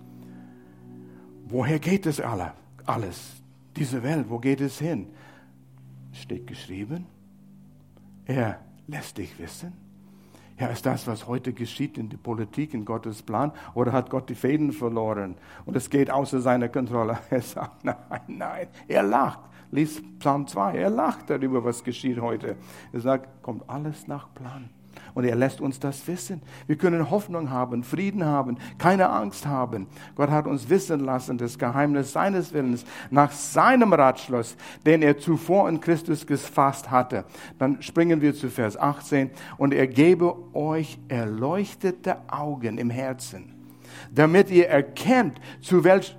Woher 1.46 1.80
geht 1.80 2.06
es 2.06 2.20
alle, 2.20 2.54
alles? 2.86 3.42
Diese 3.76 4.04
Welt, 4.04 4.30
wo 4.30 4.40
geht 4.40 4.62
es 4.62 4.80
hin? 4.80 5.08
Steht 6.12 6.48
geschrieben. 6.48 7.06
Er 8.26 8.60
lässt 8.88 9.18
dich 9.18 9.38
wissen. 9.40 9.91
Ja, 10.62 10.68
ist 10.68 10.86
das, 10.86 11.08
was 11.08 11.26
heute 11.26 11.54
geschieht 11.54 11.98
in 11.98 12.10
der 12.10 12.20
Politik, 12.20 12.76
in 12.76 12.86
Gottes 12.86 13.24
Plan? 13.24 13.52
Oder 13.74 13.94
hat 13.94 14.12
Gott 14.12 14.30
die 14.30 14.36
Fäden 14.36 14.72
verloren 14.72 15.34
und 15.66 15.76
es 15.76 15.90
geht 15.90 16.12
außer 16.12 16.40
seiner 16.40 16.70
Kontrolle? 16.70 17.18
Er 17.32 17.42
sagt, 17.42 17.84
nein, 17.84 17.96
nein. 18.28 18.68
Er 18.88 19.02
lacht. 19.02 19.40
Lies 19.72 20.04
Psalm 20.20 20.46
2. 20.46 20.78
Er 20.78 20.92
lacht 20.92 21.32
darüber, 21.32 21.64
was 21.64 21.84
geschieht 21.84 22.22
heute. 22.22 22.58
Er 22.94 23.00
sagt, 23.00 23.42
kommt 23.42 23.68
alles 23.68 24.08
nach 24.08 24.32
Plan. 24.36 24.70
Und 25.14 25.26
er 25.26 25.36
lässt 25.36 25.62
uns 25.62 25.80
das 25.80 26.08
wissen. 26.08 26.42
Wir 26.68 26.78
können 26.78 27.10
Hoffnung 27.10 27.50
haben, 27.50 27.84
Frieden 27.84 28.26
haben, 28.26 28.58
keine 28.78 29.10
Angst 29.10 29.46
haben. 29.46 29.88
Gott 30.16 30.30
hat 30.30 30.48
uns 30.48 30.70
wissen 30.70 31.02
lassen, 31.02 31.38
das 31.38 31.58
Geheimnis 31.58 32.14
seines 32.14 32.54
Willens 32.54 32.86
nach 33.10 33.32
seinem 33.32 33.94
Ratschluss, 33.94 34.56
den 34.86 35.02
er 35.02 35.18
zuvor 35.18 35.70
in 35.70 35.80
Christus 35.80 36.26
gefasst 36.26 36.90
hatte. 36.92 37.26
Dann 37.60 37.82
springen 37.82 38.22
wir 38.22 38.34
zu 38.34 38.50
Vers 38.50 38.78
18. 38.78 39.32
Und 39.58 39.74
er 39.74 39.88
gebe 39.88 40.36
euch 40.54 41.00
erleuchtete 41.08 42.18
Augen 42.28 42.78
im 42.78 42.90
Herzen, 42.90 43.54
damit 44.14 44.50
ihr 44.50 44.68
erkennt, 44.68 45.40
zu 45.62 45.84
welch... 45.84 46.18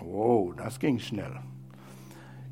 Oh, 0.00 0.52
das 0.56 0.78
ging 0.78 0.98
schnell 0.98 1.38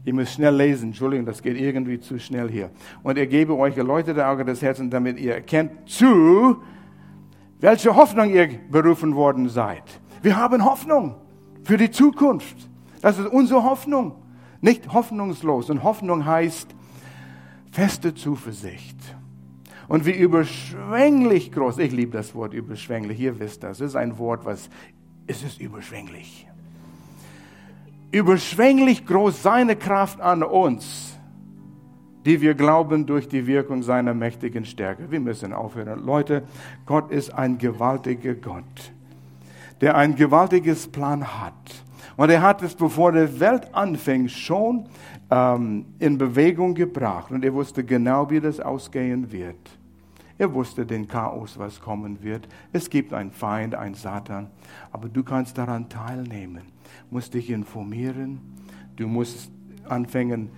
Ihr 0.07 0.14
müsst 0.14 0.34
schnell 0.34 0.54
lesen, 0.54 0.90
Entschuldigung, 0.90 1.26
das 1.26 1.42
geht 1.42 1.57
irgendwie 1.57 1.98
zu 1.98 2.20
schnell 2.20 2.48
hier. 2.48 2.70
Und 3.02 3.18
er 3.18 3.26
gebe 3.26 3.57
euch 3.57 3.76
erleuchtete 3.76 4.24
Augen 4.24 4.46
des 4.46 4.62
Herzens, 4.62 4.88
damit 4.88 5.18
ihr 5.18 5.34
erkennt, 5.34 5.90
zu 5.90 6.62
welche 7.59 7.96
Hoffnung 7.96 8.32
ihr 8.32 8.48
berufen 8.70 9.16
worden 9.16 9.48
seid. 9.48 9.82
Wir 10.22 10.36
haben 10.36 10.64
Hoffnung 10.64 11.16
für 11.64 11.76
die 11.76 11.90
Zukunft. 11.90 12.57
Das 13.02 13.18
ist 13.18 13.26
unsere 13.26 13.64
Hoffnung. 13.64 14.14
Nicht 14.61 14.92
hoffnungslos. 14.92 15.70
Und 15.70 15.82
Hoffnung 15.82 16.24
heißt 16.24 16.68
feste 17.72 18.14
Zuversicht. 18.14 18.96
Und 19.88 20.07
wie 20.07 20.12
überschwänglich 20.12 21.50
groß, 21.50 21.78
ich 21.78 21.90
liebe 21.90 22.12
das 22.12 22.32
Wort 22.32 22.54
überschwänglich, 22.54 23.18
ihr 23.18 23.40
wisst 23.40 23.64
das, 23.64 23.80
es 23.80 23.88
ist 23.88 23.96
ein 23.96 24.18
Wort, 24.18 24.44
was, 24.44 24.70
es 25.26 25.42
ist 25.42 25.61
überschwänglich 25.61 26.46
überschwänglich 28.12 29.07
groß 29.07 29.42
seine 29.42 29.76
Kraft 29.76 30.20
an 30.20 30.42
uns, 30.42 31.18
die 32.24 32.40
wir 32.40 32.54
glauben 32.54 33.07
durch 33.07 33.28
die 33.28 33.46
Wirkung 33.46 33.82
seiner 33.82 34.14
mächtigen 34.14 34.64
Stärke. 34.64 35.11
Wir 35.11 35.20
müssen 35.20 35.52
aufhören. 35.52 36.04
Leute, 36.04 36.44
Gott 36.84 37.11
ist 37.11 37.32
ein 37.32 37.59
gewaltiger 37.59 38.34
Gott, 38.34 38.92
der 39.80 39.96
ein 39.96 40.16
gewaltiges 40.16 40.88
Plan 40.88 41.24
hat. 41.40 41.84
Und 42.16 42.30
er 42.30 42.40
hat 42.40 42.62
es, 42.62 42.74
bevor 42.74 43.12
die 43.12 43.40
Welt 43.40 43.74
anfing, 43.74 44.28
schon 44.28 44.88
ähm, 45.30 45.84
in 45.98 46.16
Bewegung 46.16 46.74
gebracht. 46.74 47.30
Und 47.30 47.44
er 47.44 47.52
wusste 47.52 47.84
genau, 47.84 48.30
wie 48.30 48.40
das 48.40 48.59
ausgehen 48.59 49.30
wird. 49.30 49.57
Er 50.38 50.52
wusste 50.52 50.84
den 50.84 51.09
Chaos, 51.09 51.59
was 51.59 51.80
kommen 51.80 52.22
wird. 52.22 52.48
Es 52.72 52.90
gibt 52.90 53.12
einen 53.12 53.30
Feind, 53.30 53.74
einen 53.74 53.94
Satan. 53.94 54.48
Aber 54.92 55.09
du 55.09 55.22
kannst 55.22 55.57
daran 55.59 55.88
teilnehmen. 55.88 56.62
Musst 57.11 57.34
dich 57.34 57.51
informieren. 57.51 58.41
Du 58.97 59.07
musst 59.07 59.51
anfangen, 59.89 60.51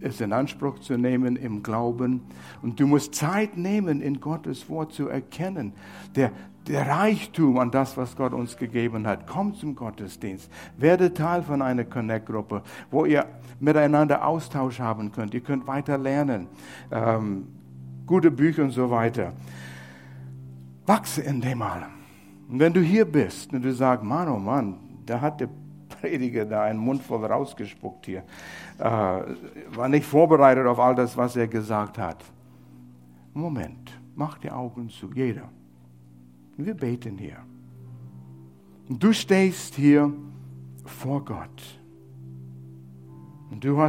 es 0.00 0.20
in 0.20 0.32
Anspruch 0.32 0.78
zu 0.80 0.96
nehmen 0.96 1.36
im 1.36 1.62
Glauben. 1.62 2.22
Und 2.62 2.78
du 2.78 2.86
musst 2.86 3.14
Zeit 3.14 3.56
nehmen, 3.56 4.00
in 4.00 4.20
Gottes 4.20 4.68
Wort 4.68 4.92
zu 4.92 5.08
erkennen. 5.08 5.72
Der, 6.14 6.30
der 6.66 6.86
Reichtum 6.86 7.58
an 7.58 7.70
das, 7.70 7.96
was 7.96 8.16
Gott 8.16 8.32
uns 8.32 8.56
gegeben 8.56 9.06
hat. 9.06 9.26
Komm 9.26 9.54
zum 9.54 9.74
Gottesdienst. 9.74 10.50
Werde 10.76 11.12
Teil 11.14 11.42
von 11.42 11.62
einer 11.62 11.84
Connect-Gruppe, 11.84 12.62
wo 12.90 13.04
ihr 13.04 13.26
miteinander 13.60 14.26
Austausch 14.26 14.78
haben 14.80 15.12
könnt. 15.12 15.34
Ihr 15.34 15.40
könnt 15.40 15.66
weiter 15.66 15.98
lernen. 15.98 16.48
Ähm, 16.90 17.46
gute 18.06 18.30
Bücher 18.30 18.64
und 18.64 18.70
so 18.70 18.90
weiter. 18.90 19.32
Wachse 20.86 21.22
in 21.22 21.40
dem 21.40 21.62
allem. 21.62 21.92
Und 22.48 22.58
wenn 22.58 22.74
du 22.74 22.80
hier 22.80 23.06
bist 23.06 23.52
und 23.52 23.62
du 23.62 23.72
sagst, 23.72 24.04
Mann, 24.04 24.28
oh 24.28 24.38
Mann, 24.38 24.76
da 25.06 25.20
hat 25.20 25.40
der 25.40 25.48
Prediger 26.04 26.44
da 26.44 26.64
einen 26.64 26.78
Mund 26.78 27.02
voll 27.02 27.24
rausgespuckt 27.24 28.04
hier, 28.04 28.24
äh, 28.78 28.84
war 28.84 29.88
nicht 29.88 30.04
vorbereitet 30.04 30.66
auf 30.66 30.78
all 30.78 30.94
das, 30.94 31.16
was 31.16 31.34
er 31.34 31.48
gesagt 31.48 31.96
hat. 31.96 32.22
Moment, 33.32 33.98
mach 34.14 34.36
die 34.36 34.50
Augen 34.50 34.90
zu, 34.90 35.10
jeder. 35.14 35.48
Wir 36.58 36.74
beten 36.74 37.16
hier. 37.16 37.38
Du 38.90 39.14
stehst 39.14 39.76
hier 39.76 40.12
vor 40.84 41.24
Gott. 41.24 41.80
Und 43.50 43.64
du 43.64 43.78
hast 43.78 43.82